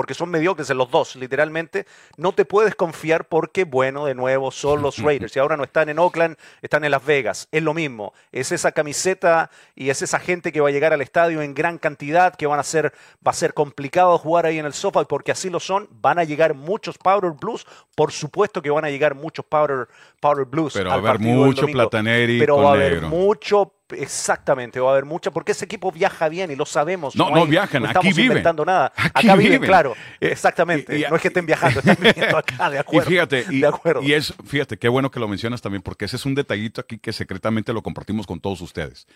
porque 0.00 0.14
son 0.14 0.30
mediocres 0.30 0.70
en 0.70 0.78
los 0.78 0.90
dos, 0.90 1.14
literalmente, 1.14 1.84
no 2.16 2.32
te 2.32 2.46
puedes 2.46 2.74
confiar 2.74 3.28
porque, 3.28 3.64
bueno, 3.64 4.06
de 4.06 4.14
nuevo, 4.14 4.50
son 4.50 4.80
los 4.80 4.96
Raiders. 5.02 5.36
Y 5.36 5.38
ahora 5.40 5.58
no 5.58 5.62
están 5.62 5.90
en 5.90 5.98
Oakland, 5.98 6.38
están 6.62 6.84
en 6.84 6.90
Las 6.92 7.04
Vegas. 7.04 7.48
Es 7.52 7.62
lo 7.62 7.74
mismo. 7.74 8.14
Es 8.32 8.50
esa 8.50 8.72
camiseta 8.72 9.50
y 9.74 9.90
es 9.90 10.00
esa 10.00 10.18
gente 10.18 10.52
que 10.52 10.62
va 10.62 10.70
a 10.70 10.72
llegar 10.72 10.94
al 10.94 11.02
estadio 11.02 11.42
en 11.42 11.52
gran 11.52 11.76
cantidad, 11.76 12.34
que 12.34 12.46
van 12.46 12.58
a 12.58 12.62
ser, 12.62 12.94
va 13.26 13.32
a 13.32 13.34
ser 13.34 13.52
complicado 13.52 14.16
jugar 14.16 14.46
ahí 14.46 14.58
en 14.58 14.64
el 14.64 14.72
sofá, 14.72 15.04
porque 15.04 15.32
así 15.32 15.50
lo 15.50 15.60
son. 15.60 15.86
Van 15.90 16.18
a 16.18 16.24
llegar 16.24 16.54
muchos 16.54 16.96
Powder 16.96 17.32
Blues. 17.32 17.66
Por 17.94 18.10
supuesto 18.10 18.62
que 18.62 18.70
van 18.70 18.86
a 18.86 18.88
llegar 18.88 19.14
muchos 19.14 19.44
Powder, 19.44 19.86
powder 20.18 20.46
Blues. 20.46 20.72
Pero 20.72 20.88
va 20.88 20.94
a 20.94 20.98
haber 20.98 21.18
mucho 21.18 21.66
plataneri 21.66 22.38
Pero 22.38 22.54
con 22.54 22.64
va 22.64 22.70
a 22.70 22.72
haber 22.72 22.92
negro. 22.94 23.08
mucho, 23.10 23.74
exactamente, 23.92 24.80
va 24.80 24.88
a 24.88 24.92
haber 24.92 25.04
mucha, 25.04 25.30
porque 25.30 25.52
ese 25.52 25.64
equipo 25.64 25.90
viaja 25.92 26.28
bien 26.28 26.50
y 26.50 26.56
lo 26.56 26.66
sabemos. 26.66 27.16
No, 27.16 27.30
no 27.30 27.42
hay- 27.44 27.46
viajan, 27.50 27.82
no 27.82 27.88
aquí 27.88 27.98
estamos 27.98 28.16
viven. 28.16 28.30
inventando 28.32 28.64
nada. 28.64 28.92
Aquí 28.96 29.26
Acá 29.28 29.36
viven, 29.36 29.52
viven. 29.52 29.68
claro. 29.68 29.94
Eh, 30.20 30.28
Exactamente. 30.32 30.98
y- 30.98 31.04
y- 31.04 31.06
no 31.08 31.16
es 31.16 31.22
que 31.22 31.28
estén 31.28 31.46
viajando, 31.46 31.80
están 31.80 31.96
viviendo 32.00 32.36
acá, 32.38 32.70
de 32.70 32.76
Y 32.76 32.78
acuerdo. 32.78 33.08
fíjate, 33.10 33.44
y, 33.50 33.60
de 33.60 33.66
acuerdo. 33.66 34.02
y 34.02 34.12
es, 34.14 34.34
fíjate, 34.46 34.78
qué 34.78 34.88
bueno 34.88 35.10
que 35.10 35.20
lo 35.20 35.28
mencionas 35.28 35.60
también, 35.62 35.82
porque 35.82 36.04
ese 36.04 36.16
es 36.16 36.26
un 36.26 36.34
detallito 36.34 36.80
aquí 36.80 36.98
que 36.98 37.12
secretamente 37.12 37.72
lo 37.72 37.82
compartimos 37.82 38.26
con 38.26 38.40
todos 38.40 38.60
ustedes. 38.60 39.06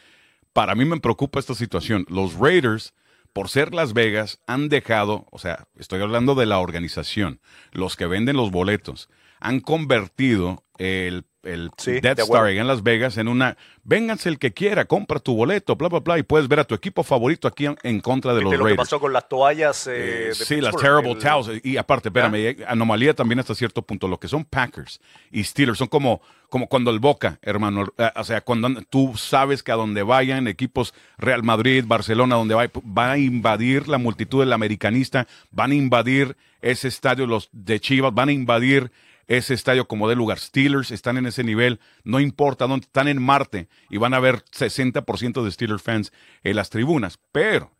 Para 0.52 0.74
mí 0.74 0.84
me 0.84 1.00
preocupa 1.00 1.38
esta 1.40 1.54
situación. 1.54 2.06
Los 2.08 2.34
Raiders, 2.38 2.94
por 3.32 3.48
ser 3.48 3.74
Las 3.74 3.92
Vegas, 3.92 4.38
han 4.46 4.68
dejado, 4.68 5.26
o 5.32 5.38
sea, 5.38 5.66
estoy 5.76 6.00
hablando 6.00 6.34
de 6.36 6.46
la 6.46 6.58
organización, 6.60 7.40
los 7.72 7.96
que 7.96 8.06
venden 8.06 8.36
los 8.36 8.50
boletos, 8.52 9.08
han 9.40 9.60
convertido 9.60 10.64
el, 10.78 11.24
el 11.44 11.70
Sí, 11.76 11.92
de 11.92 12.00
Death 12.00 12.20
acuerdo. 12.20 12.46
Star 12.46 12.60
en 12.60 12.66
Las 12.66 12.82
Vegas 12.82 13.16
en 13.18 13.28
una, 13.28 13.56
vénganse 13.84 14.28
el 14.28 14.38
que 14.38 14.52
quiera, 14.52 14.84
compra 14.86 15.18
tu 15.20 15.34
boleto, 15.34 15.76
bla, 15.76 15.88
bla, 15.88 16.00
bla, 16.00 16.18
y 16.18 16.22
puedes 16.22 16.48
ver 16.48 16.60
a 16.60 16.64
tu 16.64 16.74
equipo 16.74 17.02
favorito 17.02 17.46
aquí 17.48 17.66
en, 17.66 17.76
en 17.82 18.00
contra 18.00 18.32
de 18.34 18.40
los 18.42 18.50
¿Viste 18.50 18.58
lo 18.58 18.64
que 18.64 18.70
Raiders. 18.70 18.88
pasó 18.88 19.00
con 19.00 19.12
las 19.12 19.28
toallas? 19.28 19.86
eh, 19.86 19.92
Eh, 19.96 20.28
de 20.28 20.34
sí, 20.34 20.60
las 20.60 20.74
terrible 20.76 21.12
El- 21.12 21.18
towels. 21.18 21.60
Y 21.64 21.76
aparte, 21.76 22.08
espérame, 22.08 22.34
eh, 22.36 22.56
anomalía 22.66 23.14
también 23.14 23.38
hasta 23.40 23.54
cierto 23.54 23.82
punto. 23.82 24.08
Lo 24.08 24.18
que 24.18 24.28
son 24.28 24.44
Packers 24.44 25.00
y 25.30 25.44
Steelers 25.44 25.78
son 25.78 25.88
como, 25.88 26.20
como 26.48 26.68
cuando 26.68 26.90
el 26.90 26.98
Boca, 27.00 27.38
hermano. 27.42 27.86
eh, 27.98 28.10
o 28.16 28.24
sea, 28.24 28.40
cuando 28.42 28.66
an- 28.68 28.86
tú 28.90 29.12
sabes 29.16 29.62
que 29.62 29.72
a 29.72 29.76
donde 29.76 30.02
vayan 30.02 30.46
equipos 30.48 30.94
Real 31.18 31.42
Madrid, 31.42 31.84
Barcelona, 31.86 32.36
donde 32.36 32.54
va, 32.54 32.68
van 32.82 33.10
a 33.10 33.18
invadir 33.18 33.88
la 33.88 33.98
multitud 33.98 34.40
del 34.40 34.52
americanista, 34.52 35.26
van 35.50 35.72
a 35.72 35.74
invadir 35.74 36.36
ese 36.62 36.88
estadio, 36.88 37.26
los 37.26 37.50
de 37.52 37.78
Chivas, 37.80 38.14
van 38.14 38.30
a 38.30 38.32
invadir 38.32 38.90
ese 39.26 39.54
estadio 39.54 39.86
como 39.88 40.08
de 40.08 40.16
lugar. 40.16 40.38
Steelers 40.38 40.90
están 40.90 41.16
en 41.16 41.26
ese 41.26 41.44
nivel, 41.44 41.80
no 42.04 42.20
importa 42.20 42.66
dónde, 42.66 42.84
están 42.86 43.08
en 43.08 43.22
Marte 43.22 43.68
y 43.90 43.96
van 43.98 44.14
a 44.14 44.18
haber 44.18 44.44
60% 44.46 45.42
de 45.42 45.50
Steelers 45.50 45.82
fans 45.82 46.12
en 46.42 46.56
las 46.56 46.70
tribunas. 46.70 47.18
Pero 47.32 47.70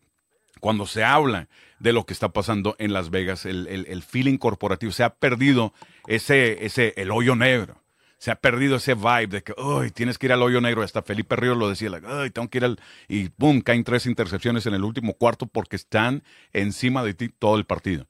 cuando 0.61 0.87
se 0.87 1.05
habla 1.05 1.49
de 1.79 1.93
lo 1.93 2.07
que 2.07 2.13
está 2.15 2.31
pasando 2.31 2.77
en 2.79 2.93
Las 2.93 3.11
Vegas, 3.11 3.45
el, 3.47 3.67
el- 3.69 3.87
el 3.87 4.03
feeling 4.03 4.39
corporativo, 4.39 4.93
se 4.93 5.05
ha 5.05 5.15
perdido 5.15 5.75
ese, 6.07 6.65
ese, 6.65 6.95
el 6.97 7.11
hoyo 7.11 7.37
negro. 7.37 7.83
Se 8.17 8.31
ha 8.31 8.37
perdido 8.37 8.77
ese 8.77 8.95
vibe 8.95 9.27
de 9.27 9.43
que, 9.43 9.53
uy, 9.61 9.91
tienes 9.91 10.17
que 10.17 10.27
ir 10.27 10.33
al 10.33 10.41
hoyo 10.41 10.63
negro. 10.63 10.83
Hasta 10.83 11.03
Felipe 11.03 11.37
Ríos 11.37 11.59
lo 11.59 11.69
decía, 11.69 11.91
like, 11.91 12.07
"Ay, 12.09 12.31
tengo 12.31 12.49
que 12.49 12.57
ir 12.57 12.65
al... 12.65 12.81
Y 13.07 13.29
boom, 13.37 13.61
caen 13.61 13.85
tres 13.85 14.07
intercepciones 14.07 14.65
en 14.65 14.73
el 14.73 14.83
último 14.85 15.13
cuarto 15.15 15.47
porque 15.47 15.77
están 15.77 16.23
encima 16.55 17.05
de 17.05 17.13
ti 17.13 17.29
todo 17.29 17.59
el 17.59 17.67
partido. 17.67 18.07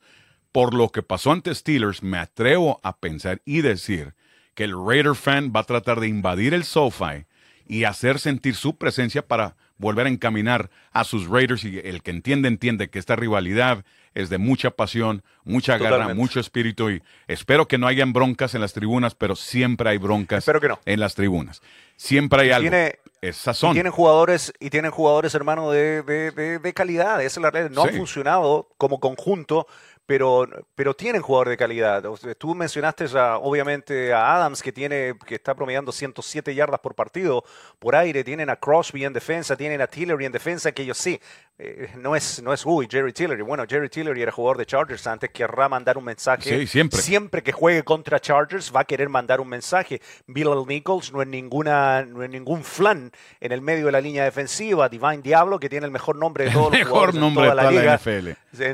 Por 0.55 0.73
lo 0.73 0.91
que 0.91 1.03
pasó 1.03 1.33
ante 1.33 1.53
Steelers, 1.53 2.05
me 2.05 2.17
atrevo 2.17 2.79
a 2.85 2.97
pensar 2.99 3.43
y 3.45 3.61
decir 3.63 4.15
que 4.55 4.63
el 4.63 4.73
Raider 4.87 5.17
fan 5.17 5.53
va 5.55 5.59
a 5.61 5.65
tratar 5.65 5.99
de 5.99 6.07
invadir 6.07 6.55
el 6.55 6.63
SoFi 6.63 7.27
y 7.67 7.83
hacer 7.83 8.21
sentir 8.21 8.55
su 8.55 8.77
presencia 8.77 9.27
para 9.27 9.57
volver 9.79 10.07
a 10.07 10.11
encaminar 10.11 10.71
a 10.93 11.03
sus 11.03 11.27
Raiders. 11.29 11.65
Y 11.65 11.81
el 11.81 12.05
que 12.05 12.13
entiende, 12.13 12.47
entiende 12.47 12.89
que 12.89 13.01
esta 13.01 13.17
rivalidad 13.17 13.85
es 14.15 14.29
de 14.31 14.39
mucha 14.39 14.71
pasión, 14.71 15.25
mucha 15.43 15.73
garra, 15.77 15.97
Totalmente. 15.97 16.21
mucho 16.23 16.39
espíritu. 16.39 16.89
Y 16.89 17.03
espero 17.27 17.67
que 17.67 17.77
no 17.77 17.89
hayan 17.89 18.13
broncas 18.13 18.55
en 18.55 18.61
las 18.61 18.75
tribunas, 18.75 19.17
pero 19.17 19.35
siempre 19.35 19.91
hay 19.91 19.99
broncas 19.99 20.45
que 20.45 20.69
no. 20.69 20.79
en 20.85 21.01
las 21.01 21.17
tribunas. 21.17 21.63
Siempre 21.97 22.43
hay 22.43 22.51
algo. 22.53 22.71
Tiene- 22.71 23.01
es 23.21 23.39
Y 23.39 23.41
sazón. 23.41 23.73
tienen 23.73 23.91
jugadores, 23.91 24.53
y 24.61 24.69
tienen 24.71 24.91
jugadores, 24.91 25.35
hermano, 25.35 25.71
de, 25.71 26.03
de- 26.03 26.31
de- 26.31 26.59
de 26.59 26.73
calidad. 26.75 27.23
Esa 27.23 27.41
es 27.41 27.43
la 27.43 27.51
realidad. 27.51 27.75
No 27.75 27.83
Sí. 27.85 27.89
han 27.89 27.97
funcionado 27.97 28.69
como 28.77 29.01
conjunto, 29.01 29.67
pero, 30.07 30.47
pero 30.75 30.95
tienen 30.95 31.23
jugador 31.23 31.49
de 31.49 31.57
calidad. 31.57 32.05
Tú 32.37 32.55
mencionaste 32.55 33.07
ya, 33.07 33.39
obviamente, 33.39 34.13
a 34.13 34.37
Adams, 34.37 34.63
que, 34.63 34.73
tiene, 34.73 35.15
que 35.27 35.37
está 35.37 35.55
promediando 35.55 35.93
107 35.93 36.55
yardas 36.55 36.81
por 36.81 36.95
partido 36.95 37.45
por 37.79 37.97
aire. 37.97 38.23
Tienen 38.23 38.51
a 38.51 38.57
Crosby 38.57 39.05
en 39.05 39.13
defensa, 39.13 39.57
tienen 39.57 39.81
a 39.81 39.87
Tillery 39.87 40.27
en 40.27 40.33
defensa, 40.33 40.73
que 40.73 40.83
ellos 40.83 40.99
sí, 40.99 41.19
eh, 41.57 41.89
no 41.97 42.17
es, 42.17 42.43
no 42.43 42.53
es 42.53 42.67
uy, 42.67 42.89
Jerry 42.91 43.13
Tillery. 43.13 43.43
Bueno, 43.43 43.65
Jerry 43.69 43.89
Tillery 43.89 44.21
era 44.21 44.33
jugador 44.33 44.59
de 44.59 44.67
Chargers 44.67 45.07
antes, 45.07 45.31
querrá 45.31 45.69
mandar 45.69 45.97
un 45.97 46.05
mensaje. 46.05 46.59
Sí, 46.59 46.67
siempre. 46.67 47.01
Siempre 47.01 47.43
que 47.43 47.53
juegue 47.53 47.83
contra 47.85 48.21
Chargers 48.21 48.73
va 48.75 48.81
a 48.81 48.85
querer 48.85 49.09
mandar 49.09 49.41
un 49.41 49.49
mensaje. 49.49 50.01
Bill 50.27 50.49
Nichols 50.67 51.13
no 51.13 51.23
es, 51.23 51.29
ninguna, 51.29 52.05
no 52.05 52.23
es 52.23 52.31
ningún 52.31 52.65
flan 52.65 53.13
en 53.41 53.53
el 53.53 53.61
medio 53.61 53.87
de 53.87 53.93
la 53.93 54.01
línea 54.01 54.25
defensiva. 54.25 54.89
Divine 54.89 55.23
Diablo, 55.23 55.61
que 55.61 55.69
tiene 55.69 55.87
el 55.87 55.93
mejor 55.93 56.17
nombre 56.17 56.45
de 56.45 56.51
todos 56.51 56.73
los 56.73 56.79
mejor 56.79 57.15
nombre 57.15 57.45
de 57.45 57.51
toda 57.51 57.63
la, 57.63 57.71
liga, 57.71 57.97
NFL. 57.97 58.29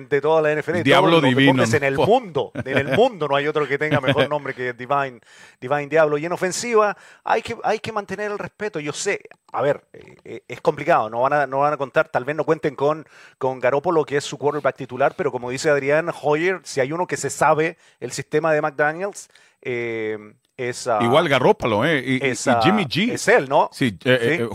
De 0.08 0.20
toda 0.20 0.42
la 0.42 0.60
NFL. 0.60 0.82
Diablo 0.82 1.19
Divino. 1.20 1.64
En 1.64 1.84
el 1.84 1.96
mundo, 1.96 2.52
en 2.54 2.78
el 2.78 2.88
mundo 2.96 3.28
no 3.28 3.36
hay 3.36 3.46
otro 3.46 3.66
que 3.66 3.78
tenga 3.78 4.00
mejor 4.00 4.28
nombre 4.28 4.54
que 4.54 4.72
Divine, 4.72 5.20
Divine 5.60 5.88
Diablo. 5.88 6.18
Y 6.18 6.26
en 6.26 6.32
ofensiva 6.32 6.96
hay 7.24 7.42
que, 7.42 7.56
hay 7.62 7.78
que 7.78 7.92
mantener 7.92 8.30
el 8.30 8.38
respeto. 8.38 8.80
Yo 8.80 8.92
sé, 8.92 9.20
a 9.52 9.62
ver, 9.62 9.84
eh, 9.92 10.16
eh, 10.24 10.42
es 10.48 10.60
complicado, 10.60 11.10
no 11.10 11.22
van, 11.22 11.32
a, 11.32 11.46
no 11.46 11.58
van 11.60 11.72
a 11.72 11.76
contar, 11.76 12.08
tal 12.08 12.24
vez 12.24 12.36
no 12.36 12.44
cuenten 12.44 12.74
con, 12.74 13.06
con 13.38 13.60
Garoppolo, 13.60 14.04
que 14.04 14.16
es 14.16 14.24
su 14.24 14.38
quarterback 14.38 14.76
titular, 14.76 15.14
pero 15.16 15.32
como 15.32 15.50
dice 15.50 15.70
Adrián 15.70 16.10
Hoyer, 16.22 16.60
si 16.64 16.80
hay 16.80 16.92
uno 16.92 17.06
que 17.06 17.16
se 17.16 17.30
sabe 17.30 17.76
el 17.98 18.12
sistema 18.12 18.52
de 18.52 18.62
McDaniels, 18.62 19.28
eh, 19.62 20.18
es... 20.56 20.88
Igual 21.00 21.28
Garoppolo, 21.28 21.84
¿eh? 21.84 21.98
Y, 21.98 22.20
Jimmy 22.62 22.84
G. 22.84 23.12
Es 23.12 23.28
él, 23.28 23.48
¿no? 23.48 23.70
Sí, 23.72 23.98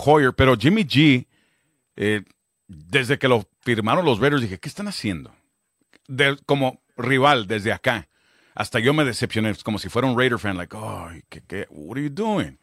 Hoyer, 0.05 0.33
pero 0.33 0.55
Jimmy 0.55 0.83
G, 0.83 1.25
desde 2.67 3.17
que 3.17 3.27
lo 3.27 3.45
firmaron 3.61 4.05
los 4.05 4.19
Raiders, 4.19 4.43
dije, 4.43 4.59
¿qué 4.59 4.69
están 4.69 4.87
haciendo? 4.87 5.31
Como 6.45 6.81
rival 6.97 7.47
desde 7.47 7.71
acá. 7.71 8.07
Hasta 8.53 8.79
yo 8.79 8.93
me 8.93 9.03
decepcioné, 9.03 9.53
como 9.63 9.79
si 9.79 9.89
fuera 9.89 10.07
un 10.07 10.17
Raider 10.17 10.39
fan, 10.39 10.57
like, 10.57 10.75
oh, 10.75 11.09
¿qué, 11.29 11.41
qué, 11.45 11.67
what 11.69 11.97
are 11.97 12.03
you 12.03 12.09
doing? 12.09 12.57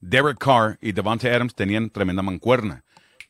Derek 0.00 0.38
Carr 0.38 0.78
y 0.82 0.92
Devante 0.92 1.30
Adams 1.30 1.54
tenían 1.54 1.88
tremenda 1.90 2.22
mancuerna. 2.22 2.84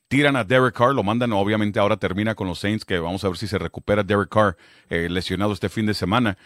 Tiran 0.09 0.37
a 0.37 0.45
Derek 0.45 0.75
Carr, 0.75 0.95
lo 0.95 1.03
mandan, 1.03 1.33
obviamente 1.33 1.79
ahora 1.79 1.97
termina 1.97 2.35
con 2.35 2.47
los 2.47 2.59
Saints, 2.59 2.85
que 2.85 2.99
vamos 2.99 3.25
a 3.25 3.29
ver 3.29 3.39
si 3.39 3.47
se 3.47 3.59
recupera 3.59 4.03
Derek 4.03 4.29
Carr 4.29 4.57
eh, 4.89 5.09
lesionado 5.09 5.53
este 5.53 5.69
fin 5.69 5.87
de 5.87 5.95
semana. 5.95 6.37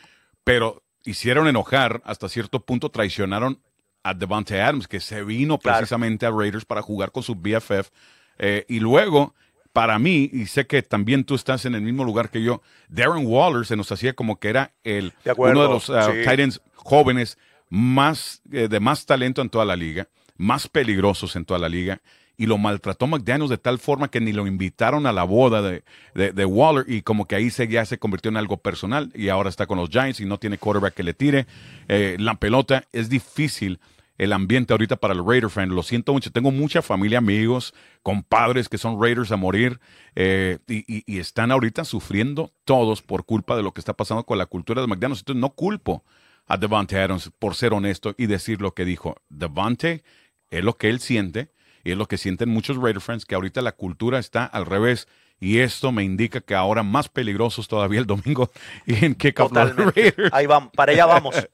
Pero 0.44 0.82
hicieron 1.04 1.48
enojar, 1.48 2.02
hasta 2.04 2.28
cierto 2.28 2.64
punto 2.64 2.90
traicionaron 2.90 3.60
a 4.02 4.14
Devante 4.14 4.60
Adams, 4.60 4.86
que 4.86 5.00
se 5.00 5.24
vino 5.24 5.58
precisamente 5.58 6.26
a 6.26 6.30
Raiders 6.30 6.64
para 6.64 6.82
jugar 6.82 7.10
con 7.10 7.22
su 7.22 7.34
BFF. 7.34 7.90
Eh, 8.38 8.64
y 8.68 8.80
luego, 8.80 9.34
para 9.78 10.00
mí, 10.00 10.28
y 10.32 10.46
sé 10.46 10.66
que 10.66 10.82
también 10.82 11.22
tú 11.22 11.36
estás 11.36 11.64
en 11.64 11.76
el 11.76 11.82
mismo 11.82 12.02
lugar 12.02 12.30
que 12.30 12.42
yo, 12.42 12.62
Darren 12.88 13.24
Waller 13.24 13.64
se 13.64 13.76
nos 13.76 13.92
hacía 13.92 14.12
como 14.12 14.40
que 14.40 14.48
era 14.48 14.72
el, 14.82 15.12
uno 15.36 15.62
de 15.62 15.68
los 15.68 15.88
uh, 15.88 15.94
Titans 16.28 16.60
jóvenes 16.74 17.38
más, 17.70 18.42
eh, 18.50 18.66
de 18.66 18.80
más 18.80 19.06
talento 19.06 19.40
en 19.40 19.50
toda 19.50 19.64
la 19.64 19.76
liga 19.76 20.08
más 20.38 20.68
peligrosos 20.68 21.36
en 21.36 21.44
toda 21.44 21.60
la 21.60 21.68
liga. 21.68 22.00
Y 22.36 22.46
lo 22.46 22.56
maltrató 22.56 23.06
McDaniels 23.06 23.50
de 23.50 23.58
tal 23.58 23.78
forma 23.78 24.08
que 24.08 24.20
ni 24.20 24.32
lo 24.32 24.46
invitaron 24.46 25.06
a 25.06 25.12
la 25.12 25.24
boda 25.24 25.60
de, 25.60 25.82
de, 26.14 26.44
Waller 26.44 26.84
y 26.88 27.02
como 27.02 27.26
que 27.26 27.34
ahí 27.34 27.50
se, 27.50 27.66
ya 27.66 27.84
se 27.84 27.98
convirtió 27.98 28.30
en 28.30 28.36
algo 28.36 28.56
personal 28.56 29.10
y 29.14 29.28
ahora 29.28 29.48
está 29.48 29.66
con 29.66 29.78
los 29.78 29.90
Giants 29.90 30.20
y 30.20 30.24
no 30.24 30.38
tiene 30.38 30.56
quarterback 30.56 30.94
que 30.94 31.02
le 31.02 31.14
tire. 31.14 31.46
Eh, 31.88 32.16
la 32.20 32.36
pelota 32.36 32.84
es 32.92 33.08
difícil 33.08 33.80
el 34.18 34.32
ambiente 34.32 34.74
ahorita 34.74 34.96
para 34.96 35.14
el 35.14 35.24
Raider 35.24 35.48
fan. 35.48 35.70
Lo 35.70 35.82
siento 35.82 36.12
mucho. 36.12 36.30
Tengo 36.30 36.50
mucha 36.50 36.82
familia, 36.82 37.18
amigos, 37.18 37.72
compadres 38.02 38.68
que 38.68 38.76
son 38.76 39.00
Raiders 39.00 39.32
a 39.32 39.36
morir 39.36 39.80
eh, 40.16 40.58
y, 40.66 41.04
y, 41.06 41.18
están 41.18 41.52
ahorita 41.52 41.84
sufriendo 41.84 42.52
todos 42.64 43.00
por 43.00 43.24
culpa 43.24 43.56
de 43.56 43.62
lo 43.62 43.72
que 43.72 43.80
está 43.80 43.94
pasando 43.94 44.24
con 44.24 44.36
la 44.36 44.46
cultura 44.46 44.82
de 44.82 44.88
McDaniels. 44.88 45.20
Entonces 45.20 45.40
no 45.40 45.50
culpo 45.50 46.04
a 46.46 46.56
Devante 46.56 46.98
Adams 46.98 47.30
por 47.38 47.54
ser 47.54 47.72
honesto 47.72 48.14
y 48.18 48.26
decir 48.26 48.60
lo 48.60 48.74
que 48.74 48.84
dijo. 48.84 49.16
Devante 49.28 50.02
es 50.50 50.64
lo 50.64 50.76
que 50.76 50.88
él 50.88 50.98
siente 50.98 51.52
y 51.84 51.92
es 51.92 51.96
lo 51.96 52.06
que 52.06 52.18
sienten 52.18 52.48
muchos 52.48 52.76
Raider 52.76 53.00
fans, 53.00 53.24
que 53.24 53.36
ahorita 53.36 53.62
la 53.62 53.72
cultura 53.72 54.18
está 54.18 54.44
al 54.44 54.66
revés. 54.66 55.06
Y 55.40 55.58
esto 55.58 55.92
me 55.92 56.02
indica 56.02 56.40
que 56.40 56.56
ahora 56.56 56.82
más 56.82 57.08
peligrosos 57.08 57.68
todavía 57.68 58.00
el 58.00 58.06
domingo 58.06 58.50
y 58.86 59.04
en 59.04 59.14
Kickoff 59.14 59.52
Ahí 60.32 60.46
vamos, 60.46 60.72
para 60.74 60.92
allá 60.92 61.06
vamos. 61.06 61.48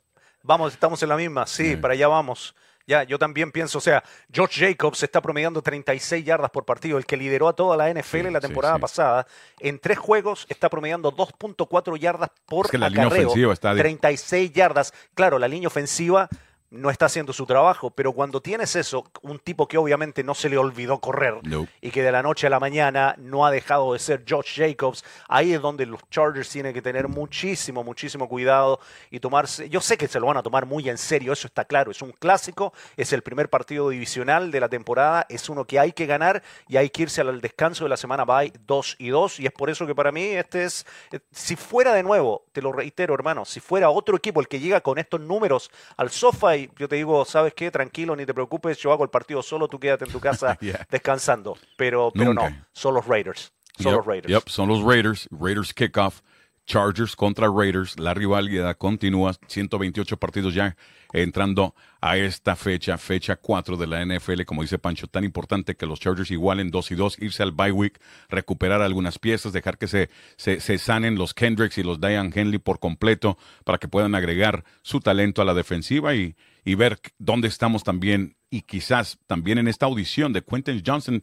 Vamos, 0.47 0.75
estamos 0.75 1.03
en 1.03 1.09
la 1.09 1.17
misma, 1.17 1.47
sí, 1.47 1.75
para 1.75 1.95
allá 1.95 2.07
vamos. 2.07 2.55
Ya, 2.87 3.03
yo 3.03 3.19
también 3.19 3.51
pienso, 3.51 3.79
o 3.79 3.81
sea, 3.81 4.05
George 4.31 4.69
Jacobs 4.69 5.03
está 5.03 5.23
promediando 5.23 5.63
36 5.63 6.23
yardas 6.23 6.51
por 6.51 6.67
partido, 6.67 6.99
el 6.99 7.07
que 7.07 7.17
lideró 7.17 7.49
a 7.49 7.55
toda 7.55 7.79
la 7.79 7.91
NFL 7.91 8.31
la 8.31 8.41
temporada 8.41 8.79
pasada. 8.79 9.27
En 9.59 9.79
tres 9.79 9.97
juegos 9.97 10.45
está 10.51 10.69
promediando 10.69 11.11
2.4 11.11 11.99
yardas 11.99 12.29
por 12.45 12.67
es 12.67 12.73
que 12.73 12.77
la 12.77 12.91
línea 12.91 13.09
ofensiva 13.09 13.55
está 13.55 13.75
36 13.75 14.53
yardas. 14.53 14.93
Claro, 15.15 15.39
la 15.39 15.49
línea 15.49 15.67
ofensiva 15.67 16.29
no 16.75 16.91
está 16.91 17.07
haciendo 17.07 17.33
su 17.33 17.47
trabajo, 17.47 17.91
pero 17.91 18.13
cuando 18.13 18.41
tienes 18.41 18.75
eso, 18.77 19.05
un 19.23 19.39
tipo 19.39 19.69
que 19.69 19.79
obviamente 19.79 20.25
no 20.25 20.35
se 20.35 20.49
le 20.49 20.59
olvidó 20.59 20.99
correr 20.99 21.35
y 21.81 21.91
que 21.91 22.03
de 22.03 22.13
la 22.13 22.23
noche 22.23 22.47
a 22.47 22.51
la 22.51 22.61
mañana 22.61 23.15
no 23.19 23.47
ha 23.47 23.51
dejado 23.51 23.93
de 23.93 23.99
ser 23.99 24.25
Josh 24.29 24.57
Jacobs, 24.57 25.05
ahí 25.29 25.55
es 25.55 25.61
donde 25.61 25.87
los 25.87 26.01
Chargers 26.11 26.49
tienen 26.49 26.75
que 26.75 26.83
tener 26.83 27.09
muchísimo, 27.09 27.85
muchísimo 27.85 28.29
cuidado 28.29 28.81
y 29.11 29.21
tomarse, 29.21 29.69
yo 29.69 29.81
sé 29.81 29.97
que 29.97 30.09
se 30.09 30.19
lo 30.19 30.27
van 30.27 30.37
a 30.37 30.43
tomar 30.43 30.67
muy 30.67 30.89
en 30.89 30.99
serio, 30.99 31.33
eso 31.33 31.47
está 31.47 31.65
claro, 31.65 31.91
es 31.91 32.03
un 32.03 32.13
clásico, 32.13 32.73
es 32.97 33.13
el 33.13 33.23
primer 33.23 33.49
partido 33.49 33.89
divisional 33.89 34.51
de 34.51 34.61
la 34.61 34.69
temporada, 34.69 35.27
es 35.29 35.49
uno 35.49 35.65
que 35.65 35.79
hay 35.79 35.93
que 35.93 36.07
ganar 36.07 36.43
y 36.69 36.77
hay 36.77 36.91
que 36.91 37.03
irse 37.03 37.21
al 37.21 37.41
descanso 37.41 37.85
de 37.85 37.91
la 37.91 37.97
semana 37.97 38.25
bye 38.25 38.53
2 38.67 38.97
y 38.99 39.09
2 39.09 39.41
y 39.41 39.47
es 39.47 39.53
por 39.53 39.71
eso 39.71 39.87
que 39.87 39.95
para 39.95 40.11
mí 40.11 40.23
este 40.25 40.65
es, 40.65 40.87
eh, 41.13 41.21
si 41.31 41.57
fuera 41.57 41.95
de 41.95 42.03
nuevo, 42.03 42.45
te 42.53 42.61
lo 42.61 42.73
reitero 42.73 43.15
hermano, 43.15 43.45
si 43.45 43.61
fuera 43.61 43.91
otro 43.91 44.17
equipo 44.17 44.41
el 44.41 44.49
que 44.49 44.61
llega 44.61 44.81
con 44.81 44.99
estos 44.99 45.21
números 45.21 45.71
al 45.97 46.11
sofá 46.11 46.57
y 46.57 46.64
yo 46.79 46.89
te 46.89 46.97
digo, 46.97 47.25
¿sabes 47.25 47.55
qué? 47.55 47.71
Tranquilo, 47.71 48.17
ni 48.17 48.27
te 48.27 48.35
preocupes, 48.35 48.79
yo 48.79 48.93
hago 48.93 49.05
el 49.05 49.11
partido 49.11 49.43
solo, 49.43 49.69
tú 49.69 49.79
quédate 49.79 50.05
en 50.05 50.13
tu 50.13 50.21
casa 50.21 50.59
descansando. 50.91 51.57
Pero, 51.77 52.13
pero 52.15 52.35
no, 52.35 52.43
son 52.73 52.95
los 52.95 53.07
Raiders. 53.07 53.53
Son 53.79 53.93
los 53.95 54.07
Raiders. 54.07 54.45
son 54.47 54.69
los 54.69 54.83
Raiders. 54.83 55.29
Raiders 55.31 55.75
kickoff. 55.75 56.21
Chargers 56.67 57.15
contra 57.17 57.49
Raiders. 57.49 57.99
La 57.99 58.15
rivalidad 58.15 58.77
continúa. 58.77 59.35
128 59.47 60.17
partidos 60.17 60.55
ya 60.55 60.77
entrando 61.13 61.75
a 62.01 62.17
esta 62.17 62.57
fecha, 62.57 62.99
fecha 62.99 63.37
4 63.37 63.77
de 63.77 63.87
la 63.87 64.05
NFL. 64.05 64.43
Como 64.45 64.63
dice 64.63 64.79
Pancho, 64.79 65.07
tan 65.07 65.25
importante 65.25 65.77
que 65.77 65.87
los 65.87 66.01
Chargers 66.01 66.31
igualen 66.31 66.71
2 66.71 66.91
y 66.91 66.95
2, 66.95 67.19
irse 67.21 67.43
al 67.43 67.53
bye 67.53 67.73
week, 67.73 68.01
recuperar 68.29 68.83
algunas 68.83 69.19
piezas, 69.19 69.53
dejar 69.53 69.79
que 69.79 69.87
se, 69.87 70.11
se, 70.37 70.79
sanen 70.79 71.17
los 71.17 71.33
Kendricks 71.33 71.79
y 71.79 71.83
los 71.83 72.01
Diane 72.01 72.31
Henley 72.35 72.59
por 72.59 72.81
completo 72.81 73.39
para 73.65 73.79
que 73.79 73.89
puedan 73.89 74.15
agregar 74.15 74.65
su 74.83 75.01
talento 75.01 75.41
a 75.41 75.45
la 75.45 75.55
defensiva 75.55 76.15
y, 76.15 76.37
y 76.65 76.75
ver 76.75 76.99
dónde 77.19 77.49
estamos 77.49 77.85
también. 77.85 78.37
Y 78.51 78.63
quizás 78.63 79.19
también 79.27 79.59
en 79.59 79.69
esta 79.69 79.87
audición 79.87 80.33
de 80.33 80.43
Quentin 80.43 80.83
Johnson, 80.85 81.23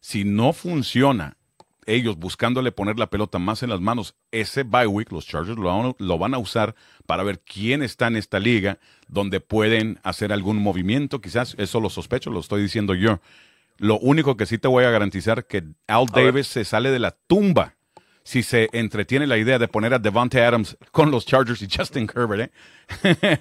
si 0.00 0.24
no 0.24 0.52
funciona 0.52 1.36
ellos 1.86 2.16
buscándole 2.16 2.72
poner 2.72 2.98
la 2.98 3.10
pelota 3.10 3.38
más 3.38 3.62
en 3.62 3.70
las 3.70 3.80
manos, 3.80 4.14
ese 4.30 4.62
bye 4.62 4.86
week, 4.86 5.10
los 5.12 5.26
Chargers 5.26 5.58
lo, 5.58 6.18
van 6.18 6.34
a 6.34 6.38
usar 6.38 6.74
para 7.06 7.22
ver 7.22 7.40
quién 7.40 7.82
está 7.82 8.06
en 8.06 8.16
esta 8.16 8.38
liga, 8.38 8.78
donde 9.08 9.40
pueden 9.40 9.98
hacer 10.02 10.32
algún 10.32 10.58
movimiento, 10.58 11.20
quizás 11.20 11.54
eso 11.58 11.80
lo 11.80 11.90
sospecho, 11.90 12.30
lo 12.30 12.40
estoy 12.40 12.62
diciendo 12.62 12.94
yo. 12.94 13.20
Lo 13.78 13.98
único 13.98 14.36
que 14.36 14.46
sí 14.46 14.58
te 14.58 14.68
voy 14.68 14.84
a 14.84 14.90
garantizar 14.90 15.46
que 15.46 15.64
Al 15.88 16.06
Davis 16.06 16.46
se 16.46 16.64
sale 16.64 16.90
de 16.90 16.98
la 16.98 17.10
tumba 17.10 17.74
si 18.24 18.42
se 18.42 18.68
entretiene 18.72 19.26
la 19.26 19.36
idea 19.36 19.58
de 19.58 19.68
poner 19.68 19.94
a 19.94 19.98
Devante 19.98 20.42
Adams 20.42 20.76
con 20.90 21.10
los 21.10 21.26
Chargers 21.26 21.62
y 21.62 21.68
Justin 21.70 22.08
Herbert. 22.14 22.52
¿eh? 23.04 23.38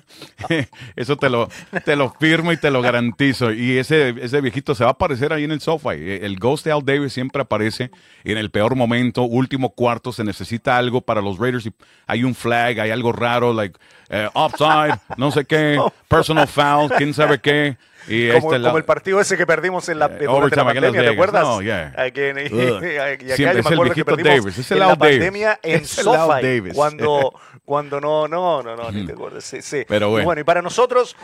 Eso 0.95 1.17
te 1.17 1.29
lo, 1.29 1.49
te 1.85 1.95
lo 1.95 2.11
firmo 2.19 2.51
y 2.51 2.57
te 2.57 2.71
lo 2.71 2.81
garantizo. 2.81 3.51
Y 3.51 3.77
ese, 3.77 4.15
ese 4.21 4.41
viejito 4.41 4.73
se 4.75 4.83
va 4.83 4.91
a 4.91 4.93
aparecer 4.93 5.33
ahí 5.33 5.43
en 5.43 5.51
el 5.51 5.61
sofá. 5.61 5.93
El 5.93 6.37
Ghost 6.39 6.65
de 6.65 6.71
Al 6.71 6.83
Davis 6.83 7.13
siempre 7.13 7.41
aparece 7.41 7.91
en 8.23 8.37
el 8.37 8.49
peor 8.49 8.75
momento, 8.75 9.23
último 9.23 9.73
cuarto, 9.73 10.11
se 10.11 10.23
necesita 10.23 10.77
algo 10.77 11.01
para 11.01 11.21
los 11.21 11.37
Raiders 11.37 11.65
y 11.65 11.73
hay 12.07 12.23
un 12.23 12.35
flag, 12.35 12.79
hay 12.79 12.91
algo 12.91 13.11
raro, 13.11 13.53
like 13.53 13.77
uh, 14.09 14.29
offside, 14.33 14.99
no 15.17 15.31
sé 15.31 15.45
qué, 15.45 15.79
personal 16.07 16.47
foul, 16.47 16.89
quién 16.97 17.13
sabe 17.13 17.39
qué. 17.39 17.77
Y 18.07 18.29
como, 18.31 18.53
este 18.53 18.65
como 18.65 18.77
el 18.77 18.85
partido 18.85 19.19
ese 19.21 19.37
que 19.37 19.45
perdimos 19.45 19.87
en 19.89 19.99
la, 19.99 20.05
eh, 20.07 20.25
la 20.25 20.63
pandemia, 20.63 21.01
¿te 21.01 21.09
acuerdas? 21.09 21.43
No, 21.43 21.61
yeah. 21.61 21.93
Aquí, 21.97 22.21
y, 22.21 22.97
acá 22.97 23.51
es 23.51 23.65
el 23.65 23.79
viejito 23.79 24.17
Davis, 24.17 24.57
es 24.57 24.71
el 24.71 24.81
en 24.81 24.87
la 24.87 24.95
pandemia 24.95 25.59
en 25.63 25.85
SoFi, 25.85 26.71
cuando, 26.73 27.33
cuando 27.65 28.01
no, 28.01 28.27
no, 28.27 28.63
no, 28.63 28.75
no, 28.75 28.91
ni 28.91 29.05
te 29.05 29.13
acuerdas. 29.13 29.43
Sí, 29.43 29.61
sí. 29.61 29.83
Pero 29.87 30.09
bueno. 30.09 30.23
Y 30.23 30.25
bueno, 30.25 30.41
y 30.41 30.43
para 30.43 30.61
nosotros, 30.61 31.15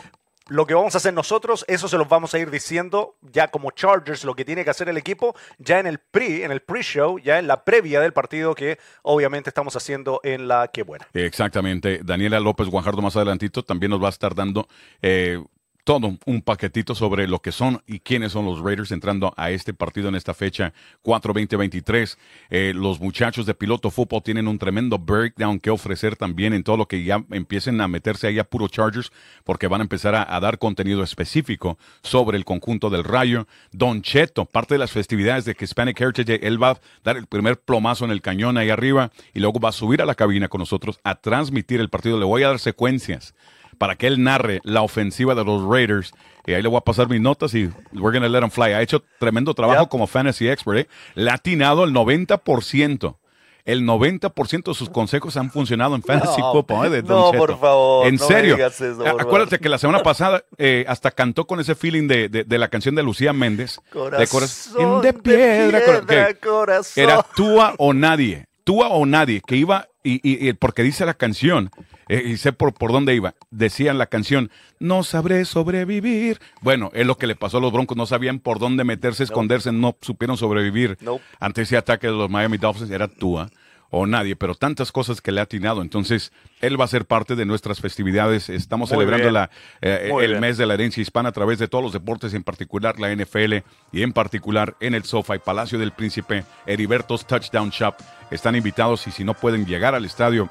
lo 0.48 0.66
que 0.66 0.74
vamos 0.74 0.94
a 0.94 0.98
hacer 0.98 1.12
nosotros, 1.12 1.64
eso 1.68 1.88
se 1.88 1.98
los 1.98 2.08
vamos 2.08 2.34
a 2.34 2.38
ir 2.38 2.50
diciendo 2.50 3.16
ya 3.20 3.48
como 3.48 3.70
Chargers, 3.70 4.24
lo 4.24 4.34
que 4.34 4.44
tiene 4.44 4.64
que 4.64 4.70
hacer 4.70 4.88
el 4.88 4.96
equipo, 4.96 5.34
ya 5.58 5.78
en 5.78 5.86
el 5.86 5.98
pre, 5.98 6.44
en 6.44 6.50
el 6.50 6.60
pre-show, 6.60 7.18
ya 7.18 7.38
en 7.38 7.46
la 7.46 7.64
previa 7.64 8.00
del 8.00 8.12
partido 8.12 8.54
que 8.54 8.78
obviamente 9.02 9.50
estamos 9.50 9.76
haciendo 9.76 10.20
en 10.24 10.48
la 10.48 10.68
que 10.68 10.82
buena. 10.82 11.06
Exactamente. 11.12 12.00
Daniela 12.02 12.40
López 12.40 12.68
Guajardo 12.68 13.02
más 13.02 13.16
adelantito 13.16 13.62
también 13.62 13.90
nos 13.90 14.02
va 14.02 14.06
a 14.06 14.10
estar 14.10 14.34
dando 14.34 14.68
eh, 15.02 15.42
todo 15.88 16.18
un 16.26 16.42
paquetito 16.42 16.94
sobre 16.94 17.26
lo 17.26 17.40
que 17.40 17.50
son 17.50 17.82
y 17.86 18.00
quiénes 18.00 18.32
son 18.32 18.44
los 18.44 18.60
Raiders 18.60 18.92
entrando 18.92 19.32
a 19.38 19.52
este 19.52 19.72
partido 19.72 20.10
en 20.10 20.16
esta 20.16 20.34
fecha 20.34 20.74
4-20-23. 21.02 22.18
Eh, 22.50 22.72
los 22.76 23.00
muchachos 23.00 23.46
de 23.46 23.54
piloto 23.54 23.90
fútbol 23.90 24.22
tienen 24.22 24.48
un 24.48 24.58
tremendo 24.58 24.98
breakdown 24.98 25.58
que 25.58 25.70
ofrecer 25.70 26.14
también 26.14 26.52
en 26.52 26.62
todo 26.62 26.76
lo 26.76 26.86
que 26.86 27.04
ya 27.04 27.24
empiecen 27.30 27.80
a 27.80 27.88
meterse 27.88 28.26
ahí 28.26 28.38
a 28.38 28.44
puro 28.44 28.68
Chargers, 28.68 29.10
porque 29.44 29.66
van 29.66 29.80
a 29.80 29.84
empezar 29.84 30.14
a, 30.14 30.36
a 30.36 30.38
dar 30.40 30.58
contenido 30.58 31.02
específico 31.02 31.78
sobre 32.02 32.36
el 32.36 32.44
conjunto 32.44 32.90
del 32.90 33.02
Rayo. 33.02 33.46
Don 33.72 34.02
Cheto, 34.02 34.44
parte 34.44 34.74
de 34.74 34.80
las 34.80 34.92
festividades 34.92 35.46
de 35.46 35.56
Hispanic 35.58 35.98
Heritage, 35.98 36.46
él 36.46 36.62
va 36.62 36.72
a 36.72 36.80
dar 37.02 37.16
el 37.16 37.26
primer 37.26 37.60
plomazo 37.60 38.04
en 38.04 38.10
el 38.10 38.20
cañón 38.20 38.58
ahí 38.58 38.68
arriba 38.68 39.10
y 39.32 39.40
luego 39.40 39.58
va 39.58 39.70
a 39.70 39.72
subir 39.72 40.02
a 40.02 40.04
la 40.04 40.14
cabina 40.14 40.48
con 40.48 40.58
nosotros 40.58 41.00
a 41.02 41.14
transmitir 41.14 41.80
el 41.80 41.88
partido. 41.88 42.18
Le 42.18 42.26
voy 42.26 42.42
a 42.42 42.48
dar 42.48 42.58
secuencias 42.58 43.32
para 43.78 43.96
que 43.96 44.06
él 44.08 44.22
narre 44.22 44.60
la 44.64 44.82
ofensiva 44.82 45.34
de 45.34 45.44
los 45.44 45.64
Raiders. 45.64 46.12
Y 46.46 46.52
ahí 46.54 46.62
le 46.62 46.68
voy 46.68 46.78
a 46.78 46.82
pasar 46.82 47.08
mis 47.08 47.20
notas 47.20 47.54
y 47.54 47.70
we're 47.92 48.18
gonna 48.18 48.28
let 48.28 48.42
him 48.42 48.50
fly. 48.50 48.72
Ha 48.72 48.82
hecho 48.82 49.02
tremendo 49.18 49.54
trabajo 49.54 49.82
Yep. 49.82 49.88
como 49.90 50.06
fantasy 50.06 50.48
expert. 50.48 50.78
¿eh? 50.80 50.88
Le 51.14 51.30
ha 51.30 51.34
atinado 51.34 51.84
el 51.84 51.92
90%. 51.92 53.16
El 53.64 53.82
90% 53.84 54.70
de 54.70 54.74
sus 54.74 54.88
consejos 54.88 55.36
han 55.36 55.50
funcionado 55.50 55.94
en 55.94 56.02
fantasy 56.02 56.40
No, 56.40 56.52
football. 56.52 56.86
¿eh? 56.86 56.90
de 56.90 57.02
Don 57.02 57.18
no, 57.18 57.30
Cheto. 57.32 57.38
por 57.46 57.60
favor, 57.60 58.06
En 58.06 58.14
no 58.16 58.26
me 58.26 58.34
serio. 58.34 58.54
digas 58.56 58.80
eso, 58.80 58.96
por 58.96 59.06
A- 59.06 59.10
favor. 59.10 59.20
Acuérdate 59.22 59.58
que 59.58 59.68
la 59.68 59.76
semana 59.76 60.02
pasada 60.02 60.42
eh, 60.56 60.86
hasta 60.88 61.10
cantó 61.10 61.46
con 61.46 61.60
ese 61.60 61.74
feeling 61.74 62.08
de, 62.08 62.30
de- 62.30 62.44
de 62.44 62.58
la 62.58 62.68
canción 62.68 62.94
de 62.94 63.02
Lucía 63.02 63.34
Méndez. 63.34 63.78
de 63.92 64.26
Corazón 64.26 65.02
de 65.02 65.12
piedra. 65.12 65.84
cor- 65.84 66.06
piedra, 66.06 66.28
que 66.32 66.38
corazón. 66.48 67.04
Era 67.04 67.22
Túa 67.36 67.74
o 67.76 67.92
nadie. 67.92 68.46
Túa 68.68 68.88
o 68.88 69.06
nadie. 69.06 69.40
Que 69.46 69.56
iba, 69.56 69.88
y, 70.04 70.16
y- 70.16 70.46
y 70.46 70.52
porque 70.52 70.82
dice 70.82 71.06
la 71.06 71.14
canción, 71.14 71.70
eh, 72.10 72.22
y 72.26 72.36
sé 72.36 72.52
por, 72.52 72.74
por 72.74 72.92
dónde 72.92 73.14
iba. 73.14 73.34
Decía 73.50 73.90
en 73.92 73.96
la 73.96 74.04
canción, 74.08 74.50
no 74.78 75.04
sabré 75.04 75.46
sobrevivir. 75.46 76.38
Bueno, 76.60 76.90
es 76.92 77.06
lo 77.06 77.16
que 77.16 77.26
le 77.26 77.34
pasó 77.34 77.56
a 77.56 77.60
los 77.62 77.72
Broncos. 77.72 77.96
No 77.96 78.04
sabían 78.04 78.40
por 78.40 78.58
dónde 78.58 78.84
meterse, 78.84 79.24
esconderse, 79.24 79.72
no 79.72 79.96
supieron 80.02 80.36
sobrevivir. 80.36 80.98
Nope. 81.00 81.22
Ante 81.40 81.62
ese 81.62 81.78
ataque 81.78 82.08
de 82.08 82.12
los 82.12 82.28
Miami 82.28 82.58
Dolphins 82.58 82.90
era 82.90 83.08
Túa 83.08 83.48
o 83.90 84.06
nadie, 84.06 84.36
pero 84.36 84.54
tantas 84.54 84.92
cosas 84.92 85.20
que 85.20 85.32
le 85.32 85.40
ha 85.40 85.44
atinado. 85.44 85.82
Entonces, 85.82 86.32
él 86.60 86.80
va 86.80 86.84
a 86.84 86.88
ser 86.88 87.06
parte 87.06 87.36
de 87.36 87.46
nuestras 87.46 87.80
festividades. 87.80 88.48
Estamos 88.48 88.90
Muy 88.90 88.98
celebrando 88.98 89.30
la, 89.30 89.50
eh, 89.80 90.10
el 90.20 90.28
bien. 90.28 90.40
mes 90.40 90.58
de 90.58 90.66
la 90.66 90.74
herencia 90.74 91.00
hispana 91.00 91.30
a 91.30 91.32
través 91.32 91.58
de 91.58 91.68
todos 91.68 91.82
los 91.82 91.92
deportes, 91.92 92.34
en 92.34 92.42
particular 92.42 92.98
la 92.98 93.10
NFL 93.14 93.64
y 93.92 94.02
en 94.02 94.12
particular 94.12 94.76
en 94.80 94.94
el 94.94 95.04
SoFi 95.04 95.38
Palacio 95.38 95.78
del 95.78 95.92
Príncipe, 95.92 96.44
Heriberto's 96.66 97.26
Touchdown 97.26 97.70
Shop. 97.70 97.94
Están 98.30 98.56
invitados 98.56 99.06
y 99.06 99.10
si 99.10 99.24
no 99.24 99.34
pueden 99.34 99.64
llegar 99.64 99.94
al 99.94 100.04
estadio, 100.04 100.50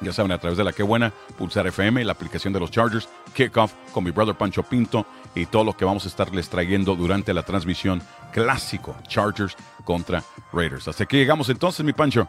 ya 0.00 0.12
saben, 0.12 0.32
a 0.32 0.38
través 0.38 0.58
de 0.58 0.64
la 0.64 0.72
que 0.72 0.82
buena, 0.82 1.12
Pulsar 1.38 1.66
FM, 1.66 2.04
la 2.04 2.12
aplicación 2.12 2.52
de 2.52 2.60
los 2.60 2.70
Chargers, 2.70 3.08
Kickoff 3.34 3.72
con 3.92 4.04
mi 4.04 4.10
brother 4.10 4.34
Pancho 4.34 4.62
Pinto 4.62 5.06
y 5.34 5.46
todo 5.46 5.64
lo 5.64 5.74
que 5.74 5.84
vamos 5.86 6.04
a 6.04 6.08
estarles 6.08 6.50
trayendo 6.50 6.94
durante 6.94 7.32
la 7.32 7.42
transmisión 7.44 8.02
clásico 8.32 8.94
Chargers 9.08 9.56
contra 9.84 10.22
Raiders. 10.52 10.86
Hasta 10.88 11.04
aquí 11.04 11.16
llegamos 11.16 11.48
entonces, 11.48 11.84
mi 11.84 11.92
Pancho. 11.92 12.28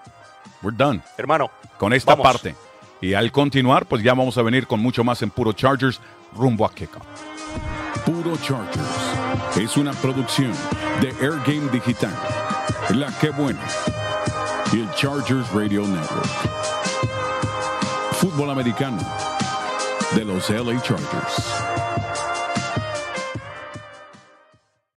We're 0.62 0.76
done 0.76 1.02
Hermano, 1.18 1.52
con 1.78 1.93
esta 1.93 2.16
Vamos. 2.16 2.26
parte. 2.32 2.56
Y 3.02 3.14
al 3.14 3.32
continuar, 3.32 3.86
pues 3.86 4.02
ya 4.04 4.14
vamos 4.14 4.38
a 4.38 4.41
venir 4.41 4.68
con 4.68 4.80
mucho 4.80 5.04
más 5.04 5.22
en 5.22 5.30
Puro 5.30 5.54
Chargers 5.54 6.00
rumbo 6.34 6.66
a 6.66 6.74
Kickoff. 6.74 7.04
Puro 8.06 8.36
Chargers 8.38 9.58
es 9.58 9.78
una 9.78 9.91
producción 9.93 10.54
de 11.02 11.10
Air 11.22 11.39
Game 11.46 11.70
Digital, 11.72 12.14
La 12.89 13.08
Que 13.20 13.30
Buena 13.30 13.60
y 14.74 14.82
el 14.82 14.91
Chargers 14.93 15.52
Radio 15.54 15.82
Network. 15.82 16.30
Fútbol 18.14 18.50
americano 18.50 18.98
de 20.16 20.26
los 20.26 20.50
LA 20.50 20.82
Chargers. 20.82 21.85